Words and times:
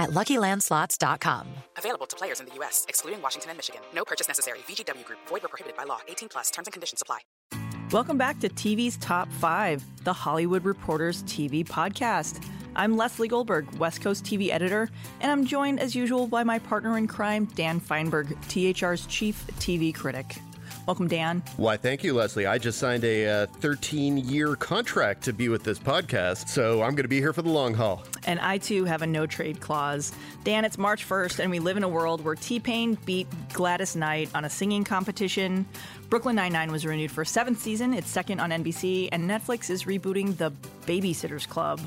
at 0.00 0.10
LuckyLandSlots.com. 0.10 1.46
Available 1.76 2.06
to 2.06 2.16
players 2.16 2.40
in 2.40 2.46
the 2.46 2.54
U.S., 2.56 2.86
excluding 2.88 3.20
Washington 3.22 3.50
and 3.50 3.58
Michigan. 3.58 3.82
No 3.94 4.04
purchase 4.04 4.28
necessary. 4.28 4.60
VGW 4.60 5.04
Group. 5.04 5.20
Void 5.28 5.42
where 5.42 5.48
prohibited 5.48 5.76
by 5.76 5.84
law. 5.84 6.00
18 6.08 6.28
plus. 6.28 6.50
Terms 6.50 6.66
and 6.66 6.72
conditions 6.72 7.02
apply. 7.02 7.20
Welcome 7.92 8.16
back 8.18 8.38
to 8.40 8.48
TV's 8.48 8.96
Top 8.98 9.30
5, 9.32 10.04
the 10.04 10.12
Hollywood 10.12 10.64
Reporters 10.64 11.24
TV 11.24 11.66
podcast. 11.66 12.40
I'm 12.76 12.96
Lesley 12.96 13.26
Goldberg, 13.26 13.68
West 13.78 14.00
Coast 14.00 14.24
TV 14.24 14.50
editor, 14.50 14.88
and 15.20 15.32
I'm 15.32 15.44
joined 15.44 15.80
as 15.80 15.96
usual 15.96 16.28
by 16.28 16.44
my 16.44 16.60
partner 16.60 16.96
in 16.96 17.08
crime, 17.08 17.46
Dan 17.56 17.80
Fienberg, 17.80 18.28
THR's 18.46 19.06
chief 19.06 19.44
TV 19.58 19.92
critic. 19.92 20.36
Welcome, 20.86 21.08
Dan. 21.08 21.42
Why, 21.56 21.76
thank 21.76 22.02
you, 22.02 22.14
Lesley. 22.14 22.46
I 22.46 22.58
just 22.58 22.78
signed 22.78 23.04
a 23.04 23.46
13 23.46 24.18
uh, 24.18 24.20
year 24.22 24.56
contract 24.56 25.22
to 25.24 25.32
be 25.32 25.48
with 25.48 25.62
this 25.62 25.78
podcast, 25.78 26.48
so 26.48 26.82
I'm 26.82 26.92
going 26.92 27.04
to 27.04 27.08
be 27.08 27.20
here 27.20 27.32
for 27.32 27.42
the 27.42 27.50
long 27.50 27.74
haul. 27.74 28.02
And 28.24 28.40
I 28.40 28.58
too 28.58 28.84
have 28.86 29.02
a 29.02 29.06
no 29.06 29.26
trade 29.26 29.60
clause. 29.60 30.12
Dan, 30.42 30.64
it's 30.64 30.78
March 30.78 31.08
1st, 31.08 31.38
and 31.38 31.50
we 31.50 31.58
live 31.58 31.76
in 31.76 31.84
a 31.84 31.88
world 31.88 32.24
where 32.24 32.34
T 32.34 32.58
Pain 32.58 32.98
beat 33.04 33.28
Gladys 33.52 33.94
Knight 33.94 34.30
on 34.34 34.44
a 34.44 34.50
singing 34.50 34.82
competition. 34.82 35.66
Brooklyn 36.08 36.34
Nine-Nine 36.34 36.72
was 36.72 36.84
renewed 36.84 37.12
for 37.12 37.22
a 37.22 37.26
seventh 37.26 37.60
season, 37.60 37.94
it's 37.94 38.10
second 38.10 38.40
on 38.40 38.50
NBC, 38.50 39.10
and 39.12 39.30
Netflix 39.30 39.70
is 39.70 39.84
rebooting 39.84 40.36
The 40.36 40.50
Babysitters 40.86 41.46
Club 41.46 41.80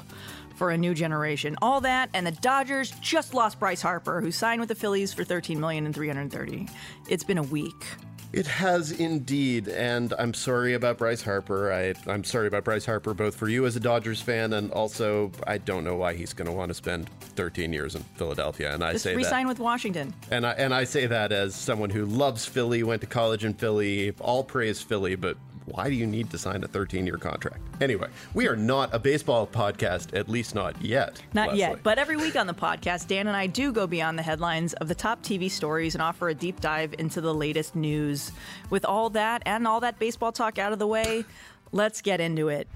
for 0.56 0.72
a 0.72 0.78
new 0.78 0.94
generation. 0.94 1.58
All 1.62 1.82
that, 1.82 2.10
and 2.14 2.26
the 2.26 2.32
Dodgers 2.32 2.92
just 3.02 3.34
lost 3.34 3.60
Bryce 3.60 3.82
Harper, 3.82 4.22
who 4.22 4.32
signed 4.32 4.62
with 4.62 4.70
the 4.70 4.76
Phillies 4.76 5.12
for 5.12 5.24
13 5.24 5.60
million 5.60 5.86
and 5.86 5.94
330. 5.94 6.70
It's 7.10 7.24
been 7.24 7.38
a 7.38 7.44
week. 7.44 7.86
It 8.34 8.48
has 8.48 8.92
indeed, 8.92 9.68
and 9.68 10.12
I'm 10.18 10.34
sorry 10.34 10.74
about 10.74 10.98
Bryce 10.98 11.22
Harper. 11.22 11.72
I, 11.72 11.94
I'm 12.12 12.24
sorry 12.24 12.48
about 12.48 12.64
Bryce 12.64 12.84
Harper, 12.86 13.14
both 13.14 13.36
for 13.36 13.48
you 13.48 13.68
as 13.68 13.76
a 13.76 13.80
Dodgers 13.80 14.22
fan, 14.22 14.54
and 14.54 14.72
also 14.72 15.32
I 15.46 15.60
don't 15.60 15.84
know 15.84 15.96
why 15.96 16.16
he's 16.16 16.34
going 16.34 16.48
to 16.48 16.52
want 16.52 16.70
to 16.70 16.74
spend 16.74 17.10
13 17.36 17.72
years 17.72 17.94
in 17.94 18.02
Philadelphia. 18.16 18.74
And 18.74 18.84
I 18.84 18.94
Just 18.94 19.04
say 19.04 19.16
resign 19.16 19.44
that, 19.46 19.50
with 19.50 19.60
Washington. 19.60 20.16
and 20.32 20.48
I 20.48 20.54
and 20.54 20.74
I 20.74 20.84
say 20.84 21.06
that 21.06 21.32
as 21.32 21.54
someone 21.54 21.92
who 21.92 22.06
loves 22.06 22.44
Philly, 22.44 22.82
went 22.82 23.02
to 23.02 23.08
college 23.08 23.46
in 23.46 23.54
Philly, 23.54 24.14
all 24.20 24.44
praise 24.44 24.82
Philly, 24.82 25.14
but 25.16 25.38
why 25.66 25.90
do 25.90 25.96
you 25.96 26.06
need 26.06 26.30
to 26.32 26.38
sign 26.38 26.64
a 26.64 26.68
13 26.68 27.06
year 27.06 27.18
contract? 27.18 27.60
Anyway, 27.82 28.08
we 28.34 28.48
are 28.48 28.56
not 28.56 28.94
a 28.94 29.00
baseball 29.00 29.48
podcast, 29.48 30.18
at 30.18 30.30
least 30.30 30.56
not 30.56 30.82
yet. 30.82 31.22
Not 31.34 31.50
Lesley. 31.50 31.60
yet, 31.60 31.84
but 31.84 31.98
every 31.98 32.18
week 32.18 32.36
on 32.36 32.48
the 32.48 32.54
podcast, 32.54 33.08
Dan 33.08 33.28
and 33.28 33.36
I 33.36 33.48
do 33.48 33.72
go 33.72 33.88
beyond 33.88 34.18
the 34.18 34.24
headlines 34.24 34.74
of 34.74 34.88
the 34.88 34.96
top 34.96 35.24
TV 35.24 35.50
stories 35.50 35.96
and 35.96 36.02
offer 36.02 36.30
a 36.30 36.34
deep 36.34 36.60
dive 36.60 36.94
into 37.00 37.22
the 37.22 37.34
latest 37.34 37.76
news. 37.76 38.32
With 38.70 38.86
all 38.86 39.10
that 39.12 39.44
and 39.46 39.68
all 39.68 39.80
that 39.82 40.00
baseball 40.00 40.32
talk 40.32 40.58
out 40.58 40.74
of 40.74 40.80
the 40.80 40.88
way, 40.88 41.26
let's 41.72 42.02
get 42.02 42.20
into 42.20 42.50
it. 42.50 42.68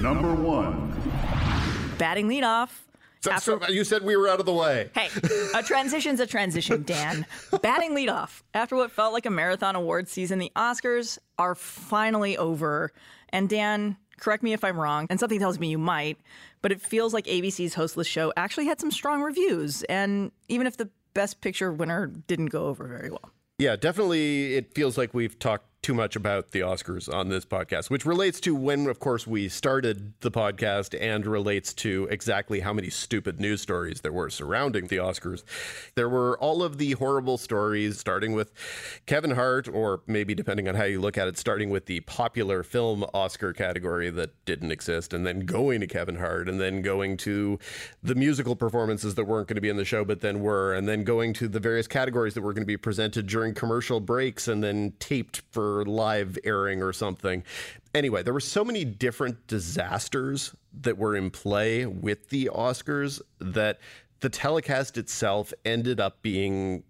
Number 0.00 0.34
one. 0.34 0.94
Batting 1.98 2.28
leadoff. 2.28 2.83
So- 3.24 3.32
After- 3.32 3.58
so 3.66 3.72
you 3.72 3.84
said 3.84 4.02
we 4.04 4.16
were 4.16 4.28
out 4.28 4.40
of 4.40 4.46
the 4.46 4.52
way. 4.52 4.90
Hey, 4.94 5.08
a 5.54 5.62
transition's 5.62 6.20
a 6.20 6.26
transition, 6.26 6.82
Dan. 6.82 7.24
Batting 7.62 7.92
leadoff. 7.92 8.42
After 8.52 8.76
what 8.76 8.90
felt 8.90 9.12
like 9.14 9.24
a 9.26 9.30
marathon 9.30 9.76
award 9.76 10.08
season, 10.08 10.38
the 10.38 10.52
Oscars 10.56 11.18
are 11.38 11.54
finally 11.54 12.36
over. 12.36 12.92
And 13.30 13.48
Dan, 13.48 13.96
correct 14.18 14.42
me 14.42 14.52
if 14.52 14.62
I'm 14.62 14.78
wrong, 14.78 15.06
and 15.10 15.18
something 15.18 15.38
tells 15.40 15.58
me 15.58 15.68
you 15.70 15.78
might, 15.78 16.18
but 16.62 16.70
it 16.70 16.80
feels 16.80 17.12
like 17.14 17.24
ABC's 17.26 17.74
hostless 17.74 18.06
show 18.06 18.32
actually 18.36 18.66
had 18.66 18.78
some 18.80 18.90
strong 18.90 19.22
reviews. 19.22 19.82
And 19.84 20.30
even 20.48 20.66
if 20.66 20.76
the 20.76 20.90
Best 21.14 21.40
Picture 21.40 21.72
winner 21.72 22.06
didn't 22.26 22.46
go 22.46 22.66
over 22.66 22.86
very 22.86 23.08
well. 23.10 23.30
Yeah, 23.58 23.76
definitely. 23.76 24.54
It 24.56 24.74
feels 24.74 24.98
like 24.98 25.14
we've 25.14 25.38
talked 25.38 25.66
too 25.84 25.92
much 25.92 26.16
about 26.16 26.52
the 26.52 26.60
Oscars 26.60 27.12
on 27.12 27.28
this 27.28 27.44
podcast, 27.44 27.90
which 27.90 28.06
relates 28.06 28.40
to 28.40 28.54
when, 28.54 28.86
of 28.86 29.00
course, 29.00 29.26
we 29.26 29.50
started 29.50 30.14
the 30.20 30.30
podcast 30.30 30.98
and 30.98 31.26
relates 31.26 31.74
to 31.74 32.08
exactly 32.10 32.60
how 32.60 32.72
many 32.72 32.88
stupid 32.88 33.38
news 33.38 33.60
stories 33.60 34.00
there 34.00 34.10
were 34.10 34.30
surrounding 34.30 34.86
the 34.86 34.96
Oscars. 34.96 35.44
There 35.94 36.08
were 36.08 36.38
all 36.38 36.62
of 36.62 36.78
the 36.78 36.92
horrible 36.92 37.36
stories, 37.36 37.98
starting 37.98 38.32
with 38.32 38.50
Kevin 39.04 39.32
Hart, 39.32 39.68
or 39.68 40.00
maybe 40.06 40.34
depending 40.34 40.68
on 40.68 40.74
how 40.74 40.84
you 40.84 41.02
look 41.02 41.18
at 41.18 41.28
it, 41.28 41.36
starting 41.36 41.68
with 41.68 41.84
the 41.84 42.00
popular 42.00 42.62
film 42.62 43.04
Oscar 43.12 43.52
category 43.52 44.08
that 44.08 44.42
didn't 44.46 44.72
exist, 44.72 45.12
and 45.12 45.26
then 45.26 45.40
going 45.40 45.80
to 45.80 45.86
Kevin 45.86 46.16
Hart, 46.16 46.48
and 46.48 46.58
then 46.58 46.80
going 46.80 47.18
to 47.18 47.58
the 48.02 48.14
musical 48.14 48.56
performances 48.56 49.16
that 49.16 49.24
weren't 49.24 49.48
going 49.48 49.56
to 49.56 49.60
be 49.60 49.68
in 49.68 49.76
the 49.76 49.84
show 49.84 50.02
but 50.02 50.22
then 50.22 50.40
were, 50.40 50.72
and 50.72 50.88
then 50.88 51.04
going 51.04 51.34
to 51.34 51.46
the 51.46 51.60
various 51.60 51.86
categories 51.86 52.32
that 52.32 52.40
were 52.40 52.54
going 52.54 52.62
to 52.62 52.66
be 52.66 52.78
presented 52.78 53.26
during 53.26 53.52
commercial 53.52 54.00
breaks 54.00 54.48
and 54.48 54.64
then 54.64 54.94
taped 54.98 55.42
for 55.50 55.73
live 55.82 56.38
airing 56.44 56.82
or 56.82 56.92
something. 56.92 57.42
Anyway, 57.94 58.22
there 58.22 58.34
were 58.34 58.40
so 58.40 58.64
many 58.64 58.84
different 58.84 59.46
disasters 59.46 60.54
that 60.82 60.98
were 60.98 61.16
in 61.16 61.30
play 61.30 61.86
with 61.86 62.28
the 62.28 62.50
Oscars 62.52 63.22
that 63.38 63.80
the 64.20 64.28
telecast 64.28 64.98
itself 64.98 65.52
ended 65.64 66.00
up 66.00 66.20
being 66.22 66.84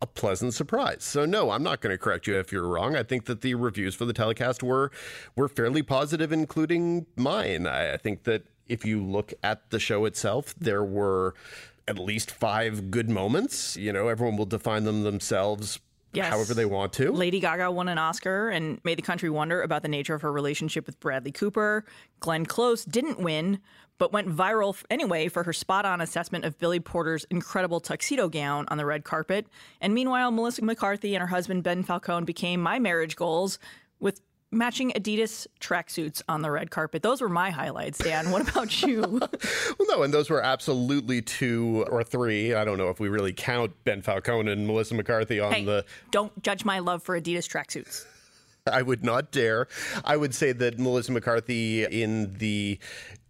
a 0.00 0.06
pleasant 0.06 0.54
surprise. 0.54 1.02
So 1.02 1.24
no, 1.24 1.50
I'm 1.50 1.62
not 1.62 1.80
going 1.80 1.92
to 1.92 1.98
correct 1.98 2.26
you 2.26 2.38
if 2.38 2.52
you're 2.52 2.68
wrong. 2.68 2.94
I 2.94 3.02
think 3.02 3.24
that 3.24 3.40
the 3.40 3.54
reviews 3.54 3.94
for 3.94 4.04
the 4.04 4.12
telecast 4.12 4.62
were 4.62 4.90
were 5.34 5.48
fairly 5.48 5.82
positive, 5.82 6.32
including 6.32 7.06
mine. 7.16 7.66
I, 7.66 7.94
I 7.94 7.96
think 7.96 8.24
that 8.24 8.44
if 8.68 8.84
you 8.84 9.02
look 9.02 9.32
at 9.42 9.70
the 9.70 9.80
show 9.80 10.04
itself, 10.04 10.54
there 10.58 10.84
were 10.84 11.34
at 11.88 11.98
least 11.98 12.30
five 12.30 12.90
good 12.90 13.08
moments. 13.08 13.76
You 13.76 13.92
know, 13.92 14.08
everyone 14.08 14.36
will 14.36 14.46
define 14.46 14.84
them 14.84 15.02
themselves 15.02 15.80
Yes. 16.12 16.28
however 16.32 16.54
they 16.54 16.64
want 16.64 16.92
to. 16.94 17.12
Lady 17.12 17.38
Gaga 17.38 17.70
won 17.70 17.88
an 17.88 17.98
Oscar 17.98 18.48
and 18.48 18.80
made 18.84 18.98
the 18.98 19.02
country 19.02 19.28
wonder 19.28 19.62
about 19.62 19.82
the 19.82 19.88
nature 19.88 20.14
of 20.14 20.22
her 20.22 20.32
relationship 20.32 20.86
with 20.86 20.98
Bradley 21.00 21.32
Cooper. 21.32 21.84
Glenn 22.20 22.46
Close 22.46 22.84
didn't 22.84 23.20
win, 23.20 23.60
but 23.98 24.12
went 24.12 24.28
viral 24.28 24.80
anyway 24.90 25.28
for 25.28 25.42
her 25.44 25.52
spot 25.52 25.84
on 25.84 26.00
assessment 26.00 26.44
of 26.44 26.58
Billy 26.58 26.80
Porter's 26.80 27.24
incredible 27.30 27.80
tuxedo 27.80 28.28
gown 28.28 28.64
on 28.68 28.78
the 28.78 28.86
red 28.86 29.04
carpet. 29.04 29.46
And 29.80 29.92
meanwhile, 29.92 30.30
Melissa 30.30 30.64
McCarthy 30.64 31.14
and 31.14 31.20
her 31.20 31.28
husband 31.28 31.62
Ben 31.62 31.82
Falcone 31.82 32.24
became 32.24 32.60
my 32.60 32.78
marriage 32.78 33.16
goals 33.16 33.58
with 34.00 34.20
matching 34.50 34.92
Adidas 34.92 35.46
tracksuits 35.60 36.22
on 36.28 36.42
the 36.42 36.50
red 36.50 36.70
carpet. 36.70 37.02
Those 37.02 37.20
were 37.20 37.28
my 37.28 37.50
highlights, 37.50 37.98
Dan. 37.98 38.30
What 38.30 38.48
about 38.48 38.82
you? 38.82 39.20
Well, 39.78 39.98
no, 39.98 40.02
and 40.02 40.12
those 40.12 40.28
were 40.30 40.42
absolutely 40.42 41.22
two 41.22 41.86
or 41.90 42.02
three. 42.02 42.54
I 42.54 42.64
don't 42.64 42.78
know 42.78 42.88
if 42.88 42.98
we 42.98 43.08
really 43.08 43.32
count 43.32 43.72
Ben 43.84 44.02
Falcone 44.02 44.50
and 44.50 44.66
Melissa 44.66 44.94
McCarthy 44.94 45.40
on 45.40 45.52
hey, 45.52 45.64
the 45.64 45.84
don't 46.10 46.42
judge 46.42 46.64
my 46.64 46.78
love 46.80 47.02
for 47.02 47.18
Adidas 47.18 47.46
tracksuits. 47.46 48.04
I 48.66 48.82
would 48.82 49.04
not 49.04 49.30
dare. 49.30 49.68
I 50.04 50.16
would 50.16 50.34
say 50.34 50.52
that 50.52 50.78
Melissa 50.78 51.12
McCarthy 51.12 51.84
in 51.84 52.34
the 52.38 52.78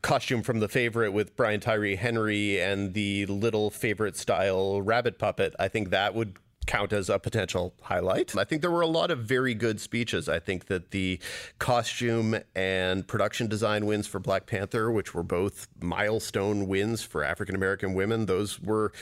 costume 0.03 0.43
from 0.43 0.61
The 0.61 0.69
Favorite 0.69 1.13
with 1.13 1.37
Brian 1.37 1.61
Tyree 1.61 1.97
Henry 1.97 2.61
and 2.61 2.95
the 2.95 3.27
little 3.27 3.71
favorite 3.71 4.17
style 4.17 4.81
rabbit 4.81 5.19
puppet, 5.19 5.55
I 5.59 5.69
think 5.69 5.91
that 5.91 6.15
would 6.15 6.37
count 6.69 6.93
as 6.93 7.09
a 7.09 7.19
potential 7.19 7.75
highlight. 7.81 8.37
I 8.37 8.45
think 8.45 8.63
there 8.63 8.71
were 8.71 8.83
a 8.83 8.87
lot 8.87 9.11
of 9.11 9.21
very 9.21 9.55
good 9.55 9.81
speeches. 9.81 10.29
I 10.29 10.39
think 10.39 10.67
that 10.67 10.93
the 10.93 11.19
costume 11.59 12.37
and 12.55 13.07
production 13.09 13.49
design 13.49 13.87
wins 13.87 14.07
for 14.07 14.21
Black 14.21 14.47
Panther, 14.47 14.93
which 14.93 15.15
were 15.15 15.25
both 15.25 15.67
milestone 15.81 16.69
wins 16.69 17.03
for 17.03 17.25
African 17.25 17.57
American 17.57 17.95
women, 17.95 18.27
those 18.27 18.61
were 18.61 18.93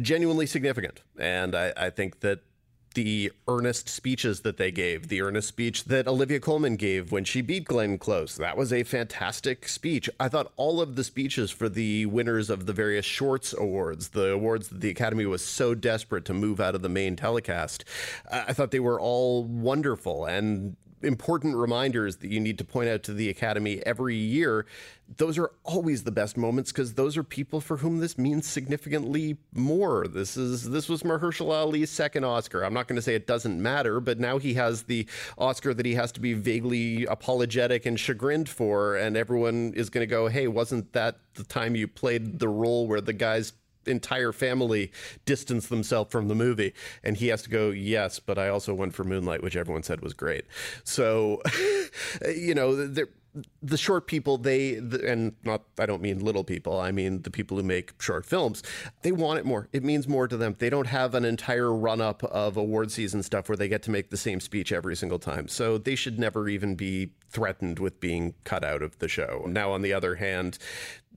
genuinely 0.00 0.46
significant. 0.46 1.02
And 1.18 1.54
I, 1.54 1.72
I 1.76 1.90
think 1.90 2.20
that 2.20 2.40
the 2.94 3.32
earnest 3.46 3.88
speeches 3.88 4.40
that 4.40 4.56
they 4.56 4.70
gave, 4.70 5.08
the 5.08 5.20
earnest 5.20 5.48
speech 5.48 5.84
that 5.84 6.08
Olivia 6.08 6.40
Colman 6.40 6.76
gave 6.76 7.12
when 7.12 7.24
she 7.24 7.42
beat 7.42 7.64
Glenn 7.66 7.98
Close. 7.98 8.36
That 8.36 8.56
was 8.56 8.72
a 8.72 8.82
fantastic 8.84 9.68
speech. 9.68 10.08
I 10.18 10.28
thought 10.28 10.52
all 10.56 10.80
of 10.80 10.96
the 10.96 11.04
speeches 11.04 11.50
for 11.50 11.68
the 11.68 12.06
winners 12.06 12.50
of 12.50 12.66
the 12.66 12.72
various 12.72 13.04
shorts 13.04 13.52
awards, 13.52 14.08
the 14.08 14.30
awards 14.30 14.68
that 14.68 14.80
the 14.80 14.90
Academy 14.90 15.26
was 15.26 15.44
so 15.44 15.74
desperate 15.74 16.24
to 16.26 16.34
move 16.34 16.60
out 16.60 16.74
of 16.74 16.82
the 16.82 16.88
main 16.88 17.16
telecast, 17.16 17.84
I 18.30 18.52
thought 18.52 18.70
they 18.70 18.80
were 18.80 19.00
all 19.00 19.44
wonderful 19.44 20.24
and 20.24 20.76
important 21.04 21.56
reminders 21.56 22.16
that 22.16 22.30
you 22.30 22.40
need 22.40 22.58
to 22.58 22.64
point 22.64 22.88
out 22.88 23.02
to 23.04 23.12
the 23.12 23.28
Academy 23.28 23.80
every 23.84 24.16
year, 24.16 24.66
those 25.16 25.38
are 25.38 25.50
always 25.64 26.04
the 26.04 26.10
best 26.10 26.36
moments 26.36 26.72
because 26.72 26.94
those 26.94 27.16
are 27.16 27.22
people 27.22 27.60
for 27.60 27.76
whom 27.78 27.98
this 27.98 28.16
means 28.16 28.46
significantly 28.46 29.36
more. 29.52 30.06
This 30.08 30.36
is 30.36 30.70
this 30.70 30.88
was 30.88 31.02
Mahershala 31.02 31.64
Ali's 31.64 31.90
second 31.90 32.24
Oscar. 32.24 32.64
I'm 32.64 32.74
not 32.74 32.88
going 32.88 32.96
to 32.96 33.02
say 33.02 33.14
it 33.14 33.26
doesn't 33.26 33.60
matter, 33.60 34.00
but 34.00 34.18
now 34.18 34.38
he 34.38 34.54
has 34.54 34.84
the 34.84 35.06
Oscar 35.36 35.74
that 35.74 35.86
he 35.86 35.94
has 35.94 36.10
to 36.12 36.20
be 36.20 36.32
vaguely 36.32 37.04
apologetic 37.04 37.86
and 37.86 38.00
chagrined 38.00 38.48
for, 38.48 38.96
and 38.96 39.16
everyone 39.16 39.72
is 39.76 39.90
going 39.90 40.02
to 40.02 40.10
go, 40.10 40.28
"Hey, 40.28 40.48
wasn't 40.48 40.92
that 40.94 41.18
the 41.34 41.44
time 41.44 41.76
you 41.76 41.86
played 41.86 42.38
the 42.38 42.48
role 42.48 42.86
where 42.86 43.00
the 43.00 43.12
guy's 43.12 43.52
entire 43.86 44.32
family 44.32 44.92
distance 45.24 45.68
themselves 45.68 46.10
from 46.10 46.28
the 46.28 46.34
movie. 46.34 46.74
And 47.02 47.16
he 47.16 47.28
has 47.28 47.42
to 47.42 47.50
go 47.50 47.70
yes 47.70 48.18
but 48.18 48.38
i 48.38 48.48
also 48.48 48.74
went 48.74 48.94
for 48.94 49.04
moonlight 49.04 49.42
which 49.42 49.56
everyone 49.56 49.82
said 49.82 50.00
was 50.00 50.14
great. 50.14 50.44
So 50.84 51.42
you 52.34 52.54
know 52.54 52.86
the 53.62 53.76
short 53.76 54.06
people 54.06 54.38
they 54.38 54.76
and 54.76 55.34
not 55.42 55.62
i 55.80 55.86
don't 55.86 56.00
mean 56.00 56.20
little 56.20 56.44
people 56.44 56.78
i 56.78 56.92
mean 56.92 57.22
the 57.22 57.32
people 57.32 57.56
who 57.56 57.64
make 57.64 58.00
short 58.00 58.24
films 58.24 58.62
they 59.02 59.12
want 59.12 59.38
it 59.38 59.44
more. 59.44 59.68
It 59.72 59.84
means 59.84 60.08
more 60.08 60.26
to 60.26 60.36
them. 60.36 60.56
They 60.58 60.70
don't 60.70 60.86
have 60.86 61.14
an 61.14 61.24
entire 61.24 61.72
run 61.72 62.00
up 62.00 62.24
of 62.24 62.56
award 62.56 62.90
season 62.90 63.22
stuff 63.22 63.48
where 63.48 63.56
they 63.56 63.68
get 63.68 63.82
to 63.84 63.90
make 63.90 64.10
the 64.10 64.16
same 64.16 64.40
speech 64.40 64.72
every 64.72 64.96
single 64.96 65.18
time. 65.18 65.46
So 65.46 65.76
they 65.78 65.94
should 65.94 66.18
never 66.18 66.48
even 66.48 66.74
be 66.74 67.10
threatened 67.28 67.78
with 67.78 68.00
being 68.00 68.34
cut 68.44 68.64
out 68.64 68.82
of 68.82 68.98
the 68.98 69.08
show. 69.08 69.44
Now 69.46 69.72
on 69.72 69.82
the 69.82 69.92
other 69.92 70.14
hand 70.16 70.58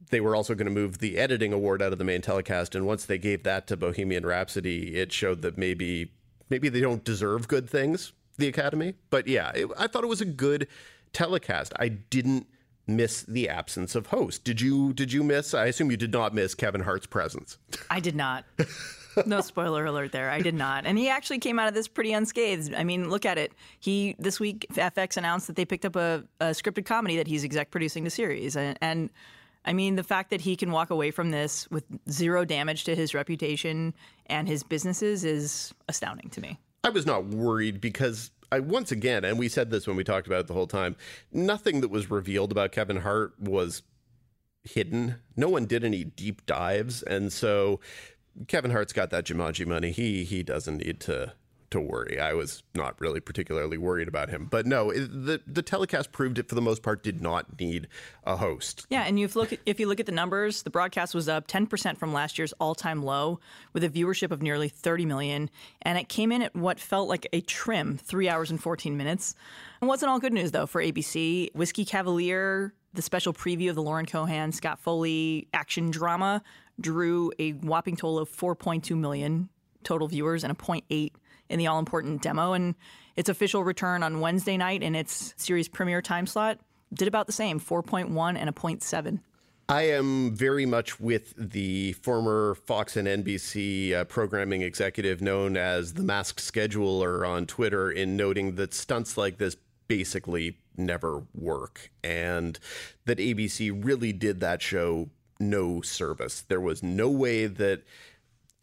they 0.09 0.21
were 0.21 0.35
also 0.35 0.55
going 0.55 0.67
to 0.67 0.73
move 0.73 0.99
the 0.99 1.17
editing 1.17 1.53
award 1.53 1.81
out 1.81 1.91
of 1.91 1.97
the 1.97 2.03
main 2.03 2.21
telecast, 2.21 2.75
and 2.75 2.85
once 2.85 3.05
they 3.05 3.17
gave 3.17 3.43
that 3.43 3.67
to 3.67 3.77
Bohemian 3.77 4.25
Rhapsody, 4.25 4.95
it 4.95 5.11
showed 5.11 5.41
that 5.41 5.57
maybe 5.57 6.11
maybe 6.49 6.69
they 6.69 6.81
don't 6.81 7.03
deserve 7.03 7.47
good 7.47 7.69
things, 7.69 8.13
the 8.37 8.47
Academy. 8.47 8.95
But 9.09 9.27
yeah, 9.27 9.51
it, 9.53 9.67
I 9.77 9.87
thought 9.87 10.03
it 10.03 10.07
was 10.07 10.21
a 10.21 10.25
good 10.25 10.67
telecast. 11.13 11.73
I 11.77 11.89
didn't 11.89 12.47
miss 12.87 13.23
the 13.23 13.49
absence 13.49 13.95
of 13.95 14.07
host. 14.07 14.43
Did 14.43 14.61
you? 14.61 14.93
Did 14.93 15.11
you 15.11 15.23
miss? 15.23 15.53
I 15.53 15.65
assume 15.65 15.91
you 15.91 15.97
did 15.97 16.13
not 16.13 16.33
miss 16.33 16.55
Kevin 16.55 16.81
Hart's 16.81 17.07
presence. 17.07 17.57
I 17.89 17.99
did 17.99 18.15
not. 18.15 18.45
no 19.25 19.41
spoiler 19.41 19.85
alert 19.85 20.11
there. 20.11 20.29
I 20.29 20.41
did 20.41 20.53
not. 20.53 20.85
And 20.85 20.97
he 20.97 21.09
actually 21.09 21.39
came 21.39 21.59
out 21.59 21.67
of 21.67 21.73
this 21.73 21.87
pretty 21.87 22.13
unscathed. 22.13 22.73
I 22.73 22.83
mean, 22.83 23.09
look 23.09 23.25
at 23.25 23.37
it. 23.37 23.51
He 23.79 24.15
this 24.19 24.39
week 24.39 24.65
FX 24.71 25.17
announced 25.17 25.47
that 25.47 25.55
they 25.55 25.65
picked 25.65 25.85
up 25.85 25.95
a, 25.95 26.23
a 26.39 26.47
scripted 26.47 26.85
comedy 26.85 27.17
that 27.17 27.27
he's 27.27 27.43
exec 27.43 27.71
producing 27.71 28.03
the 28.03 28.09
series, 28.09 28.55
and, 28.55 28.77
and 28.81 29.09
I 29.67 29.73
mean, 29.73 29.97
the 29.97 30.03
fact 30.03 30.29
that 30.29 30.41
he 30.41 30.55
can 30.55 30.71
walk 30.71 30.89
away 30.89 31.11
from 31.11 31.29
this 31.29 31.69
with 31.69 31.83
zero 32.09 32.45
damage 32.45 32.85
to 32.85 32.95
his 32.95 33.13
reputation 33.13 33.93
and 34.27 34.47
his 34.47 34.63
businesses 34.63 35.25
is 35.25 35.73
astounding 35.89 36.29
to 36.31 36.41
me. 36.41 36.57
I 36.85 36.89
was 36.89 37.05
not 37.05 37.25
worried 37.25 37.81
because 37.81 38.31
I 38.49 38.61
once 38.61 38.93
again, 38.93 39.25
and 39.25 39.37
we 39.37 39.49
said 39.49 39.69
this 39.69 39.85
when 39.85 39.97
we 39.97 40.05
talked 40.05 40.25
about 40.25 40.39
it 40.39 40.47
the 40.47 40.53
whole 40.53 40.67
time, 40.67 40.95
nothing 41.33 41.81
that 41.81 41.89
was 41.89 42.09
revealed 42.09 42.53
about 42.53 42.71
Kevin 42.71 42.97
Hart 42.97 43.33
was 43.39 43.83
hidden. 44.63 45.15
No 45.35 45.49
one 45.49 45.65
did 45.65 45.83
any 45.83 46.05
deep 46.05 46.45
dives, 46.45 47.03
and 47.03 47.33
so 47.33 47.81
Kevin 48.47 48.71
Hart's 48.71 48.93
got 48.93 49.09
that 49.09 49.25
Jumanji 49.25 49.65
money. 49.65 49.91
He 49.91 50.23
he 50.23 50.43
doesn't 50.43 50.77
need 50.77 51.01
to 51.01 51.33
to 51.71 51.79
worry. 51.79 52.19
I 52.19 52.33
was 52.33 52.63
not 52.73 52.99
really 52.99 53.19
particularly 53.19 53.77
worried 53.77 54.07
about 54.07 54.29
him. 54.29 54.45
But 54.45 54.65
no, 54.65 54.91
the 54.91 55.41
the 55.45 55.61
telecast 55.61 56.11
proved 56.11 56.39
it 56.39 56.47
for 56.47 56.55
the 56.55 56.61
most 56.61 56.81
part 56.81 57.03
did 57.03 57.21
not 57.21 57.59
need 57.59 57.87
a 58.23 58.37
host. 58.37 58.85
Yeah, 58.89 59.03
and 59.03 59.19
you 59.19 59.27
look 59.35 59.53
if 59.65 59.79
you 59.79 59.87
look 59.87 59.99
at 59.99 60.05
the 60.05 60.11
numbers, 60.11 60.63
the 60.63 60.69
broadcast 60.69 61.13
was 61.13 61.27
up 61.27 61.47
10% 61.47 61.97
from 61.97 62.13
last 62.13 62.37
year's 62.37 62.53
all-time 62.53 63.03
low 63.03 63.39
with 63.73 63.83
a 63.83 63.89
viewership 63.89 64.31
of 64.31 64.41
nearly 64.41 64.69
30 64.69 65.05
million, 65.05 65.49
and 65.81 65.97
it 65.97 66.09
came 66.09 66.31
in 66.31 66.41
at 66.41 66.55
what 66.55 66.79
felt 66.79 67.09
like 67.09 67.27
a 67.33 67.41
trim, 67.41 67.97
3 67.97 68.29
hours 68.29 68.51
and 68.51 68.61
14 68.61 68.95
minutes. 68.95 69.35
It 69.81 69.85
wasn't 69.85 70.09
all 70.09 70.19
good 70.19 70.33
news 70.33 70.51
though 70.51 70.65
for 70.65 70.81
ABC. 70.81 71.53
Whiskey 71.53 71.85
Cavalier, 71.85 72.73
the 72.93 73.01
special 73.01 73.33
preview 73.33 73.69
of 73.69 73.75
the 73.75 73.83
Lauren 73.83 74.05
Cohan 74.05 74.51
Scott 74.51 74.79
Foley 74.79 75.47
action 75.53 75.91
drama 75.91 76.41
drew 76.79 77.31
a 77.39 77.51
whopping 77.51 77.95
total 77.95 78.19
of 78.19 78.29
4.2 78.29 78.95
million 78.97 79.49
total 79.83 80.07
viewers 80.07 80.43
and 80.43 80.51
a 80.51 80.55
0.8 80.55 81.11
in 81.49 81.59
the 81.59 81.67
all 81.67 81.79
important 81.79 82.21
demo. 82.21 82.53
And 82.53 82.75
its 83.15 83.29
official 83.29 83.63
return 83.63 84.03
on 84.03 84.19
Wednesday 84.19 84.57
night 84.57 84.83
in 84.83 84.95
its 84.95 85.33
series 85.37 85.67
premiere 85.67 86.01
time 86.01 86.27
slot 86.27 86.59
did 86.93 87.07
about 87.07 87.27
the 87.27 87.33
same 87.33 87.59
4.1 87.59 88.37
and 88.37 88.49
a 88.49 88.53
0.7. 88.53 89.19
I 89.69 89.81
am 89.81 90.33
very 90.33 90.65
much 90.65 90.97
with 90.97 91.33
the 91.37 91.91
former 91.93 92.55
Fox 92.55 92.95
and 92.95 93.05
NBC 93.05 93.93
uh, 93.93 94.05
programming 94.05 94.61
executive 94.61 95.21
known 95.21 95.57
as 95.57 95.93
the 95.93 96.03
Masked 96.03 96.39
Scheduler 96.39 97.27
on 97.27 97.45
Twitter 97.45 97.91
in 97.91 98.15
noting 98.15 98.55
that 98.55 98.73
stunts 98.73 99.17
like 99.17 99.39
this 99.39 99.57
basically 99.89 100.57
never 100.77 101.23
work 101.33 101.91
and 102.03 102.59
that 103.05 103.17
ABC 103.17 103.83
really 103.83 104.13
did 104.13 104.39
that 104.39 104.61
show 104.61 105.09
no 105.39 105.81
service. 105.81 106.41
There 106.41 106.61
was 106.61 106.81
no 106.81 107.09
way 107.09 107.47
that 107.47 107.83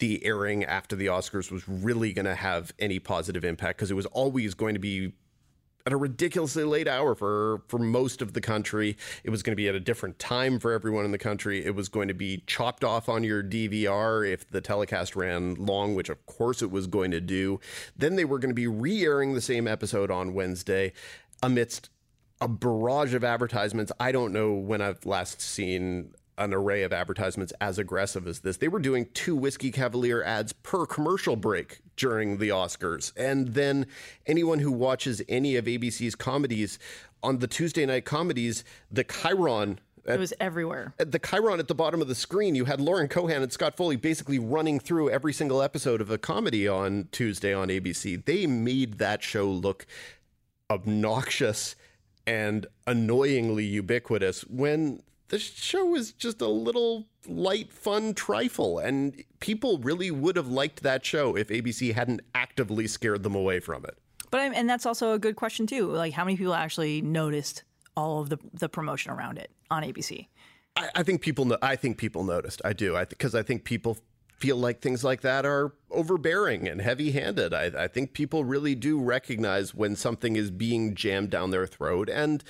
the 0.05 0.23
airing 0.27 0.63
after 0.67 0.95
the 0.95 1.07
Oscars 1.07 1.51
was 1.51 1.67
really 1.67 2.13
going 2.13 2.27
to 2.27 2.35
have 2.35 2.75
any 2.79 2.99
positive 2.99 3.43
impact 3.43 3.79
because 3.79 3.91
it 3.91 3.95
was 3.95 4.05
always 4.05 4.53
going 4.53 4.75
to 4.75 4.79
be 4.79 5.15
at 5.87 5.95
a 5.95 5.97
ridiculously 5.97 6.63
late 6.63 6.87
hour 6.87 7.15
for 7.15 7.63
for 7.69 7.79
most 7.79 8.21
of 8.21 8.35
the 8.35 8.41
country. 8.43 8.99
It 9.23 9.31
was 9.31 9.43
going 9.43 9.53
to 9.53 9.57
be 9.57 9.67
at 9.67 9.75
a 9.75 9.81
different 9.81 10.19
time 10.19 10.59
for 10.59 10.73
everyone 10.73 11.07
in 11.07 11.11
the 11.11 11.17
country. 11.17 11.65
It 11.65 11.75
was 11.75 11.89
going 11.89 12.09
to 12.09 12.15
be 12.15 12.43
chopped 12.47 12.85
off 12.85 13.09
on 13.09 13.25
your 13.25 13.43
DVR 13.43 14.31
if 14.31 14.47
the 14.51 14.61
telecast 14.61 15.17
ran 15.17 15.55
long, 15.55 15.95
which 15.95 16.11
of 16.11 16.27
course 16.27 16.61
it 16.61 16.71
was 16.71 16.87
going 16.87 17.11
to 17.13 17.21
do. 17.23 17.59
Then 17.97 18.17
they 18.17 18.27
were 18.27 18.39
going 18.39 18.51
to 18.51 18.55
be 18.55 18.67
re-airing 18.67 19.33
the 19.33 19.41
same 19.41 19.67
episode 19.67 20.11
on 20.11 20.35
Wednesday 20.35 20.93
amidst 21.43 21.89
a 22.43 22.49
barrage 22.49 23.15
of 23.15 23.25
advertisements. 23.25 23.91
I 23.99 24.13
don't 24.13 24.35
know 24.35 24.53
when 24.53 24.83
I've 24.83 25.07
last 25.07 25.41
seen 25.41 26.13
an 26.39 26.53
array 26.53 26.83
of 26.83 26.93
advertisements 26.93 27.53
as 27.61 27.79
aggressive 27.79 28.27
as 28.27 28.41
this. 28.41 28.57
They 28.57 28.69
were 28.69 28.79
doing 28.81 29.07
two 29.15 29.37
Whiskey 29.37 29.71
Cavalier 29.71 30.23
ads 30.23 30.53
per 30.53 30.87
commercial 30.87 31.37
break 31.37 31.81
during 31.97 32.39
the 32.39 32.49
Oscars. 32.49 33.13
And 33.17 33.49
then 33.49 33.87
anyone 34.27 34.59
who 34.59 34.73
watches 34.73 35.23
any 35.29 35.57
of 35.57 35.67
ABC's 35.67 36.15
comedies 36.15 36.79
on 37.23 37.39
the 37.39 37.47
Tuesday 37.47 37.87
night 37.87 38.05
comedies, 38.05 38.65
the 38.91 39.05
Chiron 39.05 39.81
at, 40.07 40.17
it 40.17 40.21
was 40.21 40.35
everywhere. 40.39 40.95
At 40.99 41.13
the 41.13 41.19
Chiron 41.19 41.61
at 41.61 41.69
the 41.69 41.75
bottom 41.75 42.03
of 42.03 42.09
the 42.09 42.15
screen, 42.15 42.55
you 42.55 42.67
had 42.67 42.81
Lauren 42.81 43.09
Cohan 43.09 43.43
and 43.43 43.51
Scott 43.51 43.77
Foley 43.77 43.97
basically 43.97 44.39
running 44.39 44.79
through 44.79 45.09
every 45.09 45.33
single 45.33 45.63
episode 45.63 46.03
of 46.03 46.11
a 46.11 46.19
comedy 46.19 46.69
on 46.69 47.09
Tuesday 47.11 47.55
on 47.55 47.69
ABC. 47.69 48.23
They 48.23 48.47
made 48.47 48.99
that 48.99 49.23
show 49.23 49.47
look 49.47 49.87
obnoxious 50.71 51.75
and 52.27 52.67
annoyingly 52.87 53.65
ubiquitous 53.65 54.43
when 54.43 55.03
the 55.29 55.39
show 55.39 55.85
was 55.85 56.13
just 56.13 56.41
a 56.41 56.49
little 56.49 57.07
light, 57.27 57.73
fun 57.73 58.15
trifle. 58.15 58.79
And 58.79 59.23
people 59.41 59.79
really 59.79 60.11
would 60.11 60.37
have 60.37 60.49
liked 60.49 60.83
that 60.83 61.05
show 61.05 61.37
if 61.37 61.49
ABC 61.49 61.95
hadn't 61.95 62.23
actively 62.35 62.87
scared 62.87 63.23
them 63.23 63.35
away 63.35 63.61
from 63.61 63.85
it. 63.85 63.99
But 64.31 64.41
I'm, 64.41 64.55
and 64.55 64.69
that's 64.69 64.87
also 64.87 65.13
a 65.13 65.19
good 65.19 65.37
question 65.37 65.67
too. 65.67 65.91
Like, 65.91 66.13
how 66.13 66.25
many 66.25 66.37
people 66.37 66.55
actually 66.55 67.01
noticed 67.01 67.63
all 67.97 68.21
of 68.21 68.31
the 68.31 68.39
the 68.53 68.69
promotion 68.69 69.13
around 69.13 69.39
it 69.39 69.51
on 69.71 69.83
ABC? 69.83 70.27
I, 70.77 70.91
I 70.97 71.03
think 71.05 71.21
people. 71.21 71.57
I 71.63 71.77
think 71.77 71.99
people 71.99 72.25
noticed. 72.25 72.61
I 72.65 72.73
do. 72.73 72.97
I 72.97 73.05
because 73.05 73.35
I 73.35 73.43
think 73.43 73.65
people 73.65 73.99
feel 74.37 74.57
like 74.57 74.81
things 74.81 75.05
like 75.05 75.21
that 75.21 75.47
are 75.47 75.73
overbearing 75.91 76.69
and 76.69 76.81
heavy-handed. 76.81 77.55
I, 77.55 77.85
I 77.85 77.89
think 77.89 78.13
people 78.13 78.45
really 78.45 78.75
do 78.75 79.01
recognize 79.01 79.73
when 79.73 79.95
something 79.95 80.35
is 80.35 80.51
being 80.51 80.97
jammed 80.97 81.31
down 81.31 81.51
their 81.51 81.67
throat 81.67 82.11
and 82.11 82.43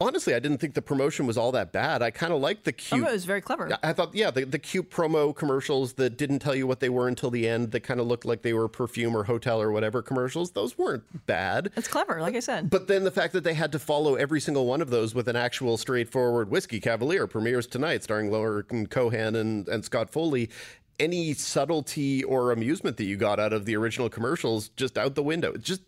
honestly, 0.00 0.34
I 0.34 0.38
didn't 0.38 0.58
think 0.58 0.74
the 0.74 0.82
promotion 0.82 1.26
was 1.26 1.36
all 1.36 1.52
that 1.52 1.72
bad. 1.72 2.02
I 2.02 2.10
kind 2.10 2.32
of 2.32 2.40
liked 2.40 2.64
the 2.64 2.72
cute. 2.72 3.04
Oh, 3.04 3.08
it 3.08 3.12
was 3.12 3.24
very 3.24 3.40
clever. 3.40 3.78
I 3.82 3.92
thought, 3.92 4.14
yeah, 4.14 4.30
the, 4.30 4.44
the 4.44 4.58
cute 4.58 4.90
promo 4.90 5.34
commercials 5.34 5.94
that 5.94 6.16
didn't 6.16 6.38
tell 6.38 6.54
you 6.54 6.66
what 6.66 6.80
they 6.80 6.88
were 6.88 7.06
until 7.06 7.30
the 7.30 7.46
end, 7.46 7.72
that 7.72 7.80
kind 7.80 8.00
of 8.00 8.06
looked 8.06 8.24
like 8.24 8.42
they 8.42 8.52
were 8.52 8.68
perfume 8.68 9.16
or 9.16 9.24
hotel 9.24 9.60
or 9.60 9.70
whatever 9.70 10.02
commercials, 10.02 10.52
those 10.52 10.78
weren't 10.78 11.26
bad. 11.26 11.70
It's 11.76 11.88
clever, 11.88 12.20
like 12.20 12.34
I 12.34 12.40
said. 12.40 12.70
But 12.70 12.88
then 12.88 13.04
the 13.04 13.10
fact 13.10 13.32
that 13.34 13.44
they 13.44 13.54
had 13.54 13.72
to 13.72 13.78
follow 13.78 14.14
every 14.14 14.40
single 14.40 14.66
one 14.66 14.80
of 14.80 14.90
those 14.90 15.14
with 15.14 15.28
an 15.28 15.36
actual 15.36 15.76
straightforward 15.76 16.50
Whiskey 16.50 16.80
Cavalier 16.80 17.26
premieres 17.26 17.66
tonight, 17.66 18.02
starring 18.02 18.30
Lauren 18.30 18.86
Cohan 18.86 19.36
and, 19.36 19.68
and 19.68 19.84
Scott 19.84 20.10
Foley. 20.10 20.50
Any 20.98 21.32
subtlety 21.32 22.22
or 22.24 22.52
amusement 22.52 22.98
that 22.98 23.04
you 23.04 23.16
got 23.16 23.40
out 23.40 23.54
of 23.54 23.64
the 23.64 23.74
original 23.74 24.10
commercials 24.10 24.68
just 24.76 24.98
out 24.98 25.14
the 25.14 25.22
window. 25.22 25.52
It 25.52 25.62
just 25.62 25.80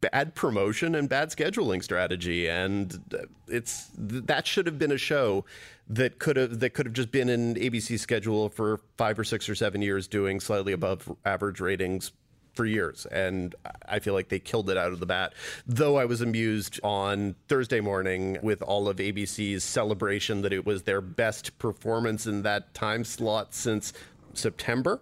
bad 0.00 0.34
promotion 0.34 0.94
and 0.94 1.08
bad 1.08 1.30
scheduling 1.30 1.82
strategy 1.82 2.48
and 2.48 3.00
uh, 3.12 3.18
it's 3.48 3.90
that 3.96 4.46
should 4.46 4.66
have 4.66 4.78
been 4.78 4.92
a 4.92 4.98
show 4.98 5.44
that 5.88 6.18
could 6.18 6.36
have 6.36 6.60
that 6.60 6.70
could 6.70 6.86
have 6.86 6.92
just 6.92 7.10
been 7.10 7.28
in 7.28 7.54
ABC 7.54 7.98
schedule 7.98 8.48
for 8.48 8.80
5 8.96 9.18
or 9.18 9.24
6 9.24 9.48
or 9.48 9.54
7 9.54 9.82
years 9.82 10.06
doing 10.06 10.38
slightly 10.40 10.72
above 10.72 11.10
average 11.24 11.60
ratings 11.60 12.12
for 12.58 12.66
years, 12.66 13.06
and 13.06 13.54
I 13.86 14.00
feel 14.00 14.14
like 14.14 14.30
they 14.30 14.40
killed 14.40 14.68
it 14.68 14.76
out 14.76 14.92
of 14.92 14.98
the 14.98 15.06
bat. 15.06 15.32
Though 15.64 15.96
I 15.96 16.06
was 16.06 16.20
amused 16.20 16.80
on 16.82 17.36
Thursday 17.46 17.78
morning 17.78 18.36
with 18.42 18.62
all 18.62 18.88
of 18.88 18.96
ABC's 18.96 19.62
celebration 19.62 20.42
that 20.42 20.52
it 20.52 20.66
was 20.66 20.82
their 20.82 21.00
best 21.00 21.56
performance 21.60 22.26
in 22.26 22.42
that 22.42 22.74
time 22.74 23.04
slot 23.04 23.54
since 23.54 23.92
September. 24.34 25.00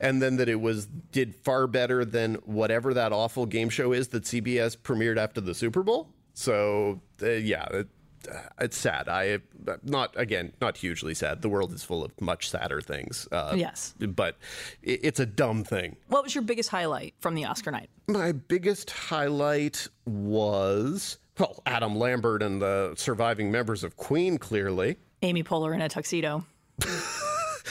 And 0.00 0.20
then 0.22 0.36
that 0.36 0.48
it 0.48 0.60
was 0.60 0.86
did 0.86 1.34
far 1.34 1.66
better 1.66 2.04
than 2.04 2.34
whatever 2.44 2.94
that 2.94 3.12
awful 3.12 3.46
game 3.46 3.68
show 3.68 3.92
is 3.92 4.08
that 4.08 4.24
CBS 4.24 4.76
premiered 4.76 5.16
after 5.18 5.40
the 5.40 5.54
Super 5.54 5.82
Bowl. 5.82 6.08
So 6.34 7.00
uh, 7.22 7.30
yeah, 7.30 7.64
it, 7.70 7.88
uh, 8.30 8.38
it's 8.60 8.76
sad. 8.76 9.08
I 9.08 9.38
not 9.82 10.14
again 10.18 10.52
not 10.60 10.76
hugely 10.76 11.14
sad. 11.14 11.42
The 11.42 11.48
world 11.48 11.72
is 11.72 11.82
full 11.82 12.04
of 12.04 12.18
much 12.20 12.50
sadder 12.50 12.80
things. 12.80 13.26
Uh, 13.32 13.54
Yes. 13.56 13.94
but 13.98 14.36
it, 14.82 15.00
it's 15.02 15.20
a 15.20 15.26
dumb 15.26 15.64
thing. 15.64 15.96
What 16.08 16.22
was 16.24 16.34
your 16.34 16.42
biggest 16.44 16.68
highlight 16.70 17.14
from 17.20 17.34
the 17.34 17.44
Oscar 17.44 17.70
night? 17.70 17.88
My 18.08 18.32
biggest 18.32 18.90
highlight 18.90 19.88
was 20.04 21.18
well, 21.38 21.62
Adam 21.66 21.96
Lambert 21.96 22.42
and 22.42 22.60
the 22.62 22.94
surviving 22.96 23.50
members 23.50 23.84
of 23.84 23.96
Queen. 23.96 24.38
Clearly, 24.38 24.96
Amy 25.22 25.42
Poehler 25.44 25.74
in 25.74 25.80
a 25.80 25.88
tuxedo. 25.88 26.44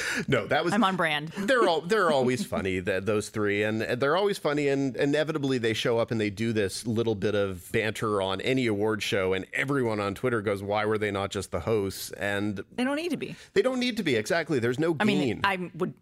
no, 0.28 0.48
that 0.48 0.64
was 0.64 0.74
I'm 0.74 0.84
on 0.84 0.96
brand. 0.96 1.30
they're 1.38 1.68
all 1.68 1.82
they're 1.82 2.12
always 2.20 2.46
funny 2.46 2.80
that 2.80 3.06
those 3.06 3.30
three 3.30 3.64
and 3.64 3.82
they're 3.82 4.18
always 4.18 4.38
funny 4.38 4.68
and 4.68 4.96
inevitably 4.96 5.58
they 5.58 5.74
show 5.74 5.98
up 6.00 6.12
and 6.12 6.20
they 6.20 6.30
do 6.30 6.54
this 6.54 6.86
little 6.88 7.16
bit 7.16 7.36
of 7.36 7.72
banter 7.72 8.22
on 8.22 8.42
any 8.42 8.68
award 8.68 9.02
show 9.04 9.34
and 9.34 9.46
everyone 9.54 10.00
on 10.00 10.16
Twitter 10.16 10.42
goes 10.42 10.62
why 10.64 10.86
were 10.86 10.98
they 10.98 11.12
not 11.12 11.32
just 11.32 11.52
the 11.52 11.62
hosts 11.62 12.12
and 12.12 12.64
They 12.76 12.84
don't 12.84 12.96
need 12.98 13.12
to 13.12 13.18
be. 13.18 13.36
they 13.54 13.62
don't 13.62 13.80
need 13.80 13.98
to 13.98 14.04
be 14.04 14.16
exactly 14.16 14.60
there's 14.60 14.80
no 14.80 14.94
gain 14.94 15.02
I 15.02 15.06
mean, 15.06 15.42
I 15.44 15.72
would 15.76 15.94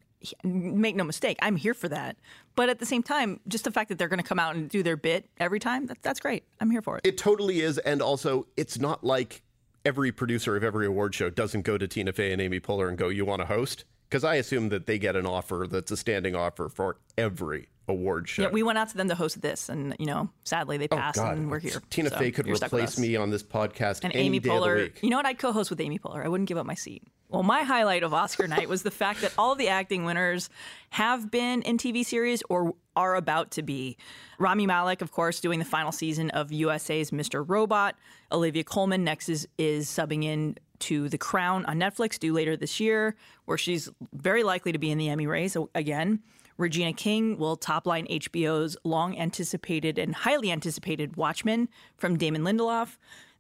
make 0.44 0.96
no 0.96 1.04
mistake. 1.04 1.38
I'm 1.42 1.58
here 1.58 1.74
for 1.74 1.90
that. 1.90 2.16
But 2.56 2.70
at 2.70 2.80
the 2.80 2.86
same 2.86 3.04
time, 3.04 3.42
just 3.48 3.66
the 3.66 3.72
fact 3.72 3.90
that 3.90 3.98
they're 3.98 4.08
going 4.08 4.22
to 4.22 4.28
come 4.28 4.40
out 4.40 4.56
and 4.56 4.70
do 4.70 4.82
their 4.82 4.96
bit 4.96 5.26
every 5.38 5.60
time, 5.60 5.88
that, 5.88 6.02
that's 6.02 6.22
great. 6.22 6.46
I'm 6.62 6.72
here 6.72 6.82
for 6.82 6.98
it. 6.98 7.02
it 7.06 7.18
totally 7.18 7.60
is 7.60 7.78
and 7.80 8.02
also 8.02 8.48
it's 8.56 8.80
not 8.80 9.04
like 9.04 9.42
every 9.86 10.12
producer 10.12 10.56
of 10.56 10.64
every 10.64 10.86
award 10.86 11.14
show 11.16 11.30
doesn't 11.30 11.62
go 11.64 11.78
to 11.78 11.88
Tina 11.88 12.14
Fey 12.14 12.32
and 12.32 12.42
Amy 12.42 12.60
Poehler 12.60 12.88
and 12.90 12.98
go 12.98 13.10
you 13.10 13.26
want 13.26 13.42
to 13.42 13.46
host 13.46 13.86
because 14.10 14.24
I 14.24 14.36
assume 14.36 14.70
that 14.70 14.86
they 14.86 14.98
get 15.00 15.16
an 15.16 15.26
offer 15.26 15.68
that's 15.70 15.92
a 15.92 15.98
standing 15.98 16.36
offer 16.36 16.70
for 16.70 16.98
every 17.18 17.70
award 17.88 18.30
show 18.30 18.44
Yeah, 18.44 18.50
we 18.50 18.64
went 18.64 18.78
out 18.78 18.90
to 18.90 18.98
them 18.98 19.10
to 19.10 19.16
host 19.16 19.42
this, 19.42 19.68
and 19.70 19.96
you 20.00 20.06
know, 20.06 20.30
sadly 20.46 20.78
they 20.78 20.88
oh, 20.92 20.96
passed, 20.98 21.20
Oh, 21.20 21.26
and 21.26 21.50
we're 21.52 21.60
here. 21.60 21.82
Tina 21.90 22.10
So 22.10 22.18
Fey 22.18 22.32
could 22.32 22.46
you're 22.46 22.56
stuck 22.56 22.72
with 22.72 22.82
replace 22.82 23.00
me 23.00 23.16
on 23.16 23.30
this 23.30 23.44
podcast 23.44 24.02
And 24.04 24.14
any 24.14 24.26
Amy 24.28 24.40
day 24.40 24.50
of 24.50 24.56
the 24.56 24.62
Poehler, 24.68 24.76
week. 24.78 25.00
you 25.02 25.10
know 25.10 25.18
what? 25.18 25.26
I'd 25.26 25.40
co-host 25.40 25.70
with 25.70 25.82
Amy 25.82 26.00
Poehler. 26.00 26.24
I 26.24 26.28
wouldn't 26.30 26.48
give 26.48 26.58
up 26.58 26.66
my 26.66 26.76
seat. 26.76 27.04
Well, 27.30 27.42
my 27.44 27.64
highlight 27.64 28.04
of 28.04 28.14
Oscar 28.14 28.48
night 28.48 28.70
was 28.70 28.84
the 28.84 28.92
fact 28.92 29.22
that 29.22 29.34
all 29.40 29.56
the 29.56 29.68
acting 29.70 30.06
winners 30.06 30.52
have 30.92 31.32
been 31.32 31.64
in 31.64 31.80
TV 31.80 32.06
series 32.06 32.44
or 32.48 32.76
are 32.96 33.16
about 33.16 33.52
to 33.52 33.62
be. 33.62 33.98
Rami 34.40 34.66
Malek, 34.66 35.02
of 35.02 35.12
course, 35.12 35.40
doing 35.40 35.60
the 35.60 35.66
final 35.66 35.92
season 35.92 36.30
of 36.32 36.52
USA's 36.52 37.12
Mr. 37.12 37.44
Robot. 37.48 37.96
Olivia 38.32 38.64
Colman 38.64 39.04
next 39.04 39.30
is, 39.30 39.48
is 39.58 39.88
subbing 39.88 40.24
in 40.24 40.58
to 40.80 41.08
The 41.08 41.18
Crown 41.18 41.66
on 41.66 41.80
Netflix 41.80 42.20
due 42.20 42.34
later 42.34 42.58
this 42.58 42.80
year, 42.80 43.16
where 43.46 43.58
she's 43.58 43.90
very 44.12 44.44
likely 44.44 44.72
to 44.72 44.78
be 44.78 44.92
in 44.92 44.98
the 44.98 45.10
Emmy 45.10 45.28
race 45.28 45.56
again. 45.74 46.22
Regina 46.58 46.94
King 46.94 47.38
will 47.38 47.58
topline 47.58 48.10
HBO's 48.10 48.78
long 48.84 49.18
anticipated 49.18 49.98
and 49.98 50.14
highly 50.14 50.52
anticipated 50.52 51.16
Watchmen 51.16 51.70
from 51.98 52.18
Damon 52.18 52.44
Lindelof. 52.44 52.98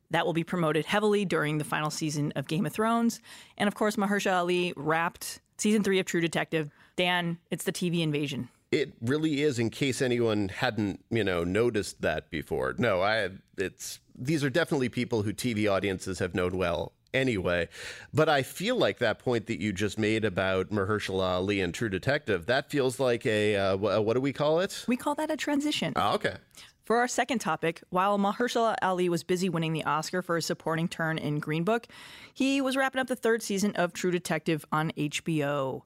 That 0.09 0.25
will 0.25 0.33
be 0.33 0.43
promoted 0.43 0.85
heavily 0.85 1.25
during 1.25 1.57
the 1.57 1.63
final 1.63 1.89
season 1.89 2.31
of 2.35 2.47
Game 2.47 2.65
of 2.65 2.73
Thrones. 2.73 3.19
And 3.57 3.67
of 3.67 3.75
course, 3.75 3.95
Mahershala 3.95 4.37
Ali 4.37 4.73
wrapped 4.75 5.41
season 5.57 5.83
three 5.83 5.99
of 5.99 6.05
True 6.05 6.21
Detective. 6.21 6.69
Dan, 6.95 7.39
it's 7.49 7.65
the 7.65 7.71
TV 7.71 8.01
invasion. 8.01 8.49
It 8.73 8.93
really 9.01 9.41
is. 9.41 9.59
In 9.59 9.69
case 9.69 10.01
anyone 10.01 10.49
hadn't, 10.49 11.03
you 11.09 11.23
know, 11.23 11.43
noticed 11.43 12.01
that 12.01 12.29
before. 12.29 12.75
No, 12.77 13.01
I. 13.01 13.29
It's 13.57 13.99
these 14.17 14.43
are 14.43 14.49
definitely 14.49 14.89
people 14.89 15.21
who 15.21 15.33
TV 15.33 15.71
audiences 15.71 16.19
have 16.19 16.33
known 16.33 16.57
well 16.57 16.93
anyway. 17.13 17.69
But 18.13 18.29
I 18.29 18.41
feel 18.43 18.75
like 18.75 18.99
that 18.99 19.19
point 19.19 19.47
that 19.47 19.61
you 19.61 19.71
just 19.71 19.97
made 19.99 20.25
about 20.25 20.71
Mahershala 20.71 21.35
Ali 21.35 21.61
and 21.61 21.73
True 21.73 21.89
Detective. 21.89 22.47
That 22.47 22.69
feels 22.69 22.99
like 22.99 23.25
a 23.25 23.55
uh, 23.55 23.77
wh- 23.77 24.03
what 24.03 24.13
do 24.13 24.21
we 24.21 24.33
call 24.33 24.59
it? 24.59 24.85
We 24.87 24.97
call 24.97 25.15
that 25.15 25.29
a 25.29 25.37
transition. 25.37 25.93
Oh, 25.95 26.15
okay. 26.15 26.35
For 26.83 26.97
our 26.97 27.07
second 27.07 27.39
topic, 27.39 27.81
while 27.91 28.19
Mahershala 28.19 28.75
Ali 28.81 29.07
was 29.07 29.23
busy 29.23 29.47
winning 29.47 29.71
the 29.71 29.85
Oscar 29.85 30.21
for 30.21 30.35
his 30.35 30.45
supporting 30.45 30.89
turn 30.89 31.17
in 31.17 31.39
Green 31.39 31.63
Book, 31.63 31.87
he 32.33 32.59
was 32.59 32.75
wrapping 32.75 32.99
up 32.99 33.07
the 33.07 33.15
third 33.15 33.41
season 33.41 33.73
of 33.75 33.93
True 33.93 34.11
Detective 34.11 34.65
on 34.71 34.91
HBO. 34.97 35.83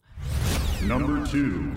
Number 0.83 1.25
two. 1.27 1.71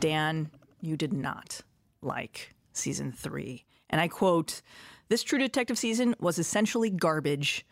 Dan, 0.00 0.50
you 0.80 0.96
did 0.96 1.12
not 1.12 1.60
like 2.02 2.54
season 2.72 3.12
three. 3.12 3.64
And 3.88 4.00
I 4.00 4.08
quote, 4.08 4.62
This 5.08 5.22
True 5.22 5.38
Detective 5.38 5.78
season 5.78 6.14
was 6.20 6.38
essentially 6.38 6.90
garbage. 6.90 7.66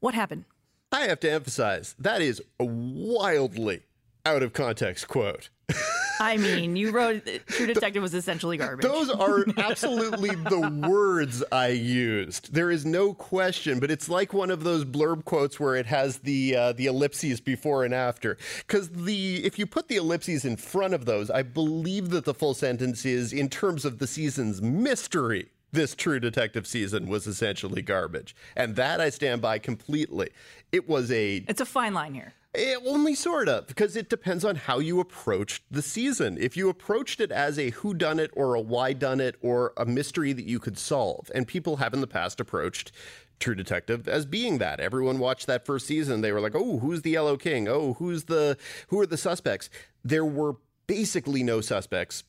What 0.00 0.14
happened? 0.14 0.44
I 0.90 1.02
have 1.02 1.20
to 1.20 1.30
emphasize 1.30 1.94
that 1.98 2.20
is 2.20 2.42
a 2.60 2.64
wildly 2.64 3.82
out 4.26 4.42
of 4.42 4.52
context 4.52 5.08
quote. 5.08 5.48
I 6.20 6.36
mean, 6.36 6.76
you 6.76 6.90
wrote 6.90 7.24
True 7.46 7.66
Detective 7.66 8.02
was 8.02 8.14
essentially 8.14 8.56
garbage. 8.56 8.84
Those 8.84 9.10
are 9.10 9.44
absolutely 9.56 10.34
the 10.34 10.86
words 10.88 11.42
I 11.52 11.68
used. 11.68 12.52
There 12.52 12.70
is 12.70 12.84
no 12.84 13.14
question, 13.14 13.80
but 13.80 13.90
it's 13.90 14.08
like 14.08 14.32
one 14.32 14.50
of 14.50 14.64
those 14.64 14.84
blurb 14.84 15.24
quotes 15.24 15.58
where 15.58 15.76
it 15.76 15.86
has 15.86 16.18
the 16.18 16.56
uh, 16.56 16.72
the 16.72 16.86
ellipses 16.86 17.40
before 17.40 17.84
and 17.84 17.94
after. 17.94 18.36
Because 18.66 18.90
the 18.90 19.44
if 19.44 19.58
you 19.58 19.66
put 19.66 19.88
the 19.88 19.96
ellipses 19.96 20.44
in 20.44 20.56
front 20.56 20.94
of 20.94 21.04
those, 21.04 21.30
I 21.30 21.42
believe 21.42 22.10
that 22.10 22.24
the 22.24 22.34
full 22.34 22.54
sentence 22.54 23.04
is 23.04 23.32
in 23.32 23.48
terms 23.48 23.84
of 23.84 23.98
the 23.98 24.06
season's 24.06 24.60
mystery. 24.62 25.48
This 25.72 25.94
True 25.94 26.20
Detective 26.20 26.66
season 26.66 27.08
was 27.08 27.26
essentially 27.26 27.80
garbage, 27.80 28.36
and 28.54 28.76
that 28.76 29.00
I 29.00 29.08
stand 29.08 29.40
by 29.40 29.58
completely. 29.58 30.28
It 30.70 30.86
was 30.86 31.10
a 31.10 31.36
it's 31.48 31.62
a 31.62 31.66
fine 31.66 31.94
line 31.94 32.12
here. 32.12 32.34
It, 32.54 32.78
only 32.84 33.14
sort 33.14 33.48
of, 33.48 33.66
because 33.66 33.96
it 33.96 34.08
depends 34.08 34.44
on 34.44 34.56
how 34.56 34.78
you 34.78 35.00
approached 35.00 35.62
the 35.70 35.82
season. 35.82 36.36
If 36.38 36.56
you 36.56 36.68
approached 36.68 37.20
it 37.20 37.32
as 37.32 37.58
a 37.58 37.70
who 37.70 37.94
done 37.94 38.18
it 38.18 38.30
or 38.34 38.54
a 38.54 38.60
why 38.60 38.92
done 38.92 39.20
it 39.20 39.36
or 39.40 39.72
a 39.76 39.86
mystery 39.86 40.32
that 40.32 40.44
you 40.44 40.58
could 40.58 40.78
solve, 40.78 41.30
and 41.34 41.46
people 41.46 41.76
have 41.76 41.94
in 41.94 42.00
the 42.00 42.06
past 42.06 42.40
approached 42.40 42.92
True 43.40 43.54
Detective 43.54 44.06
as 44.06 44.24
being 44.24 44.58
that. 44.58 44.78
Everyone 44.78 45.18
watched 45.18 45.46
that 45.48 45.66
first 45.66 45.86
season, 45.86 46.20
they 46.20 46.30
were 46.30 46.40
like, 46.40 46.54
"Oh, 46.54 46.78
who's 46.78 47.02
the 47.02 47.10
Yellow 47.10 47.36
King? 47.36 47.66
Oh, 47.68 47.94
who's 47.94 48.24
the 48.24 48.56
who 48.88 49.00
are 49.00 49.06
the 49.06 49.16
suspects?" 49.16 49.68
There 50.04 50.24
were 50.24 50.56
basically 50.86 51.42
no 51.42 51.60
suspects 51.60 52.22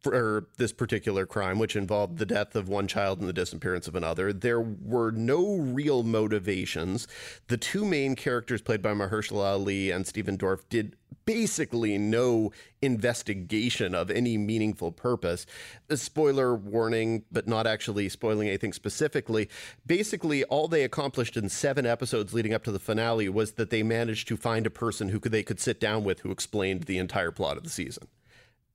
for 0.00 0.46
this 0.56 0.72
particular 0.72 1.26
crime, 1.26 1.58
which 1.58 1.76
involved 1.76 2.18
the 2.18 2.26
death 2.26 2.54
of 2.54 2.68
one 2.68 2.86
child 2.86 3.18
and 3.18 3.28
the 3.28 3.32
disappearance 3.32 3.88
of 3.88 3.96
another. 3.96 4.32
There 4.32 4.60
were 4.60 5.10
no 5.10 5.56
real 5.56 6.02
motivations. 6.02 7.08
The 7.48 7.56
two 7.56 7.84
main 7.84 8.14
characters, 8.14 8.62
played 8.62 8.82
by 8.82 8.92
Mahershala 8.92 9.44
Ali 9.44 9.90
and 9.90 10.06
Stephen 10.06 10.38
Dorff, 10.38 10.68
did 10.68 10.96
basically 11.24 11.98
no 11.98 12.50
investigation 12.80 13.94
of 13.94 14.10
any 14.10 14.38
meaningful 14.38 14.90
purpose. 14.90 15.44
A 15.90 15.96
spoiler 15.98 16.54
warning, 16.54 17.24
but 17.30 17.46
not 17.46 17.66
actually 17.66 18.08
spoiling 18.08 18.48
anything 18.48 18.72
specifically. 18.72 19.48
Basically, 19.84 20.44
all 20.44 20.68
they 20.68 20.84
accomplished 20.84 21.36
in 21.36 21.50
seven 21.50 21.84
episodes 21.84 22.32
leading 22.32 22.54
up 22.54 22.64
to 22.64 22.72
the 22.72 22.78
finale 22.78 23.28
was 23.28 23.52
that 23.52 23.68
they 23.68 23.82
managed 23.82 24.26
to 24.28 24.38
find 24.38 24.66
a 24.66 24.70
person 24.70 25.10
who 25.10 25.20
could, 25.20 25.32
they 25.32 25.42
could 25.42 25.60
sit 25.60 25.78
down 25.78 26.02
with 26.02 26.20
who 26.20 26.30
explained 26.30 26.84
the 26.84 26.96
entire 26.96 27.30
plot 27.30 27.58
of 27.58 27.64
the 27.64 27.68
season. 27.68 28.08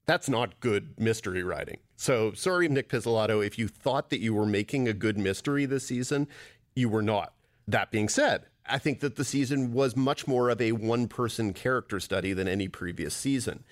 That's 0.05 0.27
not 0.27 0.60
good 0.60 1.00
mystery 1.00 1.43
writing. 1.43 1.77
So 1.95 2.33
sorry, 2.33 2.67
Nic 2.67 2.89
Pizzolatto, 2.89 3.45
if 3.45 3.57
you 3.57 3.67
thought 3.67 4.10
that 4.10 4.19
you 4.19 4.33
were 4.33 4.45
making 4.45 4.88
a 4.88 4.93
good 4.93 5.17
mystery 5.17 5.65
this 5.65 5.88
season, 5.88 6.27
you 6.75 6.89
were 6.89 7.01
not. 7.01 7.33
That 7.67 7.91
being 7.91 8.10
said, 8.10 8.45
I 8.65 8.77
think 8.77 9.00
that 9.00 9.15
the 9.15 9.24
season 9.24 9.74
was 9.74 9.95
much 9.95 10.27
more 10.27 10.50
of 10.50 10.62
a 10.62 10.74
one 10.74 11.07
person 11.07 11.53
character 11.53 12.00
study 12.00 12.33
than 12.33 12.48
any 12.48 12.67
previous 12.67 13.13
season. 13.13 13.63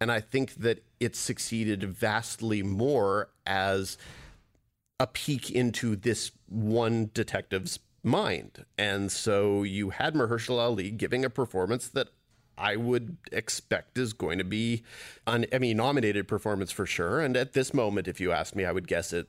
And 0.00 0.10
I 0.10 0.20
think 0.20 0.54
that 0.54 0.84
it 0.98 1.14
succeeded 1.14 1.84
vastly 1.84 2.62
more 2.62 3.30
as 3.46 3.98
a 4.98 5.06
peek 5.06 5.50
into 5.50 5.96
this 5.96 6.30
one 6.46 7.10
detective's 7.12 7.78
mind. 8.02 8.64
And 8.78 9.12
so 9.12 9.62
you 9.62 9.90
had 9.90 10.14
Mahershala 10.14 10.60
Ali 10.60 10.90
giving 10.90 11.24
a 11.24 11.30
performance 11.30 11.88
that 11.88 12.08
I 12.60 12.76
would 12.76 13.16
expect 13.32 13.96
is 13.96 14.12
going 14.12 14.38
to 14.38 14.44
be 14.44 14.82
an 15.26 15.44
Emmy 15.44 15.72
nominated 15.74 16.28
performance 16.28 16.70
for 16.70 16.86
sure. 16.86 17.20
And 17.20 17.36
at 17.36 17.54
this 17.54 17.72
moment, 17.72 18.06
if 18.06 18.20
you 18.20 18.32
ask 18.32 18.54
me, 18.54 18.64
I 18.64 18.72
would 18.72 18.86
guess 18.86 19.12
it 19.12 19.28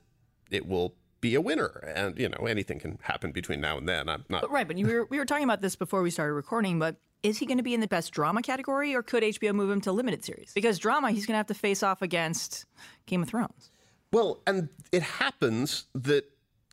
it 0.50 0.66
will 0.66 0.94
be 1.20 1.34
a 1.34 1.40
winner. 1.40 1.92
And 1.94 2.18
you 2.18 2.28
know, 2.28 2.46
anything 2.46 2.78
can 2.78 2.98
happen 3.02 3.32
between 3.32 3.60
now 3.60 3.78
and 3.78 3.88
then. 3.88 4.08
I'm 4.08 4.24
not 4.28 4.42
But 4.42 4.50
right, 4.50 4.68
but 4.68 4.76
you 4.76 4.86
were, 4.86 5.06
we 5.06 5.18
were 5.18 5.24
talking 5.24 5.44
about 5.44 5.62
this 5.62 5.74
before 5.74 6.02
we 6.02 6.10
started 6.10 6.34
recording, 6.34 6.78
but 6.78 6.96
is 7.22 7.38
he 7.38 7.46
going 7.46 7.58
to 7.58 7.64
be 7.64 7.72
in 7.72 7.80
the 7.80 7.88
best 7.88 8.12
drama 8.12 8.42
category 8.42 8.94
or 8.94 9.02
could 9.02 9.22
HBO 9.22 9.54
move 9.54 9.70
him 9.70 9.80
to 9.82 9.92
limited 9.92 10.24
series? 10.24 10.52
Because 10.54 10.78
drama, 10.78 11.10
he's 11.10 11.24
going 11.24 11.34
to 11.34 11.38
have 11.38 11.46
to 11.46 11.54
face 11.54 11.82
off 11.82 12.02
against 12.02 12.66
Game 13.06 13.22
of 13.22 13.28
Thrones. 13.28 13.70
Well, 14.12 14.42
and 14.46 14.68
it 14.90 15.02
happens 15.02 15.86
that 15.94 16.24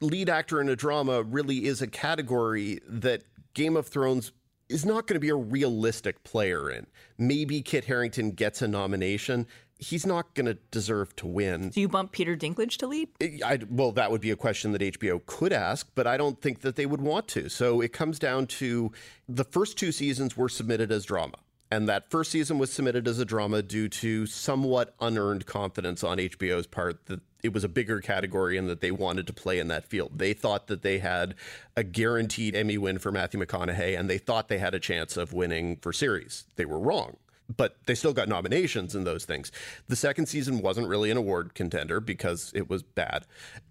lead 0.01 0.27
actor 0.27 0.59
in 0.59 0.67
a 0.67 0.75
drama 0.75 1.23
really 1.23 1.65
is 1.65 1.81
a 1.81 1.87
category 1.87 2.79
that 2.87 3.23
Game 3.53 3.77
of 3.77 3.87
Thrones 3.87 4.31
is 4.69 4.85
not 4.85 5.07
going 5.07 5.15
to 5.15 5.19
be 5.19 5.29
a 5.29 5.35
realistic 5.35 6.23
player 6.23 6.69
in. 6.69 6.87
Maybe 7.17 7.61
Kit 7.61 7.85
Harington 7.85 8.31
gets 8.31 8.61
a 8.61 8.67
nomination. 8.67 9.47
he's 9.79 10.05
not 10.05 10.35
going 10.35 10.45
to 10.45 10.55
deserve 10.71 11.15
to 11.15 11.25
win. 11.25 11.69
Do 11.69 11.79
you 11.81 11.87
bump 11.87 12.11
Peter 12.11 12.35
Dinklage 12.35 12.75
to 12.77 12.87
lead? 12.87 13.07
I, 13.43 13.59
well, 13.69 13.93
that 13.93 14.11
would 14.11 14.19
be 14.21 14.29
a 14.31 14.35
question 14.35 14.73
that 14.73 14.81
HBO 14.81 15.25
could 15.25 15.53
ask, 15.53 15.87
but 15.95 16.05
I 16.05 16.17
don't 16.17 16.41
think 16.41 16.61
that 16.61 16.75
they 16.75 16.85
would 16.85 16.99
want 17.01 17.27
to. 17.29 17.47
So 17.49 17.79
it 17.81 17.93
comes 17.93 18.19
down 18.19 18.47
to 18.47 18.91
the 19.27 19.45
first 19.45 19.77
two 19.77 19.91
seasons 19.93 20.35
were 20.35 20.49
submitted 20.49 20.91
as 20.91 21.05
drama. 21.05 21.37
And 21.71 21.87
that 21.87 22.09
first 22.09 22.31
season 22.31 22.57
was 22.57 22.71
submitted 22.71 23.07
as 23.07 23.19
a 23.19 23.25
drama 23.25 23.61
due 23.61 23.89
to 23.89 24.25
somewhat 24.25 24.95
unearned 24.99 25.45
confidence 25.45 26.03
on 26.03 26.17
HBO's 26.17 26.65
part 26.65 27.05
that 27.05 27.21
it 27.43 27.53
was 27.53 27.63
a 27.63 27.69
bigger 27.69 28.01
category 28.01 28.57
and 28.57 28.67
that 28.67 28.81
they 28.81 28.91
wanted 28.91 29.27
to 29.27 29.33
play 29.33 29.59
in 29.59 29.67
that 29.67 29.85
field. 29.85 30.17
They 30.17 30.33
thought 30.33 30.67
that 30.67 30.81
they 30.81 30.97
had 30.97 31.35
a 31.77 31.83
guaranteed 31.83 32.55
Emmy 32.55 32.77
win 32.77 32.97
for 32.97 33.11
Matthew 33.11 33.39
McConaughey 33.39 33.97
and 33.97 34.09
they 34.09 34.17
thought 34.17 34.47
they 34.47 34.57
had 34.57 34.73
a 34.73 34.79
chance 34.79 35.15
of 35.15 35.31
winning 35.31 35.77
for 35.77 35.93
series. 35.93 36.45
They 36.55 36.65
were 36.65 36.79
wrong 36.79 37.17
but 37.55 37.77
they 37.85 37.95
still 37.95 38.13
got 38.13 38.27
nominations 38.27 38.95
and 38.95 39.05
those 39.05 39.25
things. 39.25 39.51
The 39.87 39.95
second 39.95 40.27
season 40.27 40.61
wasn't 40.61 40.87
really 40.87 41.09
an 41.11 41.17
award 41.17 41.55
contender 41.55 41.99
because 41.99 42.51
it 42.53 42.69
was 42.69 42.83
bad. 42.83 43.25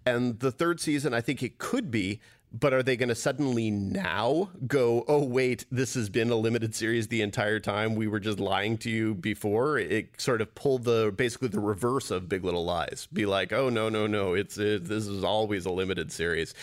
And 0.05 0.39
the 0.39 0.51
third 0.51 0.79
season, 0.79 1.13
I 1.13 1.21
think 1.21 1.41
it 1.41 1.57
could 1.57 1.89
be, 1.89 2.19
but 2.51 2.73
are 2.73 2.81
they 2.81 2.97
going 2.97 3.09
to 3.09 3.15
suddenly 3.15 3.69
now 3.69 4.49
go, 4.65 5.03
oh, 5.07 5.23
wait, 5.23 5.65
this 5.71 5.93
has 5.93 6.09
been 6.09 6.31
a 6.31 6.35
limited 6.35 6.73
series 6.73 7.07
the 7.07 7.21
entire 7.21 7.59
time? 7.59 7.95
We 7.95 8.07
were 8.07 8.19
just 8.19 8.39
lying 8.39 8.77
to 8.79 8.89
you 8.89 9.13
before. 9.13 9.77
It 9.77 10.19
sort 10.19 10.41
of 10.41 10.55
pulled 10.55 10.83
the 10.83 11.13
basically 11.15 11.49
the 11.49 11.59
reverse 11.59 12.09
of 12.09 12.27
Big 12.27 12.43
Little 12.43 12.65
Lies. 12.65 13.07
Be 13.13 13.25
like, 13.25 13.53
oh, 13.53 13.69
no, 13.69 13.89
no, 13.89 14.07
no, 14.07 14.33
it's 14.33 14.57
it, 14.57 14.85
this 14.85 15.05
is 15.05 15.23
always 15.23 15.65
a 15.65 15.71
limited 15.71 16.11
series. 16.11 16.55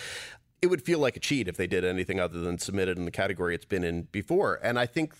It 0.60 0.68
would 0.68 0.82
feel 0.82 0.98
like 0.98 1.16
a 1.16 1.20
cheat 1.20 1.46
if 1.46 1.56
they 1.56 1.68
did 1.68 1.84
anything 1.84 2.18
other 2.18 2.40
than 2.40 2.58
submit 2.58 2.88
it 2.88 2.98
in 2.98 3.04
the 3.04 3.10
category 3.10 3.54
it's 3.54 3.64
been 3.64 3.84
in 3.84 4.02
before. 4.10 4.58
And 4.62 4.78
I 4.78 4.86
think 4.86 5.14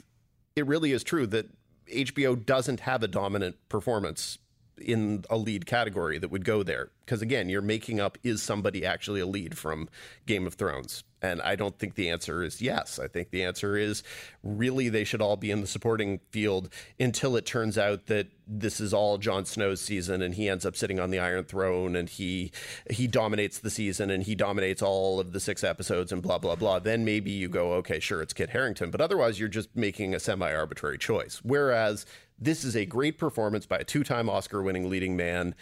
it 0.57 0.67
really 0.67 0.93
is 0.93 1.05
true 1.05 1.27
that 1.29 1.47
HBO 1.95 2.45
doesn't 2.45 2.81
have 2.81 3.05
a 3.05 3.09
dominant 3.09 3.57
performance 3.69 4.39
in 4.79 5.25
a 5.31 5.37
lead 5.37 5.67
category 5.67 6.19
that 6.19 6.31
would 6.31 6.45
go 6.45 6.63
there. 6.63 6.91
Because 7.05 7.23
again, 7.23 7.49
you're 7.49 7.63
making 7.63 8.01
up 8.01 8.19
is 8.23 8.43
somebody 8.43 8.85
actually 8.85 9.21
a 9.21 9.27
lead 9.27 9.57
from 9.57 9.89
Game 10.27 10.47
of 10.47 10.55
Thrones? 10.55 11.05
And 11.27 11.43
I 11.43 11.57
don't 11.57 11.79
think 11.79 11.95
the 11.95 12.09
answer 12.09 12.43
is 12.43 12.63
yes. 12.63 12.99
I 12.99 13.09
think 13.09 13.31
the 13.31 13.43
answer 13.45 13.77
is 13.77 14.03
really 14.43 14.89
they 14.89 15.05
should 15.05 15.21
all 15.21 15.37
be 15.37 15.51
in 15.51 15.61
the 15.61 15.67
supporting 15.67 16.21
field 16.31 16.69
until 17.01 17.37
it 17.37 17.45
turns 17.47 17.77
out 17.77 18.07
that 18.07 18.29
this 18.47 18.81
is 18.81 18.95
all 18.95 19.19
Jon 19.19 19.45
Snow's 19.45 19.81
season 19.81 20.23
and 20.23 20.35
he 20.35 20.49
ends 20.49 20.65
up 20.65 20.77
sitting 20.77 21.01
on 21.01 21.11
the 21.11 21.19
Iron 21.19 21.45
Throne 21.45 21.97
and 21.97 22.09
he 22.09 22.53
he 22.91 23.09
dominates 23.09 23.59
the 23.59 23.71
season 23.71 24.09
and 24.09 24.23
he 24.23 24.37
dominates 24.37 24.83
all 24.83 25.19
of 25.19 25.33
the 25.33 25.41
six 25.41 25.65
episodes 25.65 26.13
and 26.13 26.23
blah 26.23 26.39
blah 26.39 26.55
blah. 26.55 26.79
Then 26.79 27.05
maybe 27.05 27.31
you 27.31 27.49
go, 27.49 27.73
okay, 27.75 27.99
sure, 27.99 28.23
it's 28.23 28.33
Kit 28.33 28.51
Harington, 28.51 28.91
but 28.91 29.01
otherwise 29.01 29.41
you're 29.41 29.49
just 29.49 29.75
making 29.75 30.15
a 30.15 30.21
semi-arbitrary 30.21 30.99
choice. 30.99 31.41
Whereas 31.43 32.07
this 32.39 32.65
is 32.65 32.77
a 32.77 32.85
great 32.85 33.19
performance 33.19 33.67
by 33.67 33.79
a 33.79 33.85
two-time 33.85 34.29
Oscar-winning 34.29 34.91
leading 34.91 35.17
man 35.17 35.55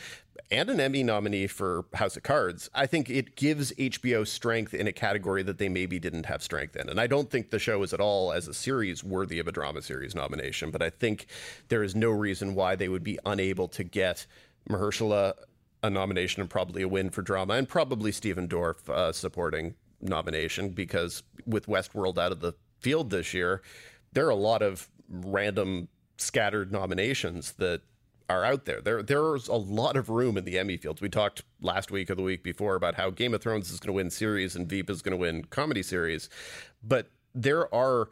and 0.50 0.68
an 0.70 0.80
Emmy 0.80 1.02
nominee 1.02 1.46
for 1.46 1.84
House 1.94 2.16
of 2.16 2.22
Cards, 2.22 2.70
I 2.74 2.86
think 2.86 3.08
it 3.08 3.36
gives 3.36 3.72
HBO 3.72 4.26
strength 4.26 4.74
in 4.74 4.86
a 4.86 4.92
category 4.92 5.42
that 5.42 5.58
they 5.58 5.68
maybe 5.68 5.98
didn't 5.98 6.26
have 6.26 6.42
strength 6.42 6.76
in. 6.76 6.88
And 6.88 7.00
I 7.00 7.06
don't 7.06 7.30
think 7.30 7.50
the 7.50 7.58
show 7.58 7.82
is 7.82 7.92
at 7.92 8.00
all, 8.00 8.32
as 8.32 8.48
a 8.48 8.54
series, 8.54 9.04
worthy 9.04 9.38
of 9.38 9.48
a 9.48 9.52
drama 9.52 9.82
series 9.82 10.14
nomination. 10.14 10.70
But 10.70 10.82
I 10.82 10.90
think 10.90 11.26
there 11.68 11.82
is 11.82 11.94
no 11.94 12.10
reason 12.10 12.54
why 12.54 12.76
they 12.76 12.88
would 12.88 13.04
be 13.04 13.18
unable 13.24 13.68
to 13.68 13.84
get 13.84 14.26
Mahershala 14.68 15.34
a 15.82 15.90
nomination 15.90 16.40
and 16.40 16.48
probably 16.48 16.82
a 16.82 16.88
win 16.88 17.10
for 17.10 17.20
drama, 17.20 17.54
and 17.54 17.68
probably 17.68 18.10
Stephen 18.10 18.48
Dorff 18.48 18.88
uh, 18.88 19.12
supporting 19.12 19.74
nomination 20.00 20.70
because 20.70 21.22
with 21.46 21.66
Westworld 21.66 22.16
out 22.16 22.32
of 22.32 22.40
the 22.40 22.54
field 22.80 23.10
this 23.10 23.34
year, 23.34 23.62
there 24.12 24.26
are 24.26 24.30
a 24.30 24.34
lot 24.34 24.62
of 24.62 24.88
random 25.08 25.88
scattered 26.16 26.72
nominations 26.72 27.52
that 27.52 27.82
are 28.28 28.44
out 28.44 28.64
there. 28.64 28.80
There 28.80 29.02
there's 29.02 29.48
a 29.48 29.54
lot 29.54 29.96
of 29.96 30.08
room 30.08 30.36
in 30.36 30.44
the 30.44 30.58
Emmy 30.58 30.76
fields. 30.76 31.00
We 31.00 31.08
talked 31.08 31.42
last 31.60 31.90
week 31.90 32.10
or 32.10 32.14
the 32.14 32.22
week 32.22 32.42
before 32.42 32.74
about 32.74 32.94
how 32.94 33.10
Game 33.10 33.34
of 33.34 33.42
Thrones 33.42 33.70
is 33.70 33.80
going 33.80 33.88
to 33.88 33.92
win 33.92 34.10
series 34.10 34.56
and 34.56 34.68
Veep 34.68 34.88
is 34.88 35.02
going 35.02 35.12
to 35.12 35.16
win 35.16 35.44
comedy 35.44 35.82
series, 35.82 36.28
but 36.82 37.08
there 37.34 37.72
are 37.74 38.08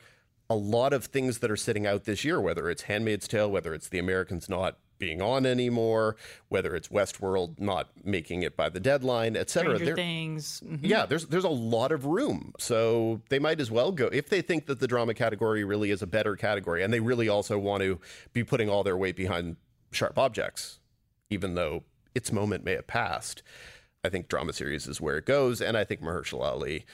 a 0.51 0.57
lot 0.57 0.93
of 0.93 1.07
things 1.07 1.39
that 1.39 1.51
are 1.51 1.57
sitting 1.57 1.87
out 1.87 2.05
this 2.05 2.25
year. 2.25 2.41
Whether 2.41 2.69
it's 2.69 2.83
Handmaid's 2.83 3.27
Tale, 3.27 3.51
whether 3.51 3.73
it's 3.73 3.89
The 3.89 3.99
Americans 3.99 4.49
not 4.49 4.77
being 5.03 5.21
on 5.21 5.45
anymore, 5.47 6.15
whether 6.49 6.77
it's 6.77 6.87
Westworld 6.87 7.59
not 7.59 7.89
making 8.05 8.45
it 8.45 8.57
by 8.57 8.69
the 8.69 8.79
deadline, 8.79 9.37
etc. 9.37 9.75
Stranger 9.75 9.97
Things. 9.97 10.63
Mm-hmm. 10.65 10.87
Yeah, 10.87 11.07
there's 11.07 11.27
there's 11.27 11.43
a 11.45 11.49
lot 11.49 11.91
of 11.91 12.07
room. 12.07 12.53
So 12.59 13.21
they 13.29 13.41
might 13.41 13.61
as 13.61 13.69
well 13.69 13.91
go 13.91 14.07
if 14.13 14.29
they 14.29 14.43
think 14.43 14.67
that 14.67 14.79
the 14.79 14.87
drama 14.87 15.15
category 15.15 15.65
really 15.65 15.91
is 15.91 16.03
a 16.03 16.07
better 16.07 16.37
category 16.37 16.85
and 16.85 16.93
they 16.93 17.01
really 17.01 17.29
also 17.29 17.59
want 17.59 17.83
to 17.83 17.99
be 18.33 18.45
putting 18.45 18.69
all 18.69 18.85
their 18.85 18.97
weight 18.97 19.17
behind 19.17 19.57
sharp 19.93 20.19
objects, 20.19 20.81
even 21.31 21.55
though 21.55 21.85
its 22.15 22.33
moment 22.33 22.65
may 22.65 22.73
have 22.73 22.87
passed. 22.87 23.43
I 24.05 24.09
think 24.09 24.29
drama 24.29 24.53
series 24.53 24.89
is 24.89 25.01
where 25.01 25.17
it 25.19 25.27
goes, 25.27 25.61
and 25.61 25.77
I 25.77 25.85
think 25.85 26.03
Mahershala 26.03 26.47
Ali 26.47 26.85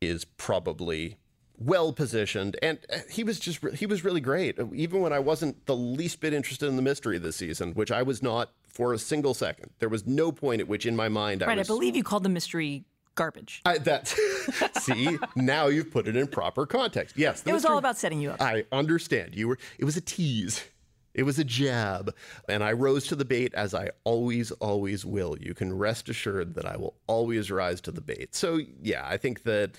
is 0.00 0.24
probably 0.24 1.16
well 1.58 1.92
positioned, 1.92 2.56
and 2.62 2.78
uh, 2.92 2.98
he 3.10 3.24
was 3.24 3.38
just 3.38 3.62
he 3.74 3.86
was 3.86 4.04
really 4.04 4.20
great. 4.20 4.58
Even 4.74 5.00
when 5.00 5.12
I 5.12 5.18
wasn't 5.18 5.66
the 5.66 5.76
least 5.76 6.20
bit 6.20 6.32
interested 6.32 6.68
in 6.68 6.76
the 6.76 6.82
mystery 6.82 7.18
this 7.18 7.36
season, 7.36 7.72
which 7.72 7.90
I 7.90 8.02
was 8.02 8.22
not 8.22 8.52
for 8.68 8.92
a 8.92 8.98
single 8.98 9.34
second. 9.34 9.70
There 9.78 9.88
was 9.88 10.06
no 10.06 10.32
point 10.32 10.60
at 10.60 10.68
which, 10.68 10.86
in 10.86 10.96
my 10.96 11.08
mind, 11.08 11.42
I 11.42 11.46
right. 11.46 11.58
Was, 11.58 11.68
I 11.68 11.72
believe 11.72 11.96
you 11.96 12.04
called 12.04 12.22
the 12.22 12.28
mystery 12.28 12.84
garbage. 13.14 13.62
I, 13.64 13.78
that 13.78 14.08
see 14.80 15.18
now 15.34 15.66
you've 15.66 15.90
put 15.90 16.06
it 16.06 16.16
in 16.16 16.26
proper 16.26 16.66
context. 16.66 17.16
Yes, 17.16 17.40
it 17.40 17.46
was 17.46 17.62
mystery, 17.62 17.72
all 17.72 17.78
about 17.78 17.96
setting 17.96 18.20
you 18.20 18.30
up. 18.30 18.40
I 18.40 18.64
understand. 18.72 19.34
You 19.34 19.48
were. 19.48 19.58
It 19.78 19.84
was 19.84 19.96
a 19.96 20.02
tease. 20.02 20.64
It 21.16 21.24
was 21.24 21.38
a 21.38 21.44
jab. 21.44 22.14
And 22.48 22.62
I 22.62 22.72
rose 22.72 23.06
to 23.08 23.16
the 23.16 23.24
bait 23.24 23.54
as 23.54 23.74
I 23.74 23.90
always, 24.04 24.52
always 24.52 25.04
will. 25.04 25.36
You 25.40 25.54
can 25.54 25.76
rest 25.76 26.08
assured 26.08 26.54
that 26.54 26.66
I 26.66 26.76
will 26.76 26.94
always 27.06 27.50
rise 27.50 27.80
to 27.82 27.90
the 27.90 28.02
bait. 28.02 28.34
So, 28.34 28.60
yeah, 28.82 29.04
I 29.04 29.16
think 29.16 29.42
that 29.44 29.72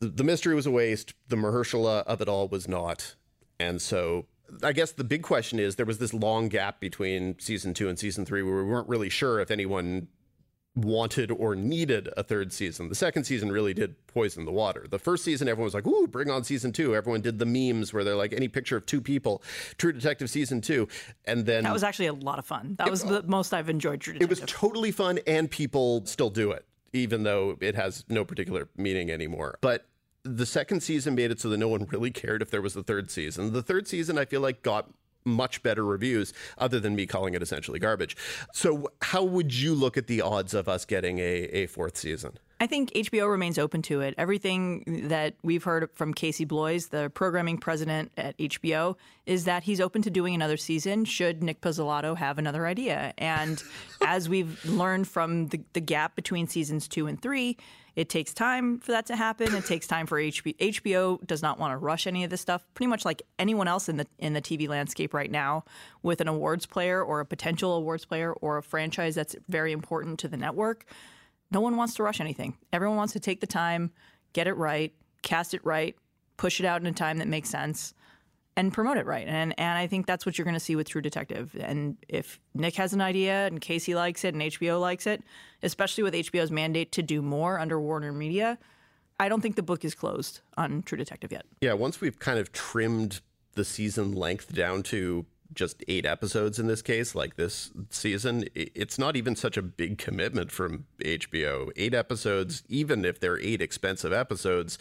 the, 0.00 0.24
mystery 0.24 0.54
was 0.54 0.66
a 0.66 0.70
waste. 0.70 1.14
The 1.28 1.36
Mahershala 1.36 2.02
of 2.02 2.20
it 2.20 2.28
all 2.28 2.48
was 2.48 2.68
not. 2.68 3.14
And 3.60 3.80
so 3.80 4.26
I 4.62 4.72
guess 4.72 4.92
the 4.92 5.04
big 5.04 5.22
question 5.22 5.58
is 5.58 5.76
there 5.76 5.86
was 5.86 5.98
this 5.98 6.12
long 6.12 6.48
gap 6.48 6.80
between 6.80 7.38
season 7.38 7.72
two 7.72 7.88
and 7.88 7.98
season 7.98 8.24
three 8.24 8.42
where 8.42 8.56
we 8.56 8.64
weren't 8.64 8.88
really 8.88 9.08
sure 9.08 9.40
if 9.40 9.50
anyone 9.50 10.08
wanted 10.84 11.30
or 11.30 11.54
needed 11.54 12.08
a 12.16 12.22
third 12.22 12.52
season. 12.52 12.88
The 12.88 12.94
second 12.94 13.24
season 13.24 13.50
really 13.50 13.74
did 13.74 13.94
poison 14.06 14.44
the 14.44 14.52
water. 14.52 14.86
The 14.88 14.98
first 14.98 15.24
season, 15.24 15.48
everyone 15.48 15.66
was 15.66 15.74
like, 15.74 15.86
ooh, 15.86 16.06
bring 16.06 16.30
on 16.30 16.44
season 16.44 16.72
two. 16.72 16.94
Everyone 16.94 17.20
did 17.20 17.38
the 17.38 17.46
memes 17.46 17.92
where 17.92 18.04
they're 18.04 18.16
like, 18.16 18.32
any 18.32 18.48
picture 18.48 18.76
of 18.76 18.86
two 18.86 19.00
people, 19.00 19.42
True 19.76 19.92
Detective 19.92 20.30
season 20.30 20.60
two. 20.60 20.88
And 21.24 21.46
then. 21.46 21.64
That 21.64 21.72
was 21.72 21.84
actually 21.84 22.06
a 22.06 22.12
lot 22.12 22.38
of 22.38 22.46
fun. 22.46 22.76
That 22.78 22.88
it, 22.88 22.90
was 22.90 23.04
the 23.04 23.22
most 23.24 23.52
I've 23.52 23.68
enjoyed 23.68 24.00
True 24.00 24.14
Detective. 24.14 24.38
It 24.38 24.42
was 24.42 24.50
totally 24.50 24.92
fun, 24.92 25.20
and 25.26 25.50
people 25.50 26.04
still 26.06 26.30
do 26.30 26.52
it, 26.52 26.64
even 26.92 27.22
though 27.22 27.56
it 27.60 27.74
has 27.74 28.04
no 28.08 28.24
particular 28.24 28.68
meaning 28.76 29.10
anymore. 29.10 29.58
But 29.60 29.86
the 30.24 30.46
second 30.46 30.82
season 30.82 31.14
made 31.14 31.30
it 31.30 31.40
so 31.40 31.48
that 31.48 31.58
no 31.58 31.68
one 31.68 31.86
really 31.86 32.10
cared 32.10 32.42
if 32.42 32.50
there 32.50 32.62
was 32.62 32.76
a 32.76 32.82
third 32.82 33.10
season. 33.10 33.52
The 33.52 33.62
third 33.62 33.88
season, 33.88 34.18
I 34.18 34.24
feel 34.24 34.40
like, 34.40 34.62
got 34.62 34.90
much 35.24 35.62
better 35.62 35.84
reviews 35.84 36.32
other 36.56 36.80
than 36.80 36.96
me 36.96 37.06
calling 37.06 37.34
it 37.34 37.42
essentially 37.42 37.78
garbage. 37.78 38.16
So 38.52 38.90
how 39.02 39.24
would 39.24 39.54
you 39.54 39.74
look 39.74 39.96
at 39.96 40.06
the 40.06 40.22
odds 40.22 40.54
of 40.54 40.68
us 40.68 40.84
getting 40.84 41.18
a, 41.18 41.22
a 41.22 41.66
fourth 41.66 41.96
season? 41.96 42.38
I 42.60 42.66
think 42.66 42.90
HBO 42.92 43.30
remains 43.30 43.56
open 43.56 43.82
to 43.82 44.00
it. 44.00 44.14
Everything 44.18 45.06
that 45.08 45.34
we've 45.42 45.62
heard 45.62 45.88
from 45.94 46.12
Casey 46.12 46.44
Bloys, 46.44 46.88
the 46.88 47.08
programming 47.10 47.58
president 47.58 48.10
at 48.16 48.36
HBO, 48.36 48.96
is 49.26 49.44
that 49.44 49.62
he's 49.62 49.80
open 49.80 50.02
to 50.02 50.10
doing 50.10 50.34
another 50.34 50.56
season 50.56 51.04
should 51.04 51.42
Nic 51.42 51.60
Pizzolatto 51.60 52.16
have 52.16 52.36
another 52.36 52.66
idea. 52.66 53.14
And 53.16 53.62
as 54.04 54.28
we've 54.28 54.64
learned 54.64 55.06
from 55.06 55.48
the, 55.48 55.60
the 55.72 55.80
gap 55.80 56.16
between 56.16 56.48
seasons 56.48 56.88
two 56.88 57.06
and 57.06 57.20
three, 57.22 57.56
it 57.98 58.08
takes 58.08 58.32
time 58.32 58.78
for 58.78 58.92
that 58.92 59.06
to 59.06 59.16
happen. 59.16 59.52
It 59.56 59.66
takes 59.66 59.88
time 59.88 60.06
for 60.06 60.20
HBO. 60.20 60.54
HBO 60.56 61.26
does 61.26 61.42
not 61.42 61.58
want 61.58 61.72
to 61.72 61.78
rush 61.78 62.06
any 62.06 62.22
of 62.22 62.30
this 62.30 62.40
stuff. 62.40 62.64
Pretty 62.74 62.86
much 62.86 63.04
like 63.04 63.22
anyone 63.40 63.66
else 63.66 63.88
in 63.88 63.96
the 63.96 64.06
in 64.20 64.34
the 64.34 64.40
TV 64.40 64.68
landscape 64.68 65.12
right 65.12 65.28
now, 65.28 65.64
with 66.04 66.20
an 66.20 66.28
awards 66.28 66.64
player 66.64 67.02
or 67.02 67.18
a 67.18 67.26
potential 67.26 67.74
awards 67.74 68.04
player 68.04 68.32
or 68.34 68.56
a 68.56 68.62
franchise 68.62 69.16
that's 69.16 69.34
very 69.48 69.72
important 69.72 70.20
to 70.20 70.28
the 70.28 70.36
network. 70.36 70.84
No 71.50 71.60
one 71.60 71.76
wants 71.76 71.94
to 71.94 72.04
rush 72.04 72.20
anything. 72.20 72.56
Everyone 72.72 72.96
wants 72.96 73.14
to 73.14 73.20
take 73.20 73.40
the 73.40 73.48
time, 73.48 73.90
get 74.32 74.46
it 74.46 74.54
right, 74.56 74.94
cast 75.22 75.52
it 75.52 75.64
right, 75.64 75.96
push 76.36 76.60
it 76.60 76.66
out 76.66 76.80
in 76.80 76.86
a 76.86 76.92
time 76.92 77.18
that 77.18 77.26
makes 77.26 77.50
sense 77.50 77.94
and 78.58 78.72
promote 78.72 78.96
it 78.96 79.06
right. 79.06 79.26
And 79.28 79.54
and 79.56 79.78
I 79.78 79.86
think 79.86 80.06
that's 80.06 80.26
what 80.26 80.36
you're 80.36 80.44
going 80.44 80.54
to 80.54 80.60
see 80.60 80.74
with 80.74 80.88
True 80.88 81.00
Detective. 81.00 81.56
And 81.60 81.96
if 82.08 82.40
Nic 82.54 82.74
has 82.74 82.92
an 82.92 83.00
idea 83.00 83.46
and 83.46 83.60
Casey 83.60 83.94
likes 83.94 84.24
it 84.24 84.34
and 84.34 84.42
HBO 84.42 84.80
likes 84.80 85.06
it, 85.06 85.22
especially 85.62 86.02
with 86.02 86.12
HBO's 86.12 86.50
mandate 86.50 86.90
to 86.92 87.02
do 87.02 87.22
more 87.22 87.60
under 87.60 87.80
Warner 87.80 88.12
Media, 88.12 88.58
I 89.20 89.28
don't 89.28 89.40
think 89.40 89.54
the 89.54 89.62
book 89.62 89.84
is 89.84 89.94
closed 89.94 90.40
on 90.56 90.82
True 90.82 90.98
Detective 90.98 91.30
yet. 91.30 91.46
Yeah, 91.60 91.74
once 91.74 92.00
we've 92.00 92.18
kind 92.18 92.40
of 92.40 92.50
trimmed 92.50 93.20
the 93.54 93.64
season 93.64 94.12
length 94.12 94.52
down 94.52 94.82
to 94.84 95.24
just 95.54 95.82
eight 95.86 96.04
episodes 96.04 96.58
in 96.58 96.66
this 96.66 96.82
case, 96.82 97.14
like 97.14 97.36
this 97.36 97.70
season, 97.90 98.44
it's 98.54 98.98
not 98.98 99.16
even 99.16 99.36
such 99.36 99.56
a 99.56 99.62
big 99.62 99.98
commitment 99.98 100.50
from 100.50 100.84
HBO. 100.98 101.70
Eight 101.76 101.94
episodes, 101.94 102.64
even 102.68 103.04
if 103.04 103.20
they're 103.20 103.38
eight 103.38 103.62
expensive 103.62 104.12
episodes, 104.12 104.78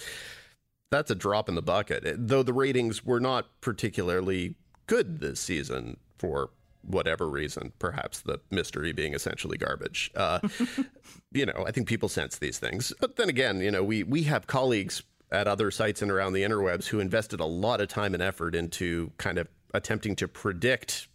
that's 0.89 1.11
a 1.11 1.15
drop 1.15 1.49
in 1.49 1.55
the 1.55 1.61
bucket. 1.61 2.03
Though 2.17 2.43
the 2.43 2.53
ratings 2.53 3.05
were 3.05 3.19
not 3.19 3.47
particularly 3.61 4.55
good 4.87 5.19
this 5.19 5.39
season 5.39 5.97
for 6.17 6.49
whatever 6.81 7.29
reason, 7.29 7.73
perhaps 7.79 8.21
the 8.21 8.39
mystery 8.49 8.93
being 8.93 9.13
essentially 9.13 9.57
garbage. 9.57 10.11
Uh, 10.15 10.39
you 11.31 11.45
know, 11.45 11.65
I 11.67 11.71
think 11.71 11.87
people 11.87 12.09
sense 12.09 12.37
these 12.37 12.59
things. 12.59 12.93
But 12.99 13.17
then 13.17 13.29
again, 13.29 13.59
you 13.59 13.71
know, 13.71 13.83
we 13.83 14.03
we 14.03 14.23
have 14.23 14.47
colleagues 14.47 15.03
at 15.31 15.47
other 15.47 15.71
sites 15.71 16.01
and 16.01 16.09
around 16.09 16.33
the 16.33 16.43
interwebs 16.43 16.85
who 16.87 16.99
invested 16.99 17.39
a 17.39 17.45
lot 17.45 17.81
of 17.81 17.89
time 17.89 18.13
and 18.13 18.23
effort 18.23 18.55
into 18.55 19.11
kind 19.17 19.37
of 19.37 19.47
attempting 19.73 20.15
to 20.15 20.27
predict 20.27 21.07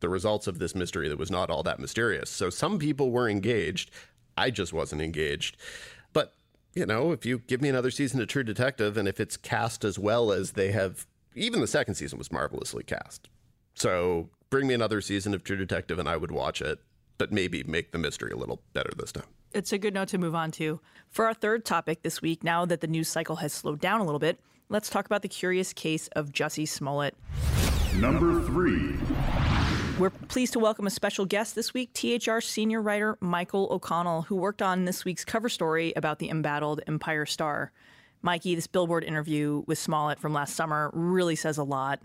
the 0.00 0.08
results 0.08 0.46
of 0.46 0.58
this 0.58 0.74
mystery 0.74 1.08
that 1.08 1.18
was 1.18 1.30
not 1.30 1.50
all 1.50 1.62
that 1.62 1.80
mysterious. 1.80 2.30
So 2.30 2.50
some 2.50 2.78
people 2.78 3.10
were 3.10 3.28
engaged. 3.28 3.90
I 4.36 4.50
just 4.50 4.72
wasn't 4.72 5.02
engaged. 5.02 5.56
But, 6.12 6.34
you 6.76 6.84
know, 6.84 7.10
if 7.10 7.24
you 7.24 7.38
give 7.38 7.62
me 7.62 7.70
another 7.70 7.90
season 7.90 8.20
of 8.20 8.28
True 8.28 8.44
Detective 8.44 8.98
and 8.98 9.08
if 9.08 9.18
it's 9.18 9.36
cast 9.38 9.82
as 9.82 9.98
well 9.98 10.30
as 10.30 10.52
they 10.52 10.70
have, 10.72 11.06
even 11.34 11.60
the 11.60 11.66
second 11.66 11.94
season 11.94 12.18
was 12.18 12.30
marvelously 12.30 12.84
cast. 12.84 13.28
So 13.74 14.28
bring 14.50 14.66
me 14.66 14.74
another 14.74 15.00
season 15.00 15.32
of 15.32 15.42
True 15.42 15.56
Detective 15.56 15.98
and 15.98 16.06
I 16.06 16.18
would 16.18 16.30
watch 16.30 16.60
it, 16.60 16.78
but 17.16 17.32
maybe 17.32 17.64
make 17.64 17.92
the 17.92 17.98
mystery 17.98 18.30
a 18.30 18.36
little 18.36 18.60
better 18.74 18.90
this 18.96 19.10
time. 19.10 19.24
It's 19.54 19.72
a 19.72 19.78
good 19.78 19.94
note 19.94 20.08
to 20.08 20.18
move 20.18 20.34
on 20.34 20.50
to. 20.52 20.78
For 21.08 21.24
our 21.24 21.34
third 21.34 21.64
topic 21.64 22.02
this 22.02 22.20
week, 22.20 22.44
now 22.44 22.66
that 22.66 22.82
the 22.82 22.86
news 22.86 23.08
cycle 23.08 23.36
has 23.36 23.54
slowed 23.54 23.80
down 23.80 24.00
a 24.00 24.04
little 24.04 24.18
bit, 24.18 24.38
let's 24.68 24.90
talk 24.90 25.06
about 25.06 25.22
the 25.22 25.28
curious 25.28 25.72
case 25.72 26.08
of 26.08 26.30
Jussie 26.30 26.68
Smollett. 26.68 27.16
Number 27.94 28.42
three. 28.42 28.96
We're 29.98 30.10
pleased 30.10 30.52
to 30.52 30.58
welcome 30.58 30.86
a 30.86 30.90
special 30.90 31.24
guest 31.24 31.54
this 31.54 31.72
week, 31.72 31.94
THR 31.94 32.40
senior 32.40 32.82
writer 32.82 33.16
Michael 33.22 33.66
O'Connell, 33.70 34.22
who 34.22 34.36
worked 34.36 34.60
on 34.60 34.84
this 34.84 35.06
week's 35.06 35.24
cover 35.24 35.48
story 35.48 35.94
about 35.96 36.18
the 36.18 36.28
embattled 36.28 36.82
Empire 36.86 37.24
Star. 37.24 37.72
Mikey, 38.20 38.54
this 38.54 38.66
Billboard 38.66 39.04
interview 39.04 39.62
with 39.66 39.78
Smollett 39.78 40.18
from 40.18 40.34
last 40.34 40.54
summer 40.54 40.90
really 40.92 41.34
says 41.34 41.56
a 41.56 41.64
lot. 41.64 42.02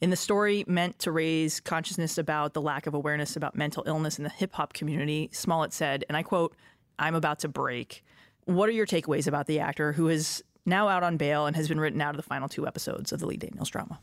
In 0.00 0.10
the 0.10 0.16
story 0.16 0.64
meant 0.68 1.00
to 1.00 1.10
raise 1.10 1.58
consciousness 1.58 2.16
about 2.16 2.54
the 2.54 2.60
lack 2.60 2.86
of 2.86 2.94
awareness 2.94 3.34
about 3.34 3.56
mental 3.56 3.82
illness 3.88 4.18
in 4.18 4.22
the 4.22 4.30
hip 4.30 4.52
hop 4.54 4.72
community, 4.72 5.28
Smollett 5.32 5.72
said, 5.72 6.04
and 6.08 6.16
I 6.16 6.22
quote, 6.22 6.54
I'm 6.96 7.16
about 7.16 7.40
to 7.40 7.48
break. 7.48 8.04
What 8.44 8.68
are 8.68 8.72
your 8.72 8.86
takeaways 8.86 9.26
about 9.26 9.48
the 9.48 9.58
actor 9.58 9.94
who 9.94 10.08
is 10.08 10.44
now 10.64 10.86
out 10.86 11.02
on 11.02 11.16
bail 11.16 11.46
and 11.46 11.56
has 11.56 11.66
been 11.66 11.80
written 11.80 12.00
out 12.00 12.10
of 12.10 12.18
the 12.18 12.28
final 12.28 12.48
two 12.48 12.68
episodes 12.68 13.10
of 13.10 13.18
the 13.18 13.26
Lee 13.26 13.36
Daniels 13.36 13.70
drama? 13.70 13.98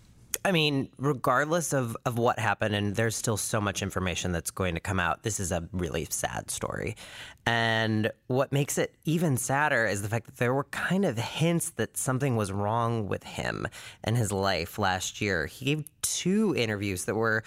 I 0.45 0.51
mean, 0.51 0.89
regardless 0.97 1.71
of, 1.71 1.95
of 2.05 2.17
what 2.17 2.37
happened, 2.37 2.75
and 2.75 2.95
there's 2.95 3.15
still 3.15 3.37
so 3.37 3.61
much 3.61 3.81
information 3.81 4.33
that's 4.33 4.51
going 4.51 4.73
to 4.73 4.81
come 4.81 4.99
out, 4.99 5.23
this 5.23 5.39
is 5.39 5.53
a 5.53 5.67
really 5.71 6.05
sad 6.09 6.51
story. 6.51 6.97
And 7.45 8.11
what 8.27 8.51
makes 8.51 8.77
it 8.77 8.93
even 9.05 9.37
sadder 9.37 9.85
is 9.85 10.01
the 10.01 10.09
fact 10.09 10.25
that 10.25 10.37
there 10.37 10.53
were 10.53 10.65
kind 10.65 11.05
of 11.05 11.17
hints 11.17 11.69
that 11.71 11.95
something 11.95 12.35
was 12.35 12.51
wrong 12.51 13.07
with 13.07 13.23
him 13.23 13.67
and 14.03 14.17
his 14.17 14.33
life 14.33 14.77
last 14.77 15.21
year. 15.21 15.45
He 15.45 15.65
gave 15.65 15.85
two 16.01 16.53
interviews 16.55 17.05
that 17.05 17.15
were 17.15 17.43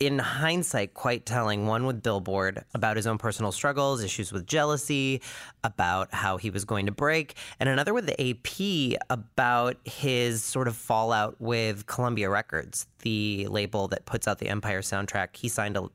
in 0.00 0.18
hindsight, 0.18 0.94
quite 0.94 1.26
telling. 1.26 1.66
One 1.66 1.84
with 1.84 2.02
Billboard 2.02 2.64
about 2.74 2.96
his 2.96 3.06
own 3.06 3.18
personal 3.18 3.52
struggles, 3.52 4.02
issues 4.02 4.32
with 4.32 4.46
jealousy, 4.46 5.20
about 5.62 6.12
how 6.12 6.38
he 6.38 6.48
was 6.50 6.64
going 6.64 6.86
to 6.86 6.92
break, 6.92 7.34
and 7.60 7.68
another 7.68 7.94
with 7.94 8.06
the 8.06 8.20
AP 8.20 9.00
about 9.10 9.76
his 9.84 10.42
sort 10.42 10.66
of 10.66 10.76
fallout 10.76 11.36
with 11.38 11.86
Columbia 11.86 12.30
Records, 12.30 12.86
the 13.00 13.46
label 13.48 13.88
that 13.88 14.06
puts 14.06 14.26
out 14.26 14.38
the 14.38 14.48
Empire 14.48 14.80
soundtrack. 14.80 15.36
He 15.36 15.48
signed 15.48 15.76
a 15.76 15.88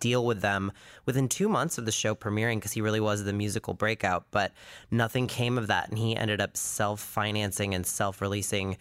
deal 0.00 0.26
with 0.26 0.40
them 0.40 0.72
within 1.06 1.28
two 1.28 1.48
months 1.48 1.78
of 1.78 1.86
the 1.86 1.92
show 1.92 2.14
premiering 2.14 2.56
because 2.56 2.72
he 2.72 2.80
really 2.80 3.00
was 3.00 3.24
the 3.24 3.32
musical 3.32 3.72
breakout, 3.72 4.26
but 4.32 4.52
nothing 4.90 5.26
came 5.26 5.56
of 5.56 5.68
that. 5.68 5.88
And 5.88 5.96
he 5.96 6.16
ended 6.16 6.40
up 6.40 6.56
self 6.56 7.00
financing 7.00 7.74
and 7.74 7.86
self 7.86 8.20
releasing 8.20 8.76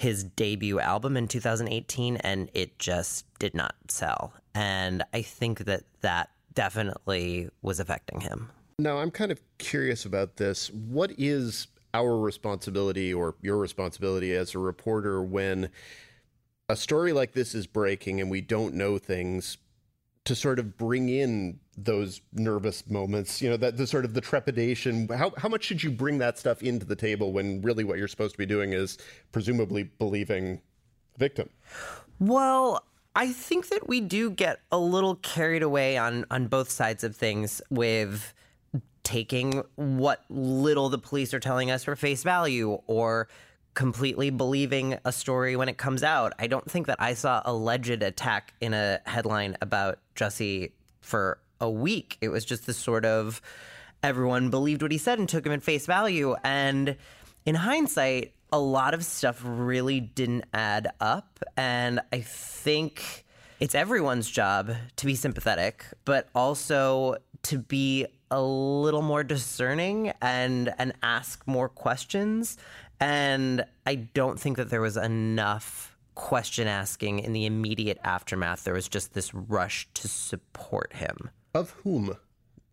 his 0.00 0.24
debut 0.24 0.80
album 0.80 1.14
in 1.14 1.28
2018 1.28 2.16
and 2.16 2.48
it 2.54 2.78
just 2.78 3.26
did 3.38 3.54
not 3.54 3.74
sell. 3.88 4.32
And 4.54 5.04
I 5.12 5.20
think 5.20 5.66
that 5.66 5.82
that 6.00 6.30
definitely 6.54 7.50
was 7.60 7.80
affecting 7.80 8.22
him. 8.22 8.48
Now, 8.78 8.96
I'm 8.96 9.10
kind 9.10 9.30
of 9.30 9.42
curious 9.58 10.06
about 10.06 10.38
this. 10.38 10.70
What 10.70 11.12
is 11.18 11.66
our 11.92 12.16
responsibility 12.18 13.12
or 13.12 13.34
your 13.42 13.58
responsibility 13.58 14.32
as 14.32 14.54
a 14.54 14.58
reporter 14.58 15.22
when 15.22 15.68
a 16.70 16.76
story 16.76 17.12
like 17.12 17.32
this 17.32 17.54
is 17.54 17.66
breaking 17.66 18.22
and 18.22 18.30
we 18.30 18.40
don't 18.40 18.74
know 18.74 18.96
things 18.96 19.58
to 20.24 20.34
sort 20.34 20.58
of 20.58 20.76
bring 20.76 21.08
in 21.08 21.58
those 21.76 22.20
nervous 22.32 22.88
moments, 22.88 23.40
you 23.40 23.48
know, 23.48 23.56
that 23.56 23.76
the 23.76 23.86
sort 23.86 24.04
of 24.04 24.14
the 24.14 24.20
trepidation. 24.20 25.08
How 25.08 25.32
how 25.36 25.48
much 25.48 25.64
should 25.64 25.82
you 25.82 25.90
bring 25.90 26.18
that 26.18 26.38
stuff 26.38 26.62
into 26.62 26.86
the 26.86 26.96
table 26.96 27.32
when 27.32 27.62
really 27.62 27.84
what 27.84 27.98
you're 27.98 28.08
supposed 28.08 28.32
to 28.32 28.38
be 28.38 28.46
doing 28.46 28.72
is 28.72 28.98
presumably 29.32 29.84
believing 29.84 30.60
victim? 31.16 31.48
Well, 32.18 32.84
I 33.16 33.32
think 33.32 33.68
that 33.68 33.88
we 33.88 34.00
do 34.00 34.30
get 34.30 34.60
a 34.70 34.78
little 34.78 35.16
carried 35.16 35.62
away 35.62 35.96
on 35.96 36.26
on 36.30 36.48
both 36.48 36.70
sides 36.70 37.02
of 37.02 37.16
things 37.16 37.62
with 37.70 38.34
taking 39.02 39.62
what 39.76 40.24
little 40.28 40.88
the 40.88 40.98
police 40.98 41.32
are 41.34 41.40
telling 41.40 41.70
us 41.70 41.82
for 41.84 41.96
face 41.96 42.22
value 42.22 42.78
or 42.86 43.28
completely 43.74 44.30
believing 44.30 44.98
a 45.04 45.12
story 45.12 45.56
when 45.56 45.68
it 45.68 45.78
comes 45.78 46.02
out. 46.02 46.32
I 46.38 46.46
don't 46.46 46.68
think 46.70 46.86
that 46.86 47.00
I 47.00 47.14
saw 47.14 47.40
alleged 47.44 48.02
attack 48.02 48.54
in 48.60 48.74
a 48.74 49.00
headline 49.06 49.56
about 49.60 49.98
Jussie 50.20 50.72
for 51.00 51.38
a 51.60 51.70
week. 51.70 52.18
It 52.20 52.28
was 52.28 52.44
just 52.44 52.66
this 52.66 52.76
sort 52.76 53.04
of 53.04 53.40
everyone 54.02 54.50
believed 54.50 54.82
what 54.82 54.92
he 54.92 54.98
said 54.98 55.18
and 55.18 55.28
took 55.28 55.46
him 55.46 55.52
at 55.52 55.62
face 55.62 55.86
value. 55.86 56.34
And 56.44 56.96
in 57.44 57.54
hindsight, 57.54 58.34
a 58.52 58.58
lot 58.58 58.94
of 58.94 59.04
stuff 59.04 59.40
really 59.44 60.00
didn't 60.00 60.44
add 60.52 60.88
up. 61.00 61.38
And 61.56 62.00
I 62.12 62.20
think 62.20 63.24
it's 63.60 63.74
everyone's 63.74 64.30
job 64.30 64.74
to 64.96 65.06
be 65.06 65.14
sympathetic, 65.14 65.84
but 66.04 66.28
also 66.34 67.16
to 67.44 67.58
be 67.58 68.06
a 68.30 68.40
little 68.40 69.02
more 69.02 69.24
discerning 69.24 70.12
and 70.22 70.72
and 70.78 70.92
ask 71.02 71.46
more 71.46 71.68
questions. 71.68 72.56
And 73.00 73.64
I 73.86 73.94
don't 73.94 74.38
think 74.38 74.56
that 74.58 74.70
there 74.70 74.80
was 74.80 74.96
enough 74.96 75.89
question 76.14 76.66
asking 76.66 77.20
in 77.20 77.32
the 77.32 77.46
immediate 77.46 77.98
aftermath. 78.04 78.64
There 78.64 78.74
was 78.74 78.88
just 78.88 79.14
this 79.14 79.32
rush 79.34 79.88
to 79.94 80.08
support 80.08 80.92
him. 80.94 81.30
Of 81.54 81.70
whom 81.70 82.16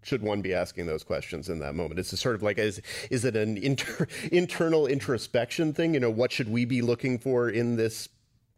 should 0.03 0.21
one 0.21 0.41
be 0.41 0.53
asking 0.53 0.85
those 0.85 1.03
questions 1.03 1.49
in 1.49 1.59
that 1.59 1.75
moment? 1.75 1.99
It's 1.99 2.17
sort 2.19 2.35
of 2.35 2.43
like 2.43 2.57
is 2.57 2.81
is 3.09 3.25
it 3.25 3.35
an 3.35 3.57
inter, 3.57 4.07
internal 4.31 4.87
introspection 4.87 5.73
thing? 5.73 5.93
You 5.93 5.99
know, 5.99 6.09
what 6.09 6.31
should 6.31 6.49
we 6.49 6.65
be 6.65 6.81
looking 6.81 7.17
for 7.17 7.49
in 7.49 7.75
this 7.75 8.09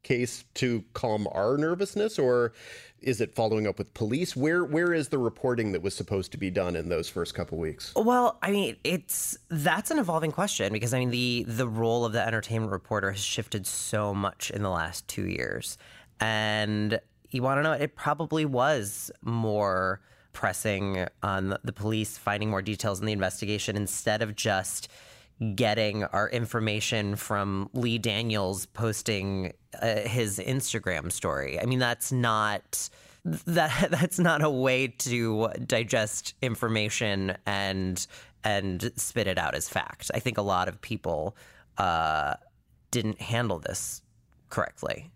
case 0.03 0.45
to 0.55 0.83
calm 0.93 1.27
our 1.31 1.57
nervousness, 1.57 2.17
or 2.17 2.53
is 3.01 3.21
it 3.21 3.33
following 3.33 3.67
up 3.67 3.77
with 3.77 3.93
police? 3.93 4.35
Where 4.35 4.63
where 4.63 4.93
is 4.93 5.09
the 5.09 5.17
reporting 5.17 5.71
that 5.71 5.81
was 5.81 5.95
supposed 5.95 6.31
to 6.33 6.37
be 6.37 6.49
done 6.49 6.75
in 6.75 6.89
those 6.89 7.09
first 7.09 7.33
couple 7.33 7.57
weeks? 7.57 7.93
Well, 7.95 8.37
I 8.41 8.51
mean, 8.51 8.77
it's 8.83 9.37
that's 9.49 9.91
an 9.91 9.99
evolving 9.99 10.31
question 10.31 10.73
because 10.73 10.93
I 10.93 10.99
mean 10.99 11.11
the 11.11 11.45
the 11.47 11.67
role 11.67 12.05
of 12.05 12.13
the 12.13 12.25
entertainment 12.25 12.71
reporter 12.71 13.11
has 13.11 13.23
shifted 13.23 13.65
so 13.65 14.13
much 14.13 14.51
in 14.51 14.63
the 14.63 14.69
last 14.69 15.07
two 15.07 15.27
years, 15.27 15.77
and 16.19 16.99
you 17.31 17.43
want 17.43 17.59
to 17.59 17.63
know 17.63 17.73
it 17.73 17.95
probably 17.95 18.45
was 18.45 19.11
more 19.21 20.01
pressing 20.33 21.07
on 21.23 21.57
the 21.63 21.73
police 21.73 22.17
finding 22.17 22.49
more 22.49 22.61
details 22.61 22.99
in 22.99 23.05
the 23.05 23.11
investigation 23.11 23.75
instead 23.75 24.21
of 24.21 24.35
just 24.35 24.89
getting 25.55 26.03
our 26.05 26.29
information 26.29 27.15
from 27.15 27.69
Lee 27.73 27.97
Daniels 27.97 28.65
posting 28.67 29.53
uh, 29.81 30.01
his 30.01 30.39
Instagram 30.39 31.11
story. 31.11 31.59
I 31.59 31.65
mean, 31.65 31.79
that's 31.79 32.11
not 32.11 32.89
that 33.23 33.89
that's 33.91 34.19
not 34.19 34.43
a 34.43 34.49
way 34.49 34.87
to 34.87 35.49
digest 35.65 36.35
information 36.41 37.37
and 37.45 38.05
and 38.43 38.91
spit 38.95 39.27
it 39.27 39.37
out 39.37 39.55
as 39.55 39.69
fact. 39.69 40.11
I 40.13 40.19
think 40.19 40.37
a 40.37 40.41
lot 40.41 40.67
of 40.67 40.81
people 40.81 41.35
uh, 41.77 42.35
didn't 42.91 43.21
handle 43.21 43.59
this 43.59 44.01
correctly. 44.49 45.11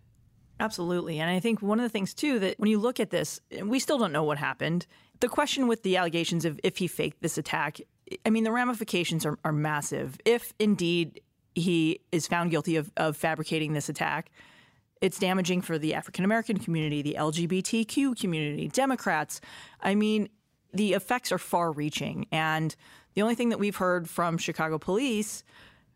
Absolutely. 0.60 1.18
And 1.18 1.30
I 1.30 1.40
think 1.40 1.62
one 1.62 1.80
of 1.80 1.84
the 1.84 1.88
things, 1.88 2.14
too, 2.14 2.38
that 2.38 2.58
when 2.58 2.70
you 2.70 2.78
look 2.78 3.00
at 3.00 3.10
this, 3.10 3.40
we 3.62 3.78
still 3.78 3.98
don't 3.98 4.12
know 4.12 4.22
what 4.22 4.38
happened. 4.38 4.86
The 5.20 5.28
question 5.28 5.66
with 5.66 5.82
the 5.82 5.96
allegations 5.96 6.44
of 6.44 6.60
if 6.62 6.76
he 6.76 6.86
faked 6.86 7.22
this 7.22 7.38
attack, 7.38 7.80
I 8.24 8.30
mean, 8.30 8.44
the 8.44 8.52
ramifications 8.52 9.24
are, 9.24 9.38
are 9.44 9.52
massive. 9.52 10.18
If 10.24 10.52
indeed 10.58 11.20
he 11.54 12.00
is 12.12 12.26
found 12.26 12.50
guilty 12.50 12.76
of, 12.76 12.90
of 12.96 13.16
fabricating 13.16 13.72
this 13.72 13.88
attack, 13.88 14.30
it's 15.00 15.18
damaging 15.18 15.60
for 15.60 15.78
the 15.78 15.94
African 15.94 16.24
American 16.24 16.58
community, 16.58 17.02
the 17.02 17.16
LGBTQ 17.18 18.18
community, 18.18 18.68
Democrats. 18.68 19.40
I 19.82 19.94
mean, 19.94 20.28
the 20.72 20.94
effects 20.94 21.30
are 21.32 21.38
far 21.38 21.72
reaching. 21.72 22.26
And 22.32 22.74
the 23.14 23.22
only 23.22 23.34
thing 23.34 23.50
that 23.50 23.58
we've 23.58 23.76
heard 23.76 24.08
from 24.08 24.38
Chicago 24.38 24.78
police, 24.78 25.44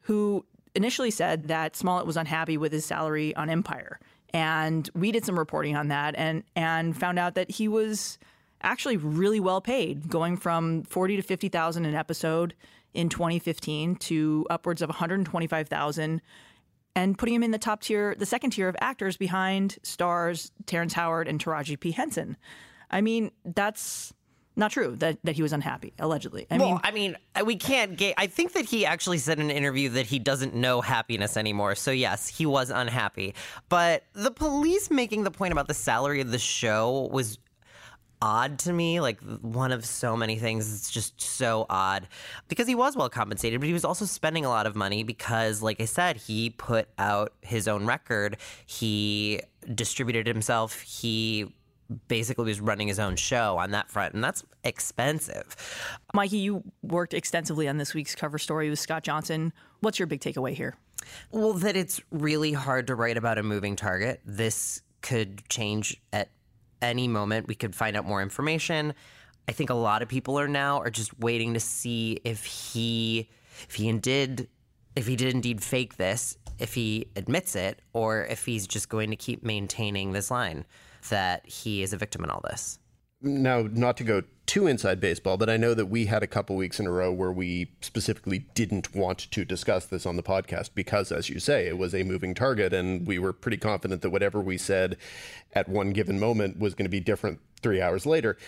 who 0.03 0.44
initially 0.75 1.11
said 1.11 1.49
that 1.49 1.75
Smollett 1.75 2.07
was 2.07 2.16
unhappy 2.16 2.57
with 2.57 2.73
his 2.73 2.85
salary 2.85 3.35
on 3.35 3.51
Empire. 3.51 3.99
And 4.33 4.88
we 4.94 5.11
did 5.11 5.25
some 5.25 5.38
reporting 5.38 5.77
on 5.77 5.88
that 5.88 6.14
and, 6.16 6.44
and 6.55 6.97
found 6.97 7.18
out 7.18 7.35
that 7.35 7.51
he 7.51 7.66
was 7.66 8.18
actually 8.62 8.97
really 8.97 9.40
well 9.40 9.61
paid, 9.61 10.09
going 10.09 10.37
from 10.37 10.83
40 10.85 11.16
to 11.16 11.23
50,000 11.23 11.85
an 11.85 11.94
episode 11.94 12.55
in 12.94 13.09
2015 13.09 13.97
to 13.97 14.47
upwards 14.51 14.83
of 14.83 14.88
125,000 14.88 16.23
and 16.97 17.16
putting 17.16 17.35
him 17.35 17.42
in 17.42 17.53
the 17.53 17.59
top 17.59 17.83
tier, 17.83 18.14
the 18.18 18.27
second 18.27 18.51
tier 18.51 18.68
of 18.68 18.77
actors 18.81 19.16
behind 19.16 19.79
stars 19.83 20.51
Terrence 20.66 20.94
Howard 20.94 21.29
and 21.29 21.42
Taraji 21.42 21.79
P. 21.79 21.92
Henson. 21.92 22.37
I 22.90 23.01
mean, 23.03 23.31
that's 23.44 24.12
not 24.57 24.73
true 24.73 24.97
that, 24.97 25.18
that 25.23 25.37
he 25.37 25.42
was 25.42 25.53
unhappy, 25.53 25.92
allegedly. 26.01 26.49
I 26.51 26.59
well, 26.59 26.71
mean, 26.71 26.81
I 26.83 26.90
mean, 26.90 27.16
uh, 27.37 27.44
we 27.44 27.55
can't 27.55 27.97
get. 27.97 28.14
I 28.18 28.27
think 28.27 28.55
that 28.55 28.64
he 28.64 28.85
actually 28.85 29.18
said 29.18 29.38
in 29.38 29.51
an 29.51 29.57
interview 29.57 29.90
that 29.90 30.07
he 30.07 30.18
doesn't 30.18 30.55
know 30.55 30.81
happiness 30.81 31.37
anymore. 31.37 31.77
So, 31.77 31.92
yes, 31.92 32.27
he 32.27 32.44
was 32.44 32.71
unhappy. 32.71 33.35
But 33.68 34.03
the 34.14 34.33
police 34.33 34.90
making 34.90 35.23
the 35.23 35.31
point 35.31 35.53
about 35.53 35.68
the 35.68 35.75
salary 35.75 36.21
of 36.21 36.33
the 36.33 36.38
show 36.38 37.09
was 37.12 37.38
odd 38.21 38.59
to 38.61 38.73
me 38.73 39.01
like 39.01 39.21
one 39.41 39.73
of 39.73 39.85
so 39.85 40.17
many 40.17 40.37
things. 40.37 40.73
It's 40.73 40.91
just 40.91 41.21
so 41.21 41.67
odd. 41.69 42.09
Because 42.49 42.67
he 42.67 42.75
was 42.75 42.97
well 42.97 43.09
compensated 43.09 43.61
but 43.61 43.67
he 43.67 43.73
was 43.73 43.85
also 43.85 44.05
spending 44.05 44.45
a 44.45 44.49
lot 44.49 44.67
of 44.67 44.77
money 44.77 45.03
because 45.03 45.63
like 45.63 45.81
i 45.81 45.85
said 45.85 46.17
he 46.17 46.51
put 46.51 46.89
out 46.99 47.33
his 47.41 47.69
own 47.69 47.87
record. 47.87 48.37
He 48.67 49.41
distributed 49.75 50.27
himself. 50.27 50.81
He 50.81 51.53
basically 52.07 52.45
was 52.45 52.61
running 52.61 52.89
his 52.89 52.99
own 52.99 53.17
show 53.17 53.57
on 53.57 53.71
that 53.71 53.91
front 53.91 54.15
and 54.15 54.23
that's 54.23 54.45
expensive. 54.65 55.57
Mikey, 56.13 56.39
you 56.39 56.63
worked 56.83 57.15
extensively 57.15 57.67
on 57.67 57.79
this 57.79 57.95
week's 57.95 58.15
cover 58.15 58.39
story 58.39 58.69
with 58.69 58.79
Scott 58.79 59.03
Johnson. 59.05 59.53
What's 59.81 59.99
your 59.99 60.07
big 60.07 60.21
takeaway 60.21 60.55
here? 60.55 60.77
well 61.31 61.53
that 61.55 61.77
it's 61.77 62.01
really 62.11 62.53
hard 62.53 62.87
to 62.89 62.95
write 62.95 63.17
about 63.17 63.39
a 63.39 63.43
moving 63.43 63.77
target. 63.77 64.21
This 64.25 64.83
could 65.01 65.49
change 65.49 66.01
at 66.13 66.29
any 66.83 67.09
moment 67.09 67.49
we 67.49 67.55
could 67.55 67.75
find 67.75 67.97
out 67.97 68.05
more 68.05 68.23
information. 68.23 68.95
I 69.49 69.53
think 69.53 69.71
a 69.71 69.75
lot 69.75 70.03
of 70.03 70.09
people 70.09 70.38
are 70.38 70.49
now 70.49 70.81
are 70.81 70.91
just 70.91 71.19
waiting 71.19 71.55
to 71.55 71.61
see 71.61 72.21
if 72.25 72.45
he 72.45 73.31
if 73.69 73.75
he 73.75 73.91
did 73.93 74.49
if 74.95 75.07
he 75.07 75.17
did 75.17 75.35
indeed 75.35 75.62
fake 75.62 75.97
this, 75.97 76.37
if 76.59 76.75
he 76.75 77.09
admits 77.14 77.55
it, 77.55 77.81
or 77.93 78.25
if 78.25 78.45
he's 78.45 78.67
just 78.67 78.88
going 78.88 79.11
to 79.11 79.17
keep 79.17 79.45
maintaining 79.45 80.12
this 80.12 80.31
line 80.31 80.67
that 81.09 81.47
he 81.47 81.83
is 81.83 81.93
a 81.93 81.97
victim 81.97 82.25
in 82.25 82.31
all 82.31 82.43
this. 82.43 82.79
Now, 83.23 83.69
not 83.71 83.97
to 83.99 84.05
go 84.05 84.23
too 84.49 84.67
inside 84.67 84.99
baseball, 84.99 85.37
but 85.37 85.51
I 85.51 85.59
know 85.59 85.75
that 85.75 85.87
we 85.87 86.07
had 86.07 86.23
a 86.23 86.27
couple 86.27 86.57
weeks 86.57 86.81
in 86.81 86.87
a 86.87 86.91
row 86.91 87.13
where 87.13 87.31
we 87.31 87.71
specifically 87.83 88.47
didn't 88.55 88.97
want 88.97 89.31
to 89.31 89.45
discuss 89.45 89.85
this 89.85 90.07
on 90.07 90.17
the 90.17 90.23
podcast 90.23 90.71
because, 90.75 91.13
as 91.13 91.29
you 91.29 91.39
say, 91.39 91.67
it 91.67 91.77
was 91.77 91.95
a 91.95 92.03
moving 92.03 92.35
target, 92.35 92.73
and 92.73 93.07
we 93.07 93.19
were 93.19 93.35
pretty 93.35 93.59
confident 93.59 94.01
that 94.01 94.11
whatever 94.11 94.41
we 94.41 94.57
said 94.57 94.97
at 95.53 95.69
one 95.69 95.91
given 95.91 96.19
moment 96.19 96.59
was 96.59 96.75
going 96.75 96.87
to 96.87 96.91
be 96.91 96.99
different 96.99 97.39
three 97.61 97.81
hours 97.81 98.07
later. 98.07 98.39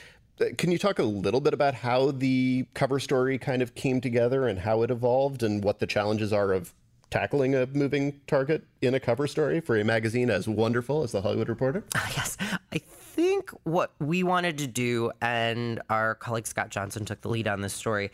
Uh, 0.40 0.46
Can 0.56 0.72
you 0.72 0.78
talk 0.78 0.98
a 0.98 1.04
little 1.04 1.40
bit 1.40 1.52
about 1.52 1.74
how 1.74 2.10
the 2.10 2.66
cover 2.72 2.98
story 2.98 3.36
kind 3.36 3.60
of 3.60 3.74
came 3.74 4.00
together 4.00 4.48
and 4.48 4.60
how 4.60 4.82
it 4.82 4.90
evolved 4.90 5.42
and 5.42 5.62
what 5.62 5.80
the 5.80 5.86
challenges 5.86 6.32
are 6.32 6.52
of 6.52 6.72
tackling 7.10 7.54
a 7.54 7.66
moving 7.66 8.20
target 8.26 8.64
in 8.80 8.94
a 8.94 9.00
cover 9.00 9.26
story 9.26 9.60
for 9.60 9.78
a 9.78 9.84
magazine 9.84 10.30
as 10.30 10.48
wonderful 10.48 11.02
as 11.02 11.12
the 11.12 11.20
Hollywood 11.20 11.50
Reporter? 11.50 11.84
yes, 12.16 12.38
I 12.72 12.80
think 13.20 13.50
what 13.64 13.92
we 13.98 14.22
wanted 14.22 14.56
to 14.58 14.66
do, 14.66 15.12
and 15.20 15.80
our 15.90 16.14
colleague 16.14 16.46
Scott 16.46 16.70
Johnson 16.70 17.04
took 17.04 17.20
the 17.20 17.28
lead 17.28 17.46
on 17.46 17.60
this 17.60 17.74
story, 17.74 18.10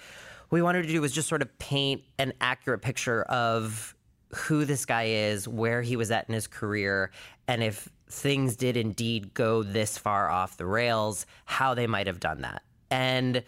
we 0.51 0.62
wanted 0.62 0.83
to 0.83 0.88
do 0.88 1.01
was 1.01 1.12
just 1.12 1.29
sort 1.29 1.42
of 1.42 1.59
paint 1.59 2.03
an 2.19 2.33
accurate 2.40 2.83
picture 2.83 3.23
of 3.23 3.95
who 4.35 4.64
this 4.64 4.85
guy 4.85 5.05
is, 5.05 5.47
where 5.47 5.81
he 5.81 5.95
was 5.95 6.11
at 6.11 6.29
in 6.29 6.35
his 6.35 6.49
career, 6.49 7.12
and 7.47 7.62
if 7.62 7.88
things 8.09 8.57
did 8.57 8.77
indeed 8.77 9.33
go 9.33 9.62
this 9.62 9.97
far 9.97 10.29
off 10.29 10.57
the 10.57 10.66
rails, 10.66 11.25
how 11.45 11.73
they 11.73 11.87
might 11.87 12.09
have 12.09 12.19
done 12.19 12.40
that. 12.40 12.62
And 12.90 13.45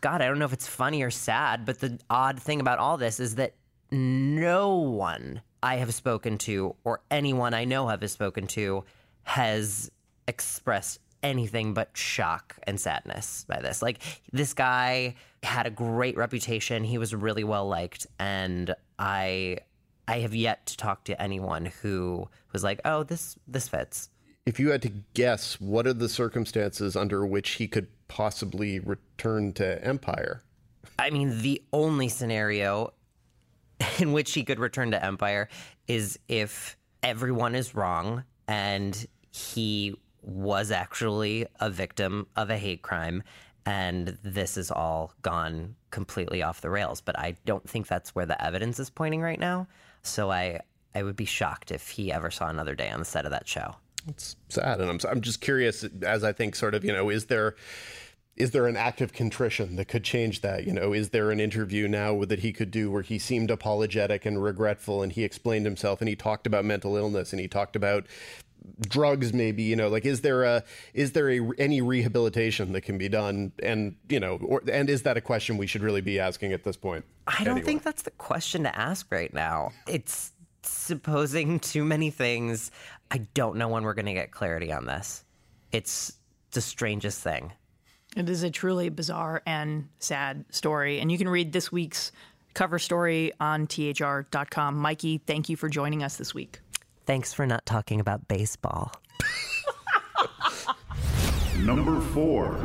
God, 0.00 0.22
I 0.22 0.26
don't 0.26 0.38
know 0.38 0.46
if 0.46 0.54
it's 0.54 0.66
funny 0.66 1.02
or 1.02 1.10
sad, 1.10 1.66
but 1.66 1.80
the 1.80 1.98
odd 2.08 2.40
thing 2.40 2.60
about 2.60 2.78
all 2.78 2.96
this 2.96 3.20
is 3.20 3.34
that 3.34 3.54
no 3.90 4.76
one 4.78 5.42
I 5.62 5.76
have 5.76 5.92
spoken 5.92 6.38
to, 6.38 6.74
or 6.84 7.02
anyone 7.10 7.52
I 7.52 7.66
know 7.66 7.88
have 7.88 8.08
spoken 8.10 8.46
to, 8.48 8.84
has 9.24 9.90
expressed 10.28 11.00
anything 11.22 11.74
but 11.74 11.96
shock 11.96 12.56
and 12.64 12.78
sadness 12.78 13.44
by 13.48 13.60
this. 13.60 13.82
Like 13.82 13.98
this 14.32 14.54
guy 14.54 15.14
had 15.42 15.66
a 15.66 15.70
great 15.70 16.16
reputation. 16.16 16.84
He 16.84 16.98
was 16.98 17.14
really 17.14 17.44
well 17.44 17.66
liked 17.68 18.06
and 18.18 18.74
I 18.98 19.58
I 20.08 20.20
have 20.20 20.34
yet 20.34 20.66
to 20.66 20.76
talk 20.76 21.04
to 21.04 21.20
anyone 21.20 21.66
who 21.82 22.28
was 22.52 22.62
like, 22.62 22.80
"Oh, 22.84 23.02
this 23.02 23.36
this 23.48 23.68
fits." 23.68 24.08
If 24.44 24.60
you 24.60 24.70
had 24.70 24.82
to 24.82 24.92
guess, 25.14 25.60
what 25.60 25.88
are 25.88 25.92
the 25.92 26.08
circumstances 26.08 26.94
under 26.94 27.26
which 27.26 27.50
he 27.52 27.66
could 27.66 27.88
possibly 28.06 28.78
return 28.78 29.52
to 29.54 29.84
Empire? 29.84 30.42
I 31.00 31.10
mean, 31.10 31.42
the 31.42 31.62
only 31.72 32.08
scenario 32.08 32.92
in 33.98 34.12
which 34.12 34.32
he 34.32 34.44
could 34.44 34.60
return 34.60 34.92
to 34.92 35.04
Empire 35.04 35.48
is 35.88 36.18
if 36.28 36.76
everyone 37.02 37.56
is 37.56 37.74
wrong 37.74 38.22
and 38.46 39.06
he 39.32 39.96
was 40.26 40.70
actually 40.70 41.46
a 41.60 41.70
victim 41.70 42.26
of 42.36 42.50
a 42.50 42.58
hate 42.58 42.82
crime 42.82 43.22
and 43.66 44.16
this 44.22 44.54
has 44.54 44.70
all 44.70 45.12
gone 45.22 45.74
completely 45.90 46.42
off 46.42 46.60
the 46.60 46.70
rails. 46.70 47.00
But 47.00 47.18
I 47.18 47.36
don't 47.44 47.68
think 47.68 47.88
that's 47.88 48.14
where 48.14 48.24
the 48.24 48.42
evidence 48.42 48.78
is 48.78 48.88
pointing 48.88 49.20
right 49.20 49.40
now. 49.40 49.66
So 50.02 50.30
I, 50.30 50.60
I 50.94 51.02
would 51.02 51.16
be 51.16 51.24
shocked 51.24 51.72
if 51.72 51.90
he 51.90 52.12
ever 52.12 52.30
saw 52.30 52.48
another 52.48 52.76
day 52.76 52.88
on 52.90 53.00
the 53.00 53.04
set 53.04 53.24
of 53.24 53.32
that 53.32 53.48
show. 53.48 53.74
It's 54.08 54.36
sad, 54.48 54.80
and 54.80 54.88
I'm 54.88 55.00
I'm 55.10 55.20
just 55.20 55.40
curious 55.40 55.84
as 56.02 56.22
I 56.22 56.32
think 56.32 56.54
sort 56.54 56.76
of 56.76 56.84
you 56.84 56.92
know 56.92 57.10
is 57.10 57.26
there 57.26 57.56
is 58.36 58.52
there 58.52 58.68
an 58.68 58.76
act 58.76 59.00
of 59.00 59.12
contrition 59.12 59.74
that 59.76 59.86
could 59.86 60.04
change 60.04 60.42
that? 60.42 60.64
You 60.64 60.72
know, 60.72 60.92
is 60.92 61.08
there 61.10 61.32
an 61.32 61.40
interview 61.40 61.88
now 61.88 62.24
that 62.24 62.40
he 62.40 62.52
could 62.52 62.70
do 62.70 62.90
where 62.90 63.02
he 63.02 63.18
seemed 63.18 63.50
apologetic 63.50 64.24
and 64.24 64.40
regretful, 64.40 65.02
and 65.02 65.10
he 65.10 65.24
explained 65.24 65.64
himself, 65.64 66.00
and 66.00 66.08
he 66.08 66.14
talked 66.14 66.46
about 66.46 66.64
mental 66.64 66.96
illness, 66.96 67.32
and 67.32 67.40
he 67.40 67.48
talked 67.48 67.74
about 67.74 68.06
drugs 68.88 69.32
maybe 69.32 69.62
you 69.62 69.74
know 69.76 69.88
like 69.88 70.04
is 70.04 70.20
there 70.20 70.42
a 70.44 70.62
is 70.92 71.12
there 71.12 71.30
a 71.30 71.40
any 71.56 71.80
rehabilitation 71.80 72.72
that 72.72 72.82
can 72.82 72.98
be 72.98 73.08
done 73.08 73.50
and 73.62 73.96
you 74.08 74.20
know 74.20 74.36
or 74.44 74.60
and 74.70 74.90
is 74.90 75.02
that 75.02 75.16
a 75.16 75.20
question 75.20 75.56
we 75.56 75.66
should 75.66 75.82
really 75.82 76.00
be 76.02 76.18
asking 76.20 76.52
at 76.52 76.62
this 76.64 76.76
point 76.76 77.04
I 77.26 77.38
don't 77.44 77.52
Anyway. 77.52 77.66
think 77.66 77.82
that's 77.84 78.02
the 78.02 78.10
question 78.12 78.64
to 78.64 78.78
ask 78.78 79.10
right 79.10 79.32
now. 79.32 79.70
It's 79.88 80.32
supposing 80.62 81.58
too 81.60 81.84
many 81.84 82.10
things. 82.10 82.70
I 83.10 83.18
don't 83.34 83.56
know 83.56 83.68
when 83.68 83.82
we're 83.84 83.94
going 83.94 84.06
to 84.06 84.12
get 84.14 84.30
clarity 84.30 84.72
on 84.72 84.86
this. 84.86 85.24
It's 85.72 86.12
the 86.52 86.60
strangest 86.60 87.20
thing. 87.22 87.52
It 88.16 88.28
is 88.28 88.42
a 88.42 88.50
truly 88.50 88.88
bizarre 88.90 89.42
and 89.46 89.88
sad 89.98 90.44
story. 90.50 91.00
And 91.00 91.10
you 91.10 91.18
can 91.18 91.28
read 91.28 91.52
this 91.52 91.70
week's 91.72 92.12
cover 92.54 92.78
story 92.78 93.32
on 93.40 93.66
thr.com. 93.66 94.76
Mikey, 94.76 95.18
thank 95.26 95.48
you 95.48 95.56
for 95.56 95.68
joining 95.68 96.02
us 96.02 96.16
this 96.16 96.32
week. 96.32 96.60
Thanks 97.06 97.32
for 97.32 97.46
not 97.46 97.64
talking 97.64 98.00
about 98.00 98.26
baseball. 98.26 98.92
Number 101.60 102.00
four. 102.00 102.56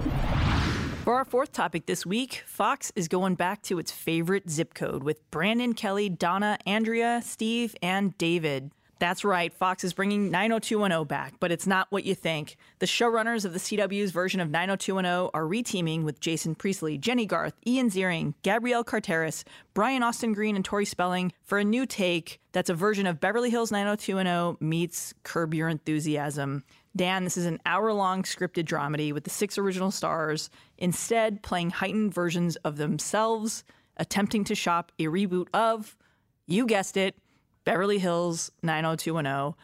For 1.03 1.13
our 1.15 1.25
fourth 1.25 1.51
topic 1.51 1.85
this 1.85 2.05
week, 2.05 2.43
Fox 2.47 2.91
is 2.95 3.07
going 3.07 3.35
back 3.35 3.61
to 3.63 3.77
its 3.77 3.91
favorite 3.91 4.49
zip 4.49 4.73
code 4.73 5.03
with 5.03 5.29
Brandon, 5.29 5.73
Kelly, 5.73 6.09
Donna, 6.09 6.57
Andrea, 6.65 7.21
Steve, 7.23 7.75
and 7.83 8.17
David. 8.17 8.71
That's 9.01 9.25
right, 9.25 9.51
Fox 9.51 9.83
is 9.83 9.93
bringing 9.93 10.29
90210 10.29 11.07
back, 11.07 11.33
but 11.39 11.51
it's 11.51 11.65
not 11.65 11.87
what 11.89 12.03
you 12.03 12.13
think. 12.13 12.55
The 12.77 12.85
showrunners 12.85 13.45
of 13.45 13.53
the 13.53 13.57
CW's 13.57 14.11
version 14.11 14.39
of 14.39 14.51
90210 14.51 15.31
are 15.33 15.43
reteaming 15.43 16.03
with 16.03 16.19
Jason 16.19 16.53
Priestley, 16.53 16.99
Jennie 16.99 17.25
Garth, 17.25 17.55
Ian 17.65 17.89
Ziering, 17.89 18.35
Gabrielle 18.43 18.83
Carteris, 18.83 19.43
Brian 19.73 20.03
Austin 20.03 20.33
Green, 20.33 20.55
and 20.55 20.63
Tori 20.63 20.85
Spelling 20.85 21.33
for 21.41 21.57
a 21.57 21.63
new 21.63 21.87
take 21.87 22.39
that's 22.51 22.69
a 22.69 22.75
version 22.75 23.07
of 23.07 23.19
Beverly 23.19 23.49
Hills 23.49 23.71
90210 23.71 24.63
meets 24.63 25.15
Curb 25.23 25.55
Your 25.55 25.67
Enthusiasm. 25.67 26.63
Dan, 26.95 27.23
this 27.23 27.37
is 27.37 27.47
an 27.47 27.59
hour 27.65 27.91
long 27.93 28.21
scripted 28.21 28.65
dramedy 28.65 29.11
with 29.11 29.23
the 29.23 29.31
six 29.31 29.57
original 29.57 29.89
stars 29.89 30.51
instead 30.77 31.41
playing 31.41 31.71
heightened 31.71 32.13
versions 32.13 32.55
of 32.57 32.77
themselves, 32.77 33.63
attempting 33.97 34.43
to 34.43 34.53
shop 34.53 34.91
a 34.99 35.05
reboot 35.05 35.47
of, 35.55 35.97
you 36.45 36.67
guessed 36.67 36.97
it, 36.97 37.15
Beverly 37.63 37.99
Hills 37.99 38.51
90210. 38.63 39.55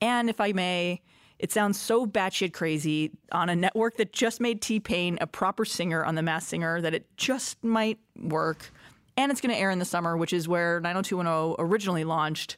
And 0.00 0.30
if 0.30 0.40
I 0.40 0.52
may, 0.52 1.02
it 1.38 1.52
sounds 1.52 1.80
so 1.80 2.06
batshit 2.06 2.52
crazy 2.52 3.10
on 3.32 3.48
a 3.48 3.56
network 3.56 3.96
that 3.96 4.12
just 4.12 4.40
made 4.40 4.60
T 4.60 4.80
Pain 4.80 5.18
a 5.20 5.26
proper 5.26 5.64
singer 5.64 6.04
on 6.04 6.14
The 6.14 6.22
Masked 6.22 6.50
Singer 6.50 6.80
that 6.80 6.94
it 6.94 7.06
just 7.16 7.62
might 7.64 7.98
work. 8.16 8.70
And 9.16 9.30
it's 9.32 9.40
going 9.40 9.54
to 9.54 9.60
air 9.60 9.70
in 9.70 9.78
the 9.78 9.84
summer, 9.84 10.16
which 10.16 10.32
is 10.32 10.48
where 10.48 10.80
90210 10.80 11.56
originally 11.58 12.04
launched. 12.04 12.56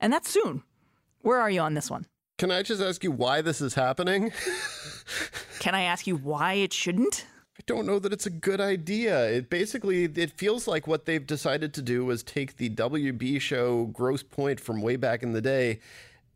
And 0.00 0.12
that's 0.12 0.30
soon. 0.30 0.62
Where 1.22 1.40
are 1.40 1.50
you 1.50 1.60
on 1.60 1.74
this 1.74 1.90
one? 1.90 2.06
can 2.36 2.52
i 2.52 2.62
just 2.62 2.80
ask 2.80 3.02
you 3.02 3.10
why 3.10 3.42
this 3.42 3.60
is 3.60 3.74
happening 3.74 4.30
Can 5.58 5.74
I 5.74 5.82
ask 5.82 6.06
you 6.06 6.16
why 6.16 6.54
it 6.54 6.72
shouldn't? 6.72 7.26
I 7.58 7.62
don't 7.66 7.86
know 7.86 7.98
that 7.98 8.12
it's 8.12 8.26
a 8.26 8.30
good 8.30 8.60
idea. 8.60 9.28
It 9.28 9.50
basically 9.50 10.04
it 10.04 10.30
feels 10.30 10.68
like 10.68 10.86
what 10.86 11.06
they've 11.06 11.26
decided 11.26 11.74
to 11.74 11.82
do 11.82 12.04
was 12.04 12.22
take 12.22 12.56
the 12.56 12.70
WB 12.70 13.40
show 13.40 13.86
Grosse 13.86 14.22
Pointe 14.22 14.60
from 14.60 14.80
way 14.80 14.94
back 14.96 15.22
in 15.24 15.32
the 15.32 15.40
day 15.42 15.80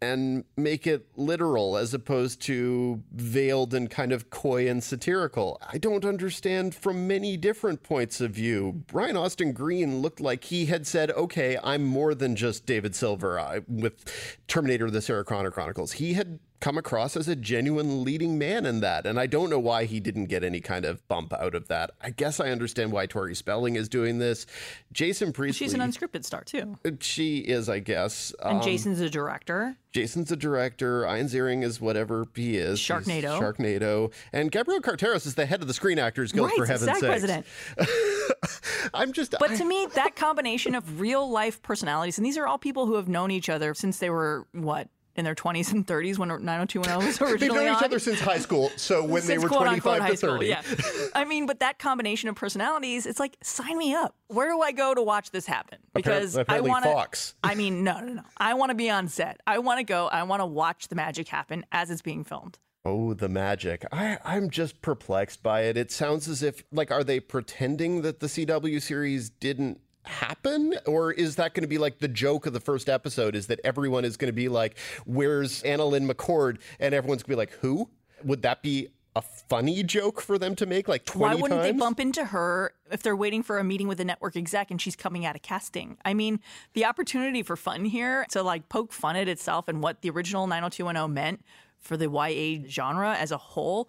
and 0.03 0.43
make 0.57 0.85
it 0.85 1.07
literal 1.17 1.77
as 1.77 1.95
opposed 1.95 2.41
to 2.43 3.01
veiled 3.13 3.73
and 3.73 3.89
kind 3.89 4.11
of 4.11 4.31
coy 4.31 4.69
and 4.69 4.83
satirical. 4.83 5.61
I 5.73 5.79
don't 5.79 6.05
understand 6.05 6.75
from 6.75 7.07
many 7.07 7.37
different 7.37 7.85
points 7.85 8.21
of 8.21 8.33
view. 8.33 8.83
Brian 8.89 9.17
Austin 9.17 9.53
Green 9.53 10.03
looked 10.03 10.21
like 10.21 10.43
he 10.43 10.67
had 10.67 10.89
said, 10.89 11.13
okay, 11.13 11.57
I'm 11.63 11.85
more 11.85 12.17
than 12.17 12.35
just 12.35 12.67
David 12.67 12.97
Silver 12.97 13.39
I, 13.39 13.61
with 13.69 14.37
Terminator 14.49 14.91
the 14.91 15.01
Sarah 15.01 15.25
Connor 15.25 15.53
Chronicles. 15.53 15.93
He 15.93 16.15
had 16.15 16.41
come 16.63 16.79
across 16.79 17.17
as 17.17 17.29
a 17.29 17.37
genuine 17.37 18.05
leading 18.05 18.39
man 18.39 18.65
in 18.65 18.81
that. 18.81 19.05
And 19.05 19.19
I 19.21 19.27
don't 19.27 19.51
know 19.51 19.59
why 19.59 19.85
he 19.85 20.01
didn't 20.01 20.27
get 20.27 20.43
any 20.45 20.61
kind 20.61 20.85
of 20.87 21.07
bump 21.09 21.33
out 21.35 21.55
of 21.55 21.69
that. 21.69 21.91
I 22.01 22.11
guess 22.11 22.39
I 22.41 22.49
understand 22.51 22.93
why 22.93 23.05
Tori 23.07 23.35
Spelling 23.35 23.75
is 23.77 23.89
doing 23.89 24.19
this. 24.19 24.47
Jason 24.93 25.33
Priestley. 25.33 25.67
She's 25.67 25.75
an 25.75 25.81
unscripted 25.81 26.25
star 26.25 26.43
too. 26.45 26.79
She 27.01 27.39
is, 27.41 27.69
I 27.69 27.81
guess. 27.81 28.33
And 28.43 28.59
Um, 28.59 28.63
Jason's 28.63 29.01
a 29.01 29.11
director. 29.11 29.77
Jason's 29.91 30.33
a 30.33 30.37
director. 30.37 31.05
Ian 31.05 31.27
Ziering 31.27 31.63
is 31.65 31.81
whatever 31.81 32.27
he 32.35 32.57
is. 32.57 32.79
He's 32.79 32.89
Sharknado. 32.89 33.39
Sharknado. 33.39 34.13
And 34.33 34.51
Gabrielle 34.51 34.81
Carteris 34.81 35.27
is 35.27 35.35
the 35.35 35.45
head 35.45 35.61
of 35.61 35.67
the 35.69 35.75
Screen 35.75 35.99
Actors 35.99 36.33
Guild, 36.33 36.47
right, 36.49 36.57
for 36.57 36.65
heaven's 36.67 36.93
sake. 36.99 37.05
president. 37.11 37.45
I'm 38.95 39.13
just. 39.13 39.35
But 39.39 39.51
I- 39.51 39.57
to 39.57 39.65
me, 39.65 39.87
that 39.95 40.17
combination 40.17 40.75
of 40.75 41.01
real 41.01 41.29
life 41.31 41.61
personalities, 41.63 42.19
and 42.19 42.25
these 42.25 42.39
are 42.39 42.47
all 42.47 42.59
people 42.59 42.87
who 42.87 42.95
have 42.95 43.09
known 43.09 43.31
each 43.31 43.49
other 43.49 43.75
since 43.75 43.99
they 43.99 44.11
were 44.11 44.47
what 44.53 44.89
in 45.17 45.25
their 45.25 45.35
20s 45.35 45.73
and 45.73 45.87
30s 45.87 46.19
when 46.19 46.29
90210 46.29 47.07
was 47.07 47.21
originally 47.21 47.39
They've 47.39 47.67
known 47.67 47.77
each 47.77 47.83
other 47.83 47.99
since 47.99 48.21
high 48.21 48.39
school, 48.39 48.71
so 48.77 49.05
when 49.05 49.27
they 49.27 49.39
were 49.39 49.49
quote 49.49 49.67
25 49.67 49.75
unquote 49.75 50.01
high 50.01 50.11
to 50.11 50.17
school, 50.17 50.31
30. 50.39 50.47
yeah. 50.47 50.63
I 51.15 51.25
mean, 51.25 51.47
but 51.47 51.61
that 51.61 51.79
combination 51.79 52.29
of 52.29 52.35
personalities, 52.35 53.07
it's 53.07 53.21
like 53.21 53.37
sign 53.43 53.77
me 53.77 53.95
up. 53.95 54.15
Where 54.29 54.51
do 54.51 54.61
I 54.61 54.73
go 54.73 54.95
to 54.95 55.03
watch 55.03 55.31
this 55.31 55.47
happen? 55.47 55.79
Because 55.95 56.37
apparently 56.37 56.71
I 56.71 56.73
want 56.73 56.85
to. 56.85 56.91
Fox. 56.91 57.35
I 57.43 57.55
mean, 57.55 57.85
no, 57.85 58.01
no, 58.01 58.15
no. 58.15 58.23
I 58.39 58.55
want 58.55 58.71
to 58.71 58.75
be 58.75 58.91
on 58.91 59.09
set. 59.09 59.41
I 59.47 59.59
want 59.59 59.79
to 59.79 59.85
go. 59.85 60.07
I 60.09 60.23
want 60.23 60.41
to 60.41 60.47
watch 60.47 60.89
the 60.89 60.95
magic 60.95 61.29
happen 61.29 61.65
as 61.73 61.91
it's 61.91 62.03
being 62.03 62.25
filmed. 62.25 62.59
Oh, 62.85 63.15
the 63.15 63.29
magic. 63.29 63.85
I, 63.93 64.19
I'm 64.25 64.51
just 64.51 64.83
perplexed 64.83 65.43
by 65.43 65.63
it. 65.63 65.77
It 65.77 65.93
sounds 65.93 66.27
as 66.27 66.43
if, 66.43 66.65
like, 66.73 66.91
are 66.91 67.05
they 67.05 67.21
pretending 67.21 68.03
that 68.03 68.19
the 68.19 68.27
CW 68.27 68.83
series 68.83 69.31
didn't 69.31 69.81
happen? 70.05 70.75
Or 70.87 71.13
is 71.13 71.37
that 71.37 71.55
going 71.55 71.63
to 71.63 71.69
be 71.69 71.79
like 71.79 71.99
the 71.99 72.09
joke 72.09 72.47
of 72.47 72.53
the 72.53 72.61
first 72.61 72.89
episode 72.89 73.35
is 73.35 73.47
that 73.49 73.61
everyone 73.65 74.05
is 74.05 74.17
going 74.17 74.29
to 74.29 74.33
be 74.35 74.49
like, 74.49 74.77
where's 75.07 75.63
AnnaLynne 75.63 76.11
McCord? 76.11 76.59
And 76.81 76.95
everyone's 76.95 77.23
going 77.23 77.33
to 77.33 77.37
be 77.37 77.37
like, 77.37 77.53
who? 77.61 77.89
Would 78.25 78.43
that 78.43 78.63
be 78.63 78.89
a 79.15 79.23
funny 79.23 79.83
joke 79.83 80.23
for 80.23 80.39
them 80.39 80.57
to 80.57 80.65
make 80.65 80.89
like 80.89 81.05
20 81.05 81.21
Why 81.21 81.35
wouldn't 81.35 81.61
times? 81.61 81.73
they 81.75 81.79
bump 81.79 82.01
into 82.01 82.25
her 82.25 82.73
if 82.91 83.03
they're 83.03 83.17
waiting 83.17 83.43
for 83.43 83.59
a 83.59 83.65
meeting 83.65 83.87
with 83.87 84.01
a 84.01 84.05
network 84.05 84.37
exec 84.37 84.71
and 84.71 84.81
she's 84.81 84.97
coming 84.97 85.27
out 85.27 85.37
of 85.37 85.43
casting? 85.43 85.99
I 86.05 86.15
mean, 86.15 86.41
the 86.73 86.85
opportunity 86.87 87.43
for 87.43 87.57
fun 87.57 87.85
here 87.85 88.25
to 88.31 88.43
like 88.43 88.69
poke 88.69 88.93
fun 88.93 89.17
at 89.17 89.29
itself 89.29 89.69
and 89.69 89.83
what 89.83 90.01
the 90.01 90.11
original 90.11 90.47
90210 90.47 91.13
meant 91.13 91.45
for 91.79 91.97
the 91.97 92.09
YA 92.09 92.67
genre 92.69 93.15
as 93.15 93.33
a 93.33 93.37
whole. 93.37 93.89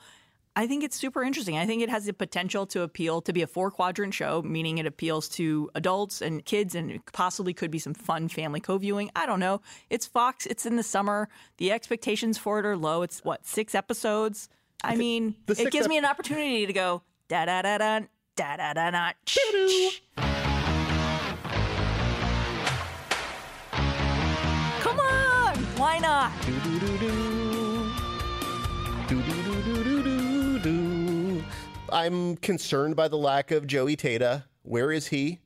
I 0.56 0.68
think 0.68 0.84
it's 0.84 0.96
super 0.96 1.24
interesting. 1.24 1.58
I 1.58 1.66
think 1.66 1.82
it 1.82 1.90
has 1.90 2.06
the 2.06 2.14
potential 2.14 2.68
to 2.68 2.82
appeal 2.84 3.22
to 3.22 3.34
be 3.34 3.42
a 3.42 3.48
four 3.48 3.72
quadrant 3.72 4.14
show, 4.14 4.44
meaning 4.44 4.78
it 4.78 4.86
appeals 4.86 5.28
to 5.30 5.70
adults 5.74 6.22
and 6.22 6.46
kids 6.46 6.76
and 6.76 7.04
possibly 7.12 7.54
could 7.54 7.72
be 7.72 7.80
some 7.80 7.96
fun 7.96 8.28
family 8.28 8.60
co 8.60 8.78
viewing. 8.78 9.10
I 9.16 9.26
don't 9.26 9.40
know. 9.40 9.62
It's 9.90 10.06
Fox, 10.06 10.46
it's 10.46 10.66
in 10.66 10.76
the 10.76 10.84
summer. 10.84 11.28
The 11.58 11.72
expectations 11.72 12.38
for 12.38 12.60
it 12.60 12.66
are 12.68 12.78
low. 12.78 13.02
It's 13.02 13.24
what, 13.24 13.48
six 13.48 13.74
episodes? 13.74 14.48
I 14.84 14.96
mean, 14.96 15.36
the 15.48 15.60
it 15.60 15.72
gives 15.72 15.86
ep- 15.86 15.90
me 15.90 15.98
an 15.98 16.06
opportunity 16.06 16.68
to 16.68 16.74
go 16.74 17.02
da 17.30 17.46
da 17.46 17.62
da 17.64 17.78
da 17.80 18.00
da 18.36 18.58
da 18.58 18.74
da 18.74 18.92
da. 18.92 19.12
Come 24.82 25.00
on, 25.00 25.56
why 25.78 25.98
not? 26.00 27.23
I'm 31.92 32.38
concerned 32.38 32.96
by 32.96 33.08
the 33.08 33.18
lack 33.18 33.52
of 33.52 33.68
Joey 33.68 33.96
Tata. 33.96 34.46
Where 34.64 34.92
is 34.92 35.08
he? 35.08 35.40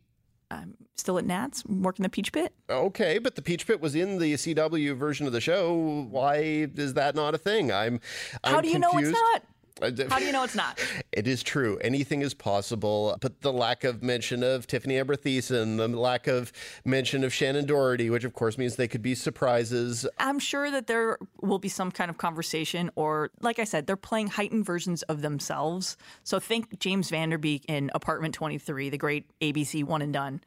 I'm 0.50 0.76
still 0.96 1.18
at 1.18 1.26
Nats, 1.26 1.66
working 1.66 2.04
the 2.04 2.10
Peach 2.10 2.32
Pit. 2.32 2.54
Okay, 2.70 3.18
but 3.18 3.36
the 3.36 3.42
Peach 3.42 3.68
Pit 3.68 3.82
was 3.82 3.96
in 3.96 4.18
the 4.20 4.34
CW 4.34 4.96
version 4.96 5.28
of 5.28 5.34
the 5.34 5.42
show. 5.42 6.08
Why 6.10 6.38
is 6.76 6.94
that 6.94 7.16
not 7.16 7.36
a 7.36 7.38
thing? 7.38 7.72
I'm. 7.72 8.00
How 8.44 8.58
I'm 8.58 8.64
do 8.64 8.70
you 8.70 8.80
know 8.80 8.92
it's 8.94 9.10
not? 9.10 9.44
How 9.82 10.20
do 10.20 10.26
you 10.26 10.32
know 10.32 10.44
it's 10.44 10.56
not? 10.56 10.80
It 11.12 11.28
is 11.28 11.44
true. 11.44 11.78
Anything 11.80 12.22
is 12.22 12.34
possible, 12.34 13.16
but 13.22 13.42
the 13.42 13.54
lack 13.54 13.84
of 13.84 14.02
mention 14.02 14.44
of 14.44 14.68
Tiffani 14.68 15.00
Amber 15.00 15.16
Thiessen, 15.16 15.78
the 15.78 15.88
lack 15.88 16.28
of 16.28 16.52
mention 16.86 17.24
of 17.24 17.32
Shannen 17.32 17.66
Doherty, 17.66 18.10
which 18.10 18.24
of 18.24 18.34
course 18.34 18.58
means 18.58 18.76
they 18.76 18.88
could 18.88 19.02
be 19.02 19.16
surprises. 19.16 20.08
I'm 20.20 20.40
sure 20.40 20.72
that 20.72 20.88
there 20.88 21.18
will 21.42 21.60
be 21.60 21.70
some 21.70 21.92
kind 21.92 22.10
of 22.10 22.18
conversation, 22.18 22.90
or 22.96 23.32
like 23.42 23.60
I 23.60 23.64
said, 23.64 23.88
they're 23.88 23.96
playing 23.96 24.28
heightened 24.28 24.66
versions 24.66 25.04
of 25.04 25.22
themselves. 25.22 25.98
So 26.24 26.40
think 26.40 26.80
James 26.80 27.10
Van 27.10 27.30
Der 27.30 27.38
Beek 27.38 27.66
in 27.68 27.92
Apartment 27.94 28.34
23, 28.34 28.90
the 28.90 28.98
great 28.98 29.26
ABC 29.42 29.84
one 29.84 30.02
and 30.02 30.14
done. 30.14 30.42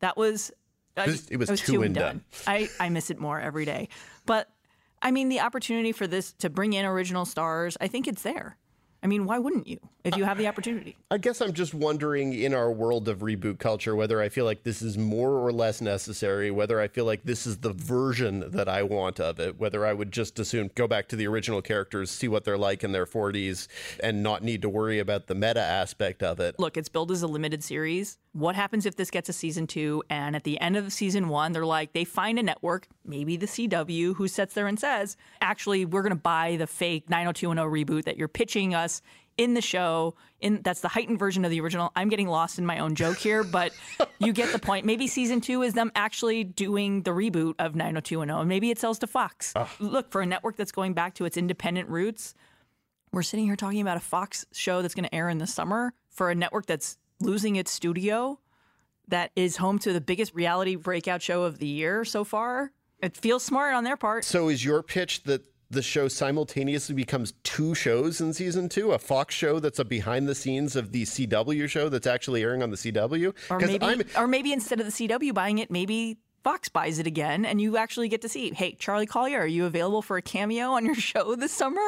That 0.00 0.16
was. 0.16 0.52
I- 0.96 1.04
It 1.04 1.06
was- 1.08 1.28
it 1.30 1.36
was 1.38 1.48
two 1.60 1.82
and 1.82 1.94
done. 1.94 2.24
I, 2.46 2.68
I 2.80 2.88
miss 2.90 3.10
it 3.10 3.18
more 3.20 3.40
every 3.40 3.64
day. 3.64 3.88
But 4.26 4.50
I 5.00 5.12
mean, 5.12 5.28
the 5.28 5.38
opportunity 5.40 5.92
for 5.92 6.06
this 6.08 6.32
to 6.40 6.50
bring 6.50 6.72
in 6.72 6.84
original 6.84 7.24
stars, 7.24 7.76
I 7.80 7.86
think 7.86 8.08
it's 8.08 8.22
there. 8.22 8.56
I 9.02 9.06
mean, 9.06 9.26
why 9.26 9.38
wouldn't 9.38 9.66
you 9.66 9.78
if 10.02 10.16
you 10.16 10.24
have 10.24 10.38
the 10.38 10.48
opportunity? 10.48 10.96
I 11.10 11.18
guess 11.18 11.40
I'm 11.40 11.52
just 11.52 11.72
wondering 11.72 12.32
in 12.32 12.52
our 12.52 12.72
world 12.72 13.08
of 13.08 13.20
reboot 13.20 13.58
culture 13.58 13.94
whether 13.94 14.20
I 14.20 14.28
feel 14.28 14.44
like 14.44 14.64
this 14.64 14.82
is 14.82 14.98
more 14.98 15.30
or 15.30 15.52
less 15.52 15.80
necessary, 15.80 16.50
whether 16.50 16.80
I 16.80 16.88
feel 16.88 17.04
like 17.04 17.22
this 17.22 17.46
is 17.46 17.58
the 17.58 17.72
version 17.72 18.50
that 18.50 18.68
I 18.68 18.82
want 18.82 19.20
of 19.20 19.38
it, 19.38 19.58
whether 19.58 19.86
I 19.86 19.92
would 19.92 20.10
just 20.10 20.38
as 20.40 20.48
soon 20.48 20.70
go 20.74 20.88
back 20.88 21.08
to 21.08 21.16
the 21.16 21.28
original 21.28 21.62
characters, 21.62 22.10
see 22.10 22.26
what 22.26 22.44
they're 22.44 22.58
like 22.58 22.82
in 22.82 22.90
their 22.90 23.06
40s, 23.06 23.68
and 24.02 24.22
not 24.22 24.42
need 24.42 24.62
to 24.62 24.68
worry 24.68 24.98
about 24.98 25.26
the 25.28 25.34
meta 25.34 25.60
aspect 25.60 26.22
of 26.22 26.40
it. 26.40 26.58
look, 26.58 26.76
it's 26.76 26.88
billed 26.88 27.12
as 27.12 27.22
a 27.22 27.28
limited 27.28 27.62
series. 27.62 28.18
What 28.38 28.54
happens 28.54 28.86
if 28.86 28.94
this 28.94 29.10
gets 29.10 29.28
a 29.28 29.32
season 29.32 29.66
two 29.66 30.04
and 30.08 30.36
at 30.36 30.44
the 30.44 30.60
end 30.60 30.76
of 30.76 30.92
season 30.92 31.26
one, 31.26 31.50
they're 31.50 31.66
like, 31.66 31.92
they 31.92 32.04
find 32.04 32.38
a 32.38 32.42
network, 32.44 32.86
maybe 33.04 33.36
the 33.36 33.46
CW, 33.46 34.14
who 34.14 34.28
sits 34.28 34.54
there 34.54 34.68
and 34.68 34.78
says, 34.78 35.16
actually, 35.40 35.84
we're 35.84 36.02
going 36.02 36.14
to 36.14 36.22
buy 36.22 36.54
the 36.54 36.68
fake 36.68 37.10
90210 37.10 37.66
reboot 37.66 38.04
that 38.04 38.16
you're 38.16 38.28
pitching 38.28 38.76
us 38.76 39.02
in 39.38 39.54
the 39.54 39.60
show. 39.60 40.14
In 40.40 40.62
That's 40.62 40.82
the 40.82 40.88
heightened 40.88 41.18
version 41.18 41.44
of 41.44 41.50
the 41.50 41.60
original. 41.60 41.90
I'm 41.96 42.08
getting 42.08 42.28
lost 42.28 42.60
in 42.60 42.64
my 42.64 42.78
own 42.78 42.94
joke 42.94 43.16
here, 43.16 43.42
but 43.42 43.72
you 44.20 44.32
get 44.32 44.52
the 44.52 44.60
point. 44.60 44.86
Maybe 44.86 45.08
season 45.08 45.40
two 45.40 45.62
is 45.62 45.74
them 45.74 45.90
actually 45.96 46.44
doing 46.44 47.02
the 47.02 47.10
reboot 47.10 47.54
of 47.58 47.74
90210, 47.74 48.38
and 48.38 48.48
maybe 48.48 48.70
it 48.70 48.78
sells 48.78 49.00
to 49.00 49.08
Fox. 49.08 49.52
Look, 49.80 50.12
for 50.12 50.20
a 50.20 50.26
network 50.26 50.54
that's 50.54 50.70
going 50.70 50.92
back 50.92 51.14
to 51.14 51.24
its 51.24 51.36
independent 51.36 51.88
roots, 51.88 52.34
we're 53.12 53.22
sitting 53.22 53.46
here 53.46 53.56
talking 53.56 53.80
about 53.80 53.96
a 53.96 54.00
Fox 54.00 54.46
show 54.52 54.80
that's 54.80 54.94
going 54.94 55.06
to 55.06 55.14
air 55.14 55.28
in 55.28 55.38
the 55.38 55.46
summer 55.48 55.92
for 56.08 56.30
a 56.30 56.36
network 56.36 56.66
that's 56.66 56.98
losing 57.20 57.56
its 57.56 57.70
studio 57.70 58.38
that 59.08 59.30
is 59.36 59.56
home 59.56 59.78
to 59.80 59.92
the 59.92 60.00
biggest 60.00 60.34
reality 60.34 60.76
breakout 60.76 61.22
show 61.22 61.42
of 61.44 61.58
the 61.58 61.66
year 61.66 62.04
so 62.04 62.24
far. 62.24 62.72
It 63.02 63.16
feels 63.16 63.42
smart 63.42 63.74
on 63.74 63.84
their 63.84 63.96
part. 63.96 64.24
So 64.24 64.48
is 64.48 64.64
your 64.64 64.82
pitch 64.82 65.22
that 65.24 65.42
the 65.70 65.82
show 65.82 66.08
simultaneously 66.08 66.94
becomes 66.94 67.32
two 67.42 67.74
shows 67.74 68.20
in 68.20 68.32
season 68.32 68.68
two? 68.68 68.92
A 68.92 68.98
Fox 68.98 69.34
show 69.34 69.60
that's 69.60 69.78
a 69.78 69.84
behind 69.84 70.28
the 70.28 70.34
scenes 70.34 70.76
of 70.76 70.92
the 70.92 71.04
CW 71.04 71.68
show 71.68 71.88
that's 71.88 72.06
actually 72.06 72.42
airing 72.42 72.62
on 72.62 72.70
the 72.70 72.76
CW? 72.76 73.34
Or 73.50 73.58
maybe, 73.60 73.84
I'm- 73.84 74.02
or 74.16 74.26
maybe 74.26 74.52
instead 74.52 74.80
of 74.80 74.86
the 74.86 74.92
CW 74.92 75.32
buying 75.34 75.58
it, 75.58 75.70
maybe 75.70 76.18
Fox 76.48 76.70
buys 76.70 76.98
it 76.98 77.06
again, 77.06 77.44
and 77.44 77.60
you 77.60 77.76
actually 77.76 78.08
get 78.08 78.22
to 78.22 78.28
see. 78.30 78.50
Hey, 78.54 78.72
Charlie 78.72 79.04
Collier, 79.04 79.40
are 79.40 79.46
you 79.46 79.66
available 79.66 80.00
for 80.00 80.16
a 80.16 80.22
cameo 80.22 80.70
on 80.70 80.86
your 80.86 80.94
show 81.10 81.34
this 81.36 81.52
summer? 81.52 81.82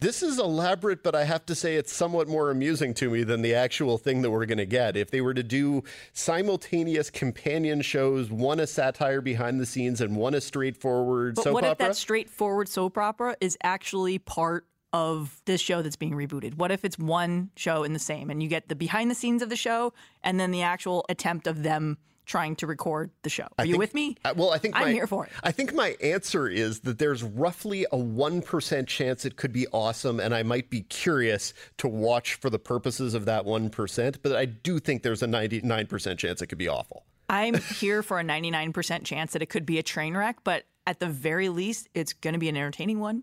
This 0.00 0.20
is 0.20 0.40
elaborate, 0.40 1.04
but 1.04 1.14
I 1.14 1.22
have 1.22 1.46
to 1.46 1.54
say 1.54 1.76
it's 1.76 1.92
somewhat 1.92 2.26
more 2.26 2.50
amusing 2.50 2.92
to 2.94 3.08
me 3.08 3.22
than 3.22 3.40
the 3.40 3.54
actual 3.54 3.98
thing 3.98 4.22
that 4.22 4.30
we're 4.32 4.46
going 4.46 4.58
to 4.58 4.66
get. 4.66 4.96
If 4.96 5.12
they 5.12 5.20
were 5.20 5.32
to 5.34 5.44
do 5.44 5.84
simultaneous 6.12 7.08
companion 7.08 7.82
shows, 7.82 8.32
one 8.32 8.58
a 8.58 8.66
satire 8.66 9.20
behind 9.20 9.60
the 9.60 9.66
scenes 9.66 10.00
and 10.00 10.16
one 10.16 10.34
a 10.34 10.40
straightforward 10.40 11.36
But 11.36 11.44
soap 11.44 11.54
what 11.54 11.62
if 11.62 11.78
that 11.78 11.94
straightforward 11.94 12.68
soap 12.68 12.98
opera 12.98 13.36
is 13.40 13.56
actually 13.62 14.18
part 14.18 14.66
of 14.92 15.40
this 15.44 15.60
show 15.60 15.82
that's 15.82 15.94
being 15.94 16.14
rebooted? 16.14 16.56
What 16.56 16.72
if 16.72 16.84
it's 16.84 16.98
one 16.98 17.50
show 17.54 17.84
in 17.84 17.92
the 17.92 18.00
same 18.00 18.28
and 18.28 18.42
you 18.42 18.48
get 18.48 18.68
the 18.68 18.74
behind 18.74 19.08
the 19.08 19.14
scenes 19.14 19.40
of 19.40 19.50
the 19.50 19.56
show 19.56 19.92
and 20.24 20.40
then 20.40 20.50
the 20.50 20.62
actual 20.62 21.06
attempt 21.08 21.46
of 21.46 21.62
them 21.62 21.96
trying 22.26 22.56
to 22.56 22.66
record 22.66 23.10
the 23.22 23.30
show? 23.30 23.46
Are 23.58 23.64
you 23.64 23.72
think- 23.72 23.80
with 23.80 23.94
me? 23.94 24.16
Uh, 24.24 24.34
well, 24.36 24.50
I 24.50 24.58
think 24.58 24.76
I'm 24.76 24.82
my- 24.82 24.92
here 24.92 25.06
for 25.06 25.26
it. 25.26 25.32
I 25.42 25.52
think 25.52 25.74
my 25.74 25.96
answer 26.02 26.48
is 26.48 26.80
that 26.80 26.98
there's 26.98 27.22
roughly 27.22 27.86
a 27.92 27.96
one 27.96 28.42
percent 28.42 28.88
chance 28.88 29.24
it 29.24 29.36
could 29.36 29.52
be 29.52 29.66
awesome, 29.68 30.20
and 30.20 30.34
I 30.34 30.42
might 30.42 30.70
be 30.70 30.82
curious 30.82 31.52
to 31.78 31.88
watch 31.88 32.34
for 32.34 32.50
the 32.50 32.58
purposes 32.58 33.14
of 33.14 33.24
that 33.24 33.44
one 33.44 33.70
percent. 33.70 34.22
But 34.22 34.36
I 34.36 34.44
do 34.44 34.78
think 34.78 35.02
there's 35.02 35.22
a 35.22 35.26
ninety-nine 35.26 35.86
percent 35.86 36.18
chance 36.18 36.40
it 36.42 36.46
could 36.46 36.58
be 36.58 36.68
awful. 36.68 37.04
I'm 37.28 37.54
here 37.54 38.02
for 38.02 38.18
a 38.18 38.24
99% 38.24 39.04
chance 39.04 39.34
that 39.34 39.40
it 39.40 39.46
could 39.46 39.64
be 39.64 39.78
a 39.78 39.84
train 39.84 40.16
wreck, 40.16 40.38
but 40.42 40.64
at 40.84 40.98
the 40.98 41.06
very 41.06 41.48
least, 41.48 41.88
it's 41.94 42.12
going 42.12 42.32
to 42.32 42.40
be 42.40 42.48
an 42.48 42.56
entertaining 42.56 42.98
one. 42.98 43.22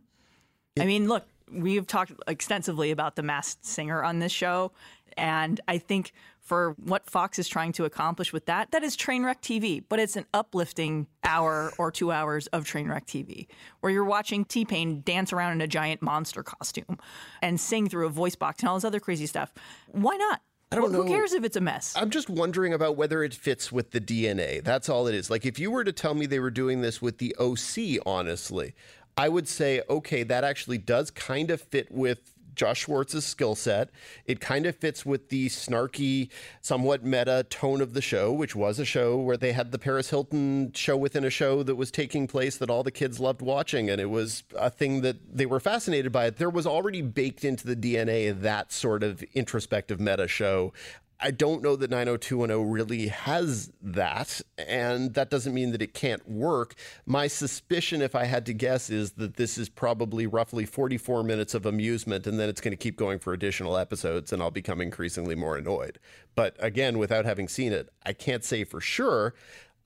I 0.80 0.86
mean, 0.86 1.10
look, 1.10 1.26
we've 1.52 1.86
talked 1.86 2.14
extensively 2.26 2.92
about 2.92 3.18
the 3.18 3.24
masked 3.24 3.66
singer 3.66 4.02
on 4.02 4.20
this 4.20 4.32
show. 4.32 4.72
And 5.18 5.60
I 5.68 5.78
think 5.80 6.14
for 6.40 6.76
what 6.82 7.10
Fox 7.10 7.40
is 7.40 7.48
trying 7.50 7.74
to 7.74 7.86
accomplish 7.86 8.32
with 8.32 8.46
that, 8.46 8.72
that 8.72 8.84
is 8.84 8.96
train 8.96 9.24
wreck 9.24 9.42
TV, 9.42 9.84
but 9.90 10.00
it's 10.00 10.16
an 10.16 10.26
uplifting 10.34 11.08
hour 11.24 11.74
or 11.78 11.92
two 11.92 12.12
hours 12.12 12.48
of 12.48 12.64
train 12.66 12.88
wreck 12.88 13.06
TV, 13.06 13.48
where 13.82 13.92
you're 13.92 14.06
watching 14.06 14.46
T-Pain 14.46 15.02
dance 15.04 15.34
around 15.34 15.54
in 15.54 15.62
a 15.62 15.68
giant 15.68 16.02
monster 16.02 16.44
costume 16.44 17.00
and 17.42 17.60
sing 17.60 17.90
through 17.90 18.06
a 18.06 18.10
voice 18.10 18.36
box 18.36 18.62
and 18.62 18.70
all 18.70 18.76
this 18.76 18.86
other 18.86 19.00
crazy 19.02 19.26
stuff. 19.26 19.52
Why 19.88 20.16
not? 20.16 20.42
I 20.72 20.76
don't 20.76 20.92
Who- 20.92 20.98
know. 20.98 21.04
Who 21.04 21.10
cares 21.10 21.34
if 21.34 21.44
it's 21.44 21.56
a 21.58 21.62
mess? 21.62 21.94
I'm 21.98 22.10
just 22.10 22.30
wondering 22.30 22.74
about 22.74 22.96
whether 22.98 23.24
it 23.24 23.34
fits 23.34 23.72
with 23.72 23.92
the 23.92 24.00
DNA. 24.02 24.64
That's 24.64 24.90
all 24.90 25.08
it 25.08 25.16
is. 25.16 25.30
Like, 25.30 25.46
if 25.46 25.60
you 25.60 25.72
were 25.72 25.84
to 25.84 25.92
tell 25.94 26.14
me 26.14 26.26
they 26.26 26.40
were 26.40 26.52
doing 26.52 26.82
this 26.82 27.02
with 27.02 27.18
the 27.18 27.36
OC, 27.40 28.00
honestly, 28.06 28.74
I 29.18 29.30
would 29.30 29.48
say, 29.48 29.82
okay, 29.90 30.24
that 30.24 30.44
actually 30.44 30.78
does 30.78 31.10
kind 31.10 31.52
of 31.52 31.62
fit 31.62 31.92
with 31.92 32.34
Josh 32.58 32.82
Schwartz's 32.82 33.26
skill 33.26 33.56
set. 33.56 33.90
It 34.26 34.42
kind 34.42 34.66
of 34.66 34.76
fits 34.76 35.06
with 35.06 35.30
the 35.30 35.48
snarky, 35.48 36.30
somewhat 36.60 37.04
meta 37.06 37.46
tone 37.50 37.80
of 37.80 37.94
the 37.94 38.02
show, 38.02 38.34
which 38.34 38.56
was 38.56 38.80
a 38.80 38.86
show 38.86 39.16
where 39.16 39.38
they 39.38 39.54
had 39.54 39.72
the 39.72 39.80
Paris 39.80 40.10
Hilton 40.10 40.74
show 40.74 40.98
within 40.98 41.24
a 41.24 41.30
show 41.30 41.64
that 41.64 41.76
was 41.76 41.92
taking 41.92 42.28
place 42.28 42.58
that 42.58 42.70
all 42.70 42.84
the 42.84 42.92
kids 42.92 43.20
loved 43.20 43.42
watching. 43.42 43.90
And 43.90 44.02
it 44.02 44.10
was 44.10 44.44
a 44.58 44.70
thing 44.70 45.02
that 45.02 45.18
they 45.38 45.46
were 45.46 45.60
fascinated 45.60 46.12
by. 46.12 46.26
It. 46.26 46.38
There 46.38 46.50
was 46.50 46.68
already 46.68 47.02
baked 47.02 47.46
into 47.46 47.66
the 47.66 47.76
DNA 47.76 48.38
that 48.42 48.72
sort 48.72 49.04
of 49.04 49.24
introspective 49.34 50.00
meta 50.00 50.28
show. 50.28 50.74
I 51.20 51.32
don't 51.32 51.64
know 51.64 51.76
that 51.76 51.90
90210 51.90 52.70
really 52.70 53.08
has 53.08 53.72
that, 53.82 54.40
and 54.58 55.16
that 55.16 55.32
doesn't 55.32 55.54
mean 55.54 55.72
that 55.72 55.82
it 55.82 55.96
can't 55.96 56.28
work. 56.30 56.76
My 57.08 57.28
suspicion, 57.28 58.04
if 58.04 58.14
I 58.14 58.26
had 58.26 58.46
to 58.46 58.54
guess, 58.54 58.92
is 58.92 59.14
that 59.14 59.36
this 59.36 59.58
is 59.58 59.68
probably 59.68 60.28
roughly 60.28 60.66
44 60.66 61.24
minutes 61.24 61.56
of 61.56 61.66
amusement, 61.66 62.28
and 62.28 62.40
then 62.40 62.50
it's 62.50 62.62
going 62.62 62.72
to 62.72 62.78
keep 62.78 62.98
going 62.98 63.18
for 63.18 63.34
additional 63.34 63.78
episodes, 63.78 64.32
and 64.32 64.44
I'll 64.44 64.52
become 64.52 64.80
increasingly 64.80 65.34
more 65.34 65.58
annoyed. 65.58 65.98
But 66.36 66.56
again, 66.60 67.00
without 67.00 67.26
having 67.26 67.48
seen 67.48 67.74
it, 67.74 67.90
I 68.06 68.14
can't 68.14 68.44
say 68.44 68.64
for 68.64 68.80
sure. 68.80 69.34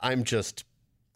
I'm 0.01 0.25
just 0.25 0.65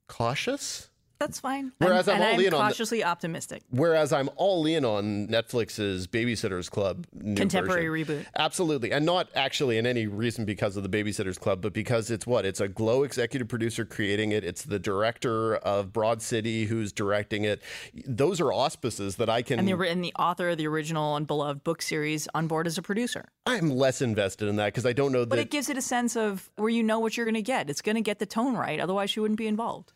cautious. 0.08 0.90
That's 1.20 1.40
fine. 1.40 1.72
Whereas 1.78 2.08
I'm 2.08 2.16
and 2.16 2.24
all 2.24 2.34
I'm 2.34 2.40
in 2.40 2.46
on 2.48 2.52
the- 2.52 2.58
cautiously 2.58 3.04
optimistic. 3.04 3.64
Whereas 3.70 4.12
I'm 4.12 4.30
all 4.36 4.66
in 4.66 4.84
on 4.84 5.28
Netflix's 5.28 6.08
Babysitters 6.08 6.70
Club 6.70 7.08
new 7.14 7.36
Contemporary 7.36 7.88
version. 7.88 8.24
reboot. 8.24 8.26
Absolutely. 8.38 8.92
And 8.92 9.06
not 9.06 9.30
actually 9.36 9.78
in 9.78 9.86
any 9.86 10.08
reason 10.08 10.46
because 10.46 10.76
of 10.76 10.84
the 10.84 10.90
Babysitters 10.90 11.40
Club, 11.40 11.62
but 11.62 11.74
because 11.74 12.12
it's 12.12 12.28
what? 12.28 12.46
It's 12.46 12.60
a 12.60 12.68
Glow 12.68 13.04
executive 13.04 13.48
producer 13.48 13.86
creating 13.86 14.32
it. 14.32 14.44
It's 14.44 14.64
the 14.64 14.80
director 14.80 15.56
of 15.58 15.94
Broad 15.94 16.22
City 16.22 16.66
who's 16.66 16.92
directing 16.92 17.44
it. 17.46 17.62
Those 18.06 18.42
are 18.42 18.52
auspices 18.52 19.16
that 19.16 19.30
I 19.30 19.42
can. 19.42 19.60
And 19.60 19.68
the, 19.68 19.78
and 19.80 20.04
the 20.04 20.14
author 20.20 20.50
of 20.50 20.58
the 20.58 20.68
original 20.68 21.16
and 21.16 21.26
beloved 21.26 21.64
book 21.64 21.82
series 21.82 22.28
on 22.34 22.48
board 22.48 22.68
as 22.68 22.78
a 22.78 22.82
producer. 22.82 23.30
I'm 23.46 23.70
less 23.70 24.02
invested 24.02 24.48
in 24.48 24.58
that 24.58 24.68
because 24.68 24.86
I 24.86 24.94
don't 24.94 25.12
know 25.12 25.26
But 25.26 25.40
it 25.40 25.52
gives 25.52 25.70
it 25.70 25.78
a 25.78 25.82
sense 25.82 26.16
of 26.16 26.50
where 26.56 26.70
you 26.70 26.84
know 26.84 27.00
what 27.00 27.16
you're 27.16 27.26
going 27.26 27.36
to 27.36 27.42
get. 27.42 27.70
It's 27.70 27.82
going 27.82 27.96
to 27.96 28.02
get 28.02 28.20
the 28.20 28.26
tone 28.26 28.56
right. 28.56 28.80
Otherwise, 28.80 29.16
you 29.16 29.22
wouldn't 29.22 29.38
be 29.38 29.48
involved. 29.48 29.94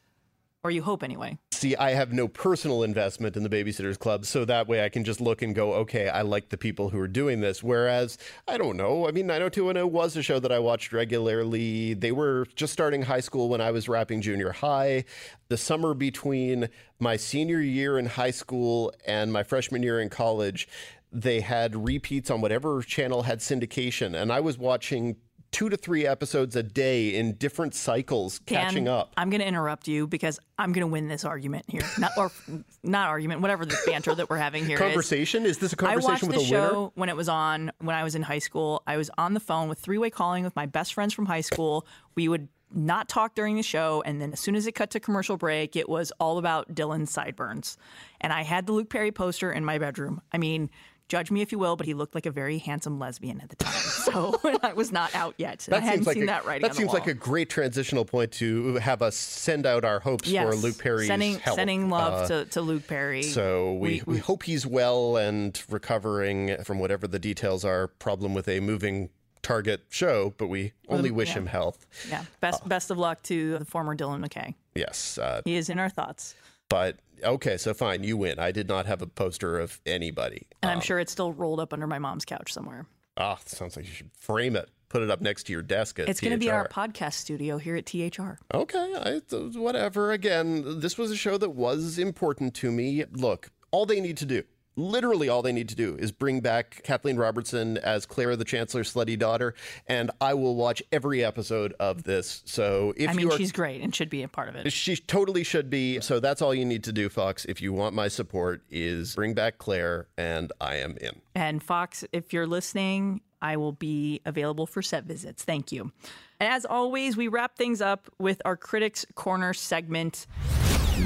Or 0.61 0.71
you 0.71 0.81
hope 0.81 1.03
anyway. 1.03 1.37
See, 1.51 1.75
I 1.77 1.91
have 1.91 2.11
no 2.11 2.27
personal 2.27 2.83
investment 2.83 3.37
in 3.37 3.43
the 3.43 3.49
Babysitters 3.49 3.97
Club, 3.97 4.25
so 4.25 4.43
that 4.43 4.67
way 4.67 4.83
I 4.83 4.89
can 4.89 5.05
just 5.05 5.21
look 5.21 5.41
and 5.41 5.55
go, 5.55 5.73
okay, 5.75 6.09
I 6.09 6.21
like 6.21 6.49
the 6.49 6.57
people 6.57 6.89
who 6.89 6.99
are 6.99 7.07
doing 7.07 7.39
this. 7.39 7.63
Whereas, 7.63 8.17
I 8.45 8.57
don't 8.57 8.75
know. 8.75 9.07
I 9.07 9.11
mean, 9.11 9.25
90210 9.27 9.91
was 9.91 10.17
a 10.17 10.21
show 10.21 10.37
that 10.39 10.51
I 10.51 10.59
watched 10.59 10.91
regularly. 10.91 11.93
They 11.93 12.11
were 12.11 12.45
just 12.55 12.73
starting 12.73 13.03
high 13.03 13.21
school 13.21 13.47
when 13.47 13.61
I 13.61 13.71
was 13.71 13.87
rapping 13.87 14.21
junior 14.21 14.51
high. 14.51 15.05
The 15.47 15.57
summer 15.57 15.93
between 15.93 16.67
my 16.99 17.15
senior 17.15 17.61
year 17.61 17.97
in 17.97 18.07
high 18.07 18.31
school 18.31 18.93
and 19.07 19.31
my 19.31 19.43
freshman 19.43 19.81
year 19.81 20.01
in 20.01 20.09
college, 20.09 20.67
they 21.11 21.39
had 21.39 21.85
repeats 21.85 22.29
on 22.29 22.41
whatever 22.41 22.81
channel 22.81 23.23
had 23.23 23.39
syndication. 23.39 24.13
And 24.13 24.31
I 24.31 24.41
was 24.41 24.57
watching 24.57 25.15
two 25.51 25.69
to 25.69 25.77
three 25.77 26.05
episodes 26.05 26.55
a 26.55 26.63
day 26.63 27.15
in 27.15 27.33
different 27.33 27.73
cycles, 27.73 28.39
Dan, 28.39 28.65
catching 28.65 28.87
up. 28.87 29.13
I'm 29.17 29.29
going 29.29 29.41
to 29.41 29.47
interrupt 29.47 29.87
you 29.87 30.07
because 30.07 30.39
I'm 30.57 30.71
going 30.71 30.81
to 30.81 30.91
win 30.91 31.07
this 31.07 31.25
argument 31.25 31.65
here. 31.67 31.81
Not 31.97 32.11
or 32.17 32.31
not 32.83 33.07
argument, 33.07 33.41
whatever 33.41 33.65
the 33.65 33.77
banter 33.85 34.13
that 34.15 34.29
we're 34.29 34.37
having 34.37 34.65
here 34.65 34.75
is. 34.75 34.81
Conversation? 34.81 35.45
Is 35.45 35.57
this 35.57 35.73
a 35.73 35.75
conversation 35.75 36.09
I 36.09 36.13
watched 36.13 36.23
with 36.23 36.35
the 36.35 36.43
show 36.43 36.67
winner? 36.67 36.91
when 36.95 37.09
it 37.09 37.15
was 37.15 37.29
on 37.29 37.71
when 37.79 37.95
I 37.95 38.03
was 38.03 38.15
in 38.15 38.21
high 38.21 38.39
school. 38.39 38.83
I 38.87 38.97
was 38.97 39.09
on 39.17 39.33
the 39.33 39.39
phone 39.39 39.69
with 39.69 39.79
three-way 39.79 40.09
calling 40.09 40.43
with 40.43 40.55
my 40.55 40.65
best 40.65 40.93
friends 40.93 41.13
from 41.13 41.25
high 41.25 41.41
school. 41.41 41.85
We 42.15 42.27
would 42.27 42.47
not 42.71 43.09
talk 43.09 43.35
during 43.35 43.55
the 43.55 43.63
show, 43.63 44.03
and 44.05 44.21
then 44.21 44.33
as 44.33 44.39
soon 44.39 44.55
as 44.55 44.67
it 44.67 44.73
cut 44.73 44.91
to 44.91 44.99
commercial 44.99 45.37
break, 45.37 45.75
it 45.75 45.89
was 45.89 46.11
all 46.19 46.37
about 46.37 46.73
Dylan's 46.73 47.11
sideburns. 47.11 47.77
And 48.21 48.31
I 48.31 48.43
had 48.43 48.67
the 48.67 48.73
Luke 48.73 48.89
Perry 48.89 49.11
poster 49.11 49.51
in 49.51 49.65
my 49.65 49.79
bedroom. 49.79 50.21
I 50.31 50.37
mean, 50.37 50.69
judge 51.09 51.31
me 51.31 51.41
if 51.41 51.51
you 51.51 51.59
will, 51.59 51.75
but 51.75 51.85
he 51.85 51.93
looked 51.93 52.15
like 52.15 52.25
a 52.25 52.31
very 52.31 52.59
handsome 52.59 52.99
lesbian 52.99 53.41
at 53.41 53.49
the 53.49 53.55
time. 53.57 53.73
So 54.09 54.39
I 54.63 54.73
was 54.73 54.91
not 54.91 55.13
out 55.13 55.35
yet. 55.37 55.67
I 55.71 55.79
hadn't 55.79 56.07
like 56.07 56.15
seen 56.15 56.23
a, 56.23 56.27
that 56.27 56.45
writing. 56.45 56.67
that 56.67 56.75
seems 56.75 56.93
like 56.93 57.05
a 57.05 57.13
great 57.13 57.49
transitional 57.49 58.05
point 58.05 58.31
to 58.33 58.75
have 58.75 59.01
us 59.01 59.15
send 59.15 59.65
out 59.67 59.85
our 59.85 59.99
hopes 59.99 60.31
for 60.31 60.55
Luke 60.55 60.79
Perry's 60.79 61.07
sending 61.07 61.37
health. 61.39 61.57
sending 61.57 61.89
love 61.89 62.23
Uh, 62.23 62.27
to, 62.27 62.45
to 62.45 62.61
Luke 62.61 62.87
Perry. 62.87 63.23
So 63.23 63.73
we, 63.73 64.01
we, 64.05 64.17
hope 64.17 64.43
he's 64.43 64.65
well 64.65 65.17
and 65.17 65.61
recovering 65.69 66.63
from 66.63 66.79
whatever 66.79 67.07
the 67.07 67.19
details 67.19 67.63
are. 67.63 67.87
Problem 67.87 68.33
with 68.33 68.47
a 68.47 68.61
moving 68.61 69.09
target 69.41 69.81
show, 69.89 70.33
but 70.37 70.47
we 70.47 70.73
only 70.87 71.11
wish 71.11 71.29
yeah. 71.29 71.35
him 71.35 71.45
health. 71.47 71.85
yeah, 72.09 72.23
best 72.39 72.67
best 72.67 72.91
of 72.91 72.97
luck 72.97 73.21
to 73.23 73.57
the 73.57 73.65
former 73.65 73.95
Dylan 73.95 74.25
McKay. 74.25 74.55
Yes, 74.75 75.17
uh, 75.17 75.41
He 75.45 75.55
is 75.55 75.69
in 75.69 75.79
our 75.79 75.89
thoughts, 75.89 76.35
but 76.69 76.97
okay, 77.23 77.57
so 77.57 77.73
fine, 77.73 78.03
you 78.03 78.15
win. 78.17 78.39
I 78.39 78.51
did 78.51 78.67
not 78.67 78.85
have 78.85 79.01
a 79.01 79.07
poster 79.07 79.59
of 79.59 79.81
anybody. 79.85 80.47
and 80.61 80.71
I'm 80.71 80.81
sure 80.81 80.99
it's 80.99 81.11
still 81.11 81.33
rolled 81.33 81.59
up 81.59 81.73
under 81.73 81.87
my 81.87 81.99
mom's 81.99 82.25
couch 82.25 82.53
somewhere. 82.53 82.85
Ah, 83.17 83.37
sounds 83.45 83.75
like 83.75 83.85
you 83.85 83.91
should 83.91 84.11
frame 84.17 84.55
it, 84.55 84.69
put 84.87 85.01
it 85.01 85.11
up 85.11 85.19
next 85.19 85.43
to 85.43 85.53
your 85.53 85.61
desk 85.61 85.99
at 85.99 86.07
It's 86.07 86.21
going 86.21 86.31
to 86.31 86.37
be 86.37 86.49
our 86.49 86.67
podcast 86.69 87.13
studio 87.15 87.57
here 87.57 87.75
at 87.75 87.85
THR. 87.85 88.39
Okay, 88.53 88.93
I, 88.95 89.19
whatever. 89.57 90.11
Again, 90.13 90.79
this 90.79 90.97
was 90.97 91.11
a 91.11 91.17
show 91.17 91.37
that 91.37 91.49
was 91.49 91.99
important 91.99 92.53
to 92.55 92.71
me. 92.71 93.03
Look, 93.11 93.51
all 93.71 93.85
they 93.85 93.99
need 93.99 94.15
to 94.17 94.25
do, 94.25 94.43
literally 94.79 95.29
all 95.29 95.41
they 95.41 95.51
need 95.51 95.69
to 95.69 95.75
do, 95.75 95.95
is 95.97 96.11
bring 96.11 96.39
back 96.39 96.81
Kathleen 96.83 97.17
Robertson 97.17 97.77
as 97.77 98.05
Clara 98.05 98.35
the 98.35 98.45
Chancellor's 98.45 98.93
slutty 98.93 99.17
daughter, 99.17 99.53
and 99.87 100.11
I 100.21 100.33
will 100.33 100.55
watch 100.55 100.81
every 100.91 101.23
episode 101.23 101.73
of 101.79 102.03
this. 102.03 102.41
So 102.45 102.93
if 102.95 103.01
you 103.01 103.09
I 103.09 103.13
mean, 103.13 103.27
you 103.27 103.33
are. 103.33 103.37
she's 103.37 103.51
great 103.51 103.81
and 103.81 103.93
should 103.93 104.09
be 104.09 104.23
a 104.23 104.27
part 104.27 104.49
of 104.49 104.55
it. 104.55 104.71
she 104.71 104.95
totally 104.95 105.43
should 105.43 105.69
be. 105.69 105.99
So 105.99 106.19
that's 106.19 106.41
all 106.41 106.53
you 106.53 106.65
need 106.65 106.83
to 106.85 106.91
do, 106.91 107.09
Fox. 107.09 107.45
If 107.45 107.61
you 107.61 107.73
want 107.73 107.93
my 107.93 108.07
support, 108.07 108.63
is 108.69 109.15
bring 109.15 109.33
back 109.33 109.57
Clare, 109.57 110.07
and 110.17 110.51
I 110.61 110.75
am 110.75 110.97
in. 111.01 111.21
And 111.35 111.61
Fox, 111.61 112.03
if 112.11 112.33
you're 112.33 112.47
listening, 112.47 113.21
I 113.41 113.57
will 113.57 113.71
be 113.71 114.21
available 114.25 114.65
for 114.65 114.81
set 114.81 115.05
visits. 115.05 115.43
Thank 115.43 115.71
you. 115.71 115.91
And 116.39 116.53
as 116.53 116.65
always, 116.65 117.17
we 117.17 117.27
wrap 117.27 117.57
things 117.57 117.81
up 117.81 118.09
with 118.17 118.41
our 118.45 118.57
Critics 118.57 119.05
Corner 119.15 119.53
segment. 119.53 120.27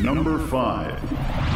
Number 0.02 0.40
five. 0.48 1.53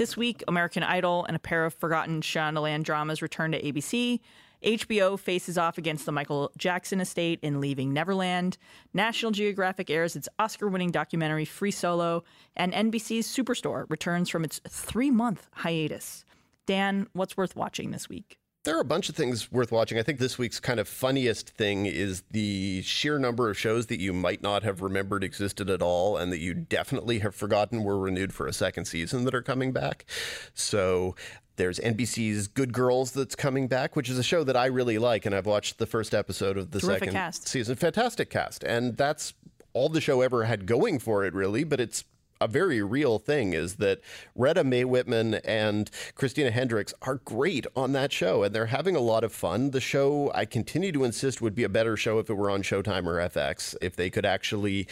This 0.00 0.16
week, 0.16 0.42
American 0.48 0.82
Idol 0.82 1.26
and 1.26 1.36
a 1.36 1.38
pair 1.38 1.66
of 1.66 1.74
forgotten 1.74 2.22
Shondaland 2.22 2.84
dramas 2.84 3.20
return 3.20 3.52
to 3.52 3.62
ABC. 3.62 4.20
HBO 4.64 5.18
faces 5.18 5.58
off 5.58 5.76
against 5.76 6.06
the 6.06 6.10
Michael 6.10 6.52
Jackson 6.56 7.02
estate 7.02 7.38
in 7.42 7.60
Leaving 7.60 7.92
Neverland. 7.92 8.56
National 8.94 9.30
Geographic 9.30 9.90
airs 9.90 10.16
its 10.16 10.26
Oscar 10.38 10.68
winning 10.68 10.90
documentary 10.90 11.44
Free 11.44 11.70
Solo. 11.70 12.24
And 12.56 12.72
NBC's 12.72 13.26
Superstore 13.26 13.84
returns 13.90 14.30
from 14.30 14.42
its 14.42 14.58
three 14.66 15.10
month 15.10 15.48
hiatus. 15.52 16.24
Dan, 16.64 17.06
what's 17.12 17.36
worth 17.36 17.54
watching 17.54 17.90
this 17.90 18.08
week? 18.08 18.39
There 18.64 18.76
are 18.76 18.80
a 18.80 18.84
bunch 18.84 19.08
of 19.08 19.16
things 19.16 19.50
worth 19.50 19.72
watching. 19.72 19.98
I 19.98 20.02
think 20.02 20.18
this 20.18 20.36
week's 20.36 20.60
kind 20.60 20.78
of 20.78 20.86
funniest 20.86 21.48
thing 21.48 21.86
is 21.86 22.22
the 22.30 22.82
sheer 22.82 23.18
number 23.18 23.48
of 23.48 23.58
shows 23.58 23.86
that 23.86 24.00
you 24.00 24.12
might 24.12 24.42
not 24.42 24.62
have 24.64 24.82
remembered 24.82 25.24
existed 25.24 25.70
at 25.70 25.80
all 25.80 26.18
and 26.18 26.30
that 26.30 26.40
you 26.40 26.52
definitely 26.52 27.20
have 27.20 27.34
forgotten 27.34 27.84
were 27.84 27.98
renewed 27.98 28.34
for 28.34 28.46
a 28.46 28.52
second 28.52 28.84
season 28.84 29.24
that 29.24 29.34
are 29.34 29.40
coming 29.40 29.72
back. 29.72 30.04
So 30.52 31.16
there's 31.56 31.78
NBC's 31.78 32.48
Good 32.48 32.74
Girls 32.74 33.12
that's 33.12 33.34
coming 33.34 33.66
back, 33.66 33.96
which 33.96 34.10
is 34.10 34.18
a 34.18 34.22
show 34.22 34.44
that 34.44 34.58
I 34.58 34.66
really 34.66 34.98
like, 34.98 35.24
and 35.24 35.34
I've 35.34 35.46
watched 35.46 35.78
the 35.78 35.86
first 35.86 36.12
episode 36.12 36.58
of 36.58 36.70
the 36.70 36.80
Terrific 36.80 37.00
second 37.00 37.14
cast. 37.14 37.48
season. 37.48 37.76
Fantastic 37.76 38.28
cast. 38.28 38.62
And 38.64 38.94
that's 38.94 39.32
all 39.72 39.88
the 39.88 40.02
show 40.02 40.20
ever 40.20 40.44
had 40.44 40.66
going 40.66 40.98
for 40.98 41.24
it, 41.24 41.32
really, 41.32 41.64
but 41.64 41.80
it's 41.80 42.04
a 42.40 42.48
very 42.48 42.82
real 42.82 43.18
thing 43.18 43.52
is 43.52 43.76
that 43.76 44.00
Retta 44.34 44.64
Mae 44.64 44.84
Whitman 44.84 45.34
and 45.44 45.90
Christina 46.14 46.50
Hendricks 46.50 46.94
are 47.02 47.16
great 47.16 47.66
on 47.76 47.92
that 47.92 48.12
show 48.12 48.42
and 48.42 48.54
they're 48.54 48.66
having 48.66 48.96
a 48.96 49.00
lot 49.00 49.24
of 49.24 49.32
fun. 49.32 49.70
The 49.70 49.80
show, 49.80 50.30
I 50.34 50.44
continue 50.44 50.92
to 50.92 51.04
insist, 51.04 51.40
would 51.42 51.54
be 51.54 51.64
a 51.64 51.68
better 51.68 51.96
show 51.96 52.18
if 52.18 52.30
it 52.30 52.34
were 52.34 52.50
on 52.50 52.62
Showtime 52.62 53.06
or 53.06 53.16
FX, 53.28 53.76
if 53.80 53.96
they 53.96 54.10
could 54.10 54.24
actually 54.24 54.88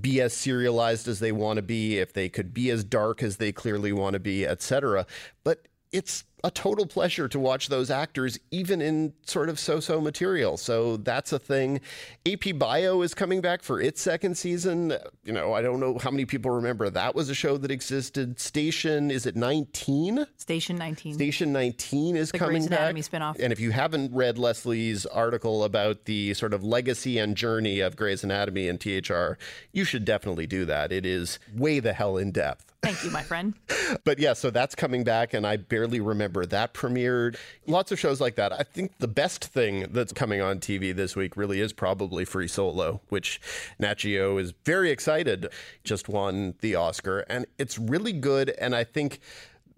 be 0.00 0.20
as 0.20 0.32
serialized 0.32 1.08
as 1.08 1.20
they 1.20 1.32
want 1.32 1.56
to 1.58 1.62
be, 1.62 1.98
if 1.98 2.12
they 2.12 2.28
could 2.28 2.52
be 2.52 2.70
as 2.70 2.84
dark 2.84 3.22
as 3.22 3.36
they 3.36 3.52
clearly 3.52 3.92
want 3.92 4.14
to 4.14 4.20
be, 4.20 4.46
etc. 4.46 5.06
But 5.44 5.68
it's 5.92 6.24
a 6.44 6.50
total 6.50 6.86
pleasure 6.86 7.28
to 7.28 7.38
watch 7.38 7.68
those 7.68 7.90
actors, 7.90 8.38
even 8.50 8.80
in 8.80 9.12
sort 9.26 9.48
of 9.48 9.58
so 9.58 9.80
so 9.80 10.00
material. 10.00 10.56
So 10.56 10.96
that's 10.98 11.32
a 11.32 11.38
thing. 11.38 11.80
AP 12.26 12.56
Bio 12.58 13.02
is 13.02 13.14
coming 13.14 13.40
back 13.40 13.62
for 13.62 13.80
its 13.80 14.00
second 14.00 14.36
season. 14.36 14.94
You 15.24 15.32
know, 15.32 15.52
I 15.52 15.62
don't 15.62 15.80
know 15.80 15.98
how 15.98 16.10
many 16.10 16.24
people 16.24 16.50
remember 16.50 16.90
that 16.90 17.14
was 17.14 17.28
a 17.28 17.34
show 17.34 17.56
that 17.58 17.70
existed. 17.70 18.38
Station, 18.40 19.10
is 19.10 19.26
it 19.26 19.36
19? 19.36 20.26
Station 20.36 20.76
19. 20.76 21.14
Station 21.14 21.52
19 21.52 22.16
is 22.16 22.30
The 22.30 22.38
coming 22.38 22.54
Grey's 22.56 22.66
Anatomy 22.66 23.02
back. 23.02 23.10
spinoff. 23.10 23.40
And 23.40 23.52
if 23.52 23.60
you 23.60 23.70
haven't 23.72 24.14
read 24.14 24.38
Lesley's 24.38 25.06
article 25.06 25.64
about 25.64 26.04
the 26.04 26.34
sort 26.34 26.54
of 26.54 26.62
legacy 26.62 27.18
and 27.18 27.36
journey 27.36 27.80
of 27.80 27.96
Grey's 27.96 28.22
Anatomy 28.24 28.68
and 28.68 28.80
THR, 28.80 29.32
you 29.72 29.84
should 29.84 30.04
definitely 30.04 30.46
do 30.46 30.64
that. 30.66 30.92
It 30.92 31.04
is 31.04 31.38
way 31.54 31.80
the 31.80 31.92
hell 31.92 32.16
in 32.16 32.30
depth. 32.30 32.72
Thank 32.82 33.02
you, 33.02 33.10
my 33.10 33.22
friend. 33.22 33.54
But 34.04 34.18
yeah, 34.18 34.34
so 34.34 34.50
that's 34.50 34.74
coming 34.74 35.02
back, 35.02 35.32
and 35.32 35.46
I 35.46 35.56
barely 35.56 35.98
remember 35.98 36.27
that 36.28 36.74
premiered. 36.74 37.36
Lots 37.66 37.92
of 37.92 37.98
shows 37.98 38.20
like 38.20 38.36
that. 38.36 38.52
I 38.52 38.62
think 38.62 38.98
the 38.98 39.08
best 39.08 39.44
thing 39.44 39.86
that's 39.90 40.12
coming 40.12 40.40
on 40.40 40.60
TV 40.60 40.94
this 40.94 41.16
week 41.16 41.36
really 41.36 41.60
is 41.60 41.72
probably 41.72 42.24
Free 42.24 42.48
Solo, 42.48 43.00
which 43.08 43.40
Nat 43.78 43.98
Geo 43.98 44.38
is 44.38 44.52
very 44.64 44.90
excited. 44.90 45.48
Just 45.84 46.08
won 46.08 46.54
the 46.60 46.74
Oscar, 46.74 47.20
and 47.28 47.46
it's 47.58 47.78
really 47.78 48.12
good. 48.12 48.50
And 48.60 48.74
I 48.74 48.84
think 48.84 49.20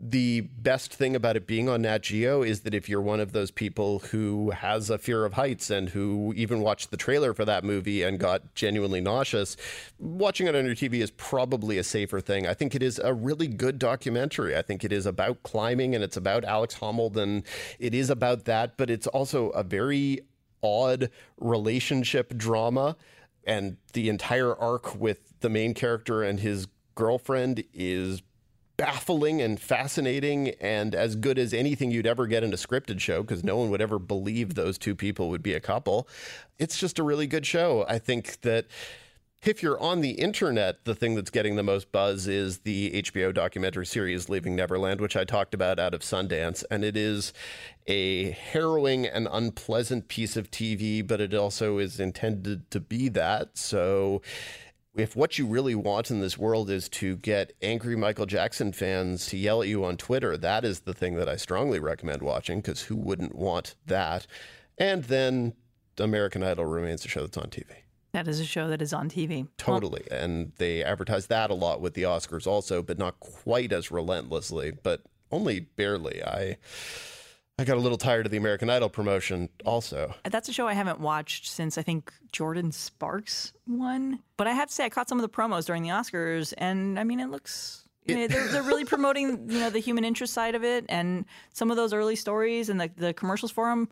the 0.03 0.41
best 0.41 0.95
thing 0.95 1.15
about 1.15 1.37
it 1.37 1.47
being 1.47 1.69
on 1.69 1.83
Nat 1.83 1.99
Geo 2.05 2.43
is 2.43 2.61
that 2.61 2.75
if 2.75 2.89
you're 2.89 3.03
one 3.03 3.21
of 3.21 3.33
those 3.33 3.51
people 3.51 3.99
who 3.99 4.51
has 4.51 4.89
a 4.89 4.97
fear 4.97 5.27
of 5.27 5.35
heights 5.35 5.69
and 5.69 5.91
who 5.91 6.33
even 6.35 6.61
watched 6.61 6.91
the 6.91 6.97
trailer 6.97 7.35
for 7.35 7.45
that 7.45 7.65
movie 7.65 8.03
and 8.03 8.19
got 8.19 8.55
genuinely 8.55 9.03
nauseous, 9.03 9.59
watching 9.99 10.47
it 10.47 10.55
on 10.57 10.65
your 10.65 10.75
TV 10.75 10.95
is 10.95 11.11
probably 11.11 11.77
a 11.77 11.85
safer 11.85 12.19
thing. 12.19 12.47
I 12.47 12.55
think 12.55 12.75
it 12.75 12.83
is 12.83 12.99
a 12.99 13.13
really 13.13 13.47
good 13.47 13.79
documentary. 13.79 14.57
I 14.57 14.63
think 14.63 14.85
it 14.85 14.93
is 14.93 15.05
about 15.05 15.43
climbing 15.43 15.95
and 15.95 16.03
it's 16.03 16.17
about 16.17 16.45
Alex 16.45 16.77
Honnold 16.77 17.17
and 17.17 17.43
it 17.79 17.95
is 17.95 18.09
about 18.09 18.47
that, 18.47 18.79
but 18.79 18.89
it's 18.89 19.07
also 19.09 19.51
a 19.51 19.63
very 19.63 20.21
odd 20.63 21.11
relationship 21.37 22.35
drama. 22.39 22.97
And 23.45 23.77
the 23.93 24.09
entire 24.09 24.55
arc 24.55 24.95
with 24.99 25.41
the 25.41 25.51
main 25.51 25.75
character 25.75 26.23
and 26.23 26.41
his 26.41 26.69
girlfriend 26.95 27.65
is 27.75 28.23
baffling 28.81 29.43
and 29.43 29.61
fascinating 29.61 30.49
and 30.59 30.95
as 30.95 31.15
good 31.15 31.39
as 31.39 31.53
anything 31.53 31.91
you'd 31.91 32.07
ever 32.07 32.27
get 32.27 32.43
in 32.43 32.51
a 32.55 32.57
scripted 32.57 32.99
show 32.99 33.21
because 33.21 33.45
no 33.45 33.59
one 33.59 33.69
would 33.69 33.83
ever 33.83 33.99
believe 33.99 34.55
those 34.55 34.79
two 34.79 34.95
people 34.95 35.29
would 35.29 35.43
be 35.43 35.53
a 35.53 35.61
couple. 35.61 36.09
It's 36.59 36.79
just 36.79 36.99
a 36.99 37.03
really 37.03 37.27
good 37.27 37.45
show. 37.45 37.85
I 37.87 37.99
think 37.99 38.41
that 38.41 38.69
if 39.43 39.63
you're 39.63 39.79
on 39.79 40.01
the 40.01 40.13
internet, 40.13 40.87
the 40.87 40.95
thing 40.95 41.15
that's 41.15 41.29
getting 41.29 41.57
the 41.57 41.63
most 41.63 41.93
buzz 41.93 42.27
is 42.27 42.61
the 42.61 43.03
HBO 43.03 43.35
documentary 43.35 43.85
series 43.85 44.31
Leaving 44.31 44.57
Neverland, 44.57 45.03
which 45.03 45.17
I 45.17 45.25
talked 45.25 45.53
about 45.53 45.79
out 45.79 45.93
of 45.93 46.01
Sundance. 46.01 46.65
And 46.71 46.83
it 46.83 46.97
is 46.97 47.35
a 47.87 48.31
harrowing 48.31 49.05
and 49.05 49.29
unpleasant 49.31 50.09
piece 50.09 50.39
of 50.39 50.51
TV, 50.51 51.07
but 51.07 51.21
it 51.21 51.35
also 51.35 51.77
is 51.77 52.01
intended 52.01 52.71
to 52.71 52.81
be 52.81 53.11
that. 53.11 53.59
So 53.59 54.23
if 55.01 55.17
what 55.17 55.39
you 55.39 55.47
really 55.47 55.75
want 55.75 56.11
in 56.11 56.21
this 56.21 56.37
world 56.37 56.71
is 56.71 56.89
to 56.91 57.17
get 57.17 57.55
angry 57.63 57.97
Michael 57.97 58.27
Jackson 58.27 58.73
fans 58.73 59.27
to 59.27 59.37
yell 59.37 59.63
at 59.63 59.69
you 59.69 59.85
on 59.85 59.97
Twitter, 59.97 60.37
that 60.37 60.65
is 60.65 60.81
the 60.81 60.95
thing 60.95 61.15
that 61.17 61.29
I 61.29 61.37
strongly 61.37 61.79
recommend 61.79 62.23
watching 62.23 62.61
because 62.61 62.83
who 62.83 62.97
wouldn't 62.97 63.35
want 63.35 63.75
that? 63.87 64.27
And 64.79 65.05
then 65.05 65.55
American 65.99 66.43
Idol 66.43 66.67
remains 66.67 67.05
a 67.05 67.09
show 67.09 67.23
that's 67.23 67.37
on 67.37 67.49
TV. 67.49 67.67
That 68.13 68.27
is 68.27 68.41
a 68.41 68.45
show 68.45 68.69
that 68.69 68.83
is 68.83 68.93
on 68.93 69.09
TV. 69.09 69.49
Totally. 69.57 70.05
and 70.11 70.53
they 70.59 70.83
advertise 70.83 71.29
that 71.29 71.51
a 71.51 71.55
lot 71.55 71.81
with 71.81 71.95
the 71.95 72.03
Oscars 72.03 72.47
also, 72.47 72.83
but 72.83 72.99
not 72.99 73.21
quite 73.21 73.73
as 73.73 73.91
relentlessly, 73.91 74.73
but 74.83 75.03
only 75.31 75.61
barely. 75.61 76.23
I 76.23 76.57
I 77.61 77.65
got 77.65 77.77
a 77.77 77.81
little 77.81 77.99
tired 77.99 78.25
of 78.25 78.33
the 78.33 78.39
American 78.39 78.71
Idol 78.71 78.89
promotion 78.89 79.51
also. 79.67 80.15
That's 80.25 80.49
a 80.49 80.53
show 80.53 80.67
I 80.67 80.73
haven't 80.73 80.99
watched 80.99 81.47
since 81.47 81.77
I 81.77 81.83
think 81.83 82.11
Jordin 82.33 82.73
Sparks 82.73 83.53
won. 83.69 84.21
But 84.39 84.47
I 84.47 84.53
have 84.53 84.69
to 84.69 84.75
say, 84.75 84.87
I 84.87 84.89
caught 84.89 85.11
some 85.11 85.19
of 85.19 85.23
the 85.23 85.29
promos 85.29 85.67
during 85.67 85.83
the 85.83 85.91
Oscars, 85.91 86.55
and 86.57 86.99
I 86.99 87.05
mean, 87.05 87.21
it 87.21 87.29
looks. 87.31 87.85
you 88.07 88.17
know, 88.17 88.27
they're, 88.29 88.49
they're 88.49 88.63
really 88.63 88.85
promoting, 88.87 89.51
you 89.51 89.59
know, 89.59 89.69
the 89.69 89.79
human 89.79 90.07
interest 90.07 90.33
side 90.33 90.55
of 90.55 90.65
it, 90.65 90.87
and 90.89 91.27
some 91.53 91.71
of 91.71 91.77
those 91.77 91.93
early 91.93 92.17
stories 92.17 92.71
and 92.71 92.81
the, 92.81 92.91
the 92.97 93.13
commercials 93.13 93.51
for 93.51 93.69
them. 93.69 93.91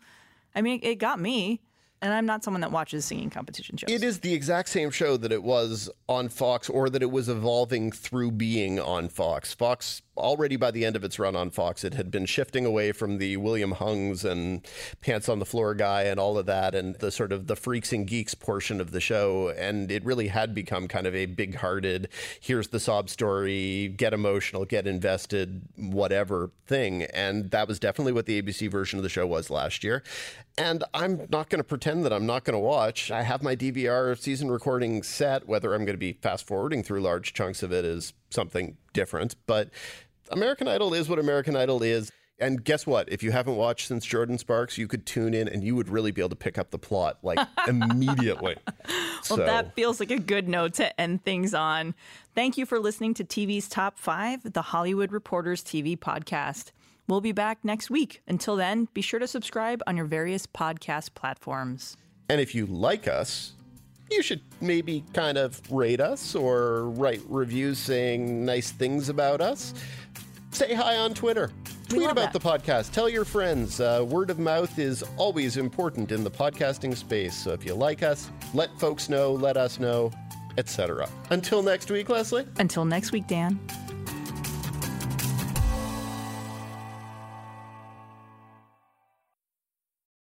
I 0.55 0.63
mean, 0.63 0.81
it 0.83 0.95
got 0.95 1.21
me, 1.21 1.61
and 2.01 2.15
I'm 2.15 2.25
not 2.25 2.45
someone 2.45 2.63
that 2.63 2.73
watches 2.73 3.05
singing 3.05 3.29
competition 3.29 3.77
shows. 3.77 3.91
It 3.91 4.03
is 4.03 4.21
the 4.21 4.33
exact 4.33 4.71
same 4.71 4.91
show 4.91 5.19
that 5.19 5.31
it 5.31 5.43
was 5.43 5.91
on 6.09 6.31
Fox 6.31 6.71
or 6.71 6.89
that 6.89 7.03
it 7.03 7.11
was 7.11 7.29
evolving 7.29 7.93
through 7.93 8.33
being 8.33 8.81
on 8.81 9.11
Fox. 9.11 9.53
Fox 9.53 10.01
already 10.19 10.57
by 10.57 10.71
the 10.71 10.85
end 10.85 10.97
of 10.97 11.05
its 11.05 11.19
run 11.19 11.37
on 11.37 11.51
Fox, 11.51 11.85
it 11.85 11.95
had 11.95 12.11
been 12.11 12.27
shifting 12.27 12.67
away 12.67 12.93
from 12.93 13.19
the 13.19 13.37
William 13.37 13.73
Hungs 13.73 14.25
and 14.25 14.67
pants 15.01 15.29
on 15.29 15.39
the 15.39 15.45
floor 15.45 15.75
guy 15.75 16.03
and 16.03 16.21
all 16.21 16.39
of 16.39 16.47
that 16.47 16.75
and 16.75 16.95
the 16.97 17.11
sort 17.11 17.33
of 17.33 17.47
the 17.47 17.57
freaks 17.57 17.93
and 17.93 18.07
geeks 18.07 18.35
portion 18.35 18.81
of 18.81 18.91
the 18.91 19.01
show. 19.01 19.49
And 19.57 19.91
it 19.91 20.05
really 20.05 20.29
had 20.29 20.55
become 20.55 20.89
kind 20.89 21.07
of 21.07 21.15
a 21.15 21.27
big 21.27 21.57
hearted, 21.57 22.09
here's 22.41 22.69
the 22.69 22.81
sob 22.81 23.09
story, 23.09 23.89
get 23.97 24.13
emotional, 24.13 24.65
get 24.65 24.87
invested, 24.87 25.63
whatever 25.77 26.51
thing. 26.67 27.05
And 27.05 27.51
that 27.51 27.69
was 27.69 27.79
definitely 27.79 28.13
what 28.13 28.27
the 28.27 28.41
ABC 28.41 28.71
version 28.71 28.99
of 28.99 29.03
the 29.03 29.09
show 29.09 29.27
was 29.27 29.51
last 29.51 29.83
year. 29.85 30.03
And 30.57 30.83
I'm 30.93 31.29
not 31.31 31.51
going 31.51 31.61
to 31.61 31.65
pretend 31.65 32.05
that 32.05 32.13
I'm 32.13 32.27
not 32.27 32.45
going 32.45 32.55
to 32.55 32.59
watch. 32.59 33.13
I 33.13 33.23
have 33.23 33.45
my 33.45 33.55
DVR 33.55 34.19
season 34.19 34.51
recording 34.51 35.05
set, 35.05 35.47
whether 35.47 35.73
I'm 35.73 35.85
going 35.85 35.95
to 35.95 35.99
be 35.99 36.15
fast 36.15 36.47
forwarding 36.47 36.83
through 36.83 37.01
large 37.01 37.33
chunks 37.33 37.63
of 37.63 37.73
it 37.73 37.85
is 37.85 38.13
something 38.31 38.77
different. 38.93 39.37
But 39.47 39.71
American 40.31 40.69
Idol 40.69 40.95
is 40.95 41.09
what 41.09 41.19
American 41.19 41.57
Idol 41.57 41.83
is. 41.83 42.13
And 42.41 42.63
guess 42.63 42.87
what? 42.87 43.11
If 43.11 43.25
you 43.25 43.33
haven't 43.33 43.57
watched 43.57 43.89
since 43.89 44.07
Jordin 44.07 44.39
Sparks, 44.39 44.79
you 44.79 44.87
could 44.87 45.07
tune 45.07 45.35
in 45.35 45.49
and 45.49 45.65
you 45.65 45.75
would 45.75 45.89
really 45.89 46.13
be 46.13 46.21
able 46.21 46.29
to 46.31 46.37
pick 46.37 46.57
up 46.57 46.71
the 46.71 46.79
plot 46.79 47.19
like 47.23 47.39
immediately. 47.69 48.55
Well, 48.87 49.23
so, 49.23 49.37
that 49.39 49.75
feels 49.75 49.99
like 49.99 50.13
a 50.13 50.19
good 50.19 50.49
note 50.49 50.75
to 50.75 51.01
end 51.01 51.25
things 51.25 51.53
on. 51.53 51.97
Thank 52.37 52.57
you 52.57 52.65
for 52.65 52.79
listening 52.79 53.15
to 53.15 53.25
TV's 53.25 53.69
Top 53.69 53.99
5, 53.99 54.53
the 54.53 54.63
Hollywood 54.63 55.11
Reporters 55.11 55.65
TV 55.65 55.99
podcast. 55.99 56.71
We'll 57.09 57.21
be 57.21 57.33
back 57.33 57.65
next 57.65 57.91
week. 57.91 58.23
Until 58.29 58.55
then, 58.55 58.87
be 58.95 59.01
sure 59.03 59.19
to 59.19 59.27
subscribe 59.27 59.83
on 59.87 59.97
your 59.97 60.07
various 60.07 60.47
podcast 60.47 61.15
platforms. 61.15 61.97
and 62.29 62.41
if 62.41 62.55
you 62.55 62.67
like 62.67 63.09
us, 63.09 63.55
you 64.11 64.23
should 64.23 64.41
maybe 64.61 65.05
kind 65.13 65.39
of 65.39 65.61
rate 65.71 66.01
us 66.01 66.35
or 66.35 66.85
write 66.91 67.21
reviews 67.29 67.79
saying 67.79 68.45
nice 68.45 68.71
things 68.71 69.09
about 69.09 69.41
us. 69.41 69.75
Say 70.51 70.75
hi 70.75 70.97
on 70.97 71.15
Twitter. 71.15 71.51
Tweet 71.89 72.11
about 72.11 72.33
that. 72.33 72.33
the 72.33 72.41
podcast. 72.41 72.93
Tell 72.93 73.09
your 73.09 73.25
friends. 73.25 73.81
Uh, 73.81 74.05
word 74.07 74.31
of 74.31 74.39
mouth 74.39 74.79
is 74.79 75.03
always 75.17 75.57
important 75.57 76.13
in 76.13 76.23
the 76.23 76.31
podcasting 76.31 76.97
space. 76.97 77.35
So 77.35 77.53
if 77.53 77.65
you 77.65 77.75
like 77.75 78.03
us, 78.03 78.31
let 78.55 78.71
folks 78.79 79.09
know, 79.09 79.33
let 79.33 79.57
us 79.57 79.79
know, 79.79 80.11
etc. 80.59 81.09
Until 81.31 81.63
next 81.63 81.91
week, 81.91 82.09
Lesley. 82.09 82.47
Until 82.59 82.85
next 82.85 83.13
week, 83.13 83.27
Dan. 83.27 83.59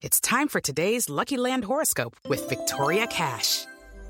It's 0.01 0.21
time 0.21 0.49
for 0.49 0.61
today's 0.61 1.09
Lucky 1.09 1.37
Land 1.37 1.65
horoscope 1.65 2.17
with 2.29 2.49
Victoria 2.49 3.07
Cash. 3.07 3.67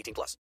18 0.00 0.14
plus. 0.14 0.36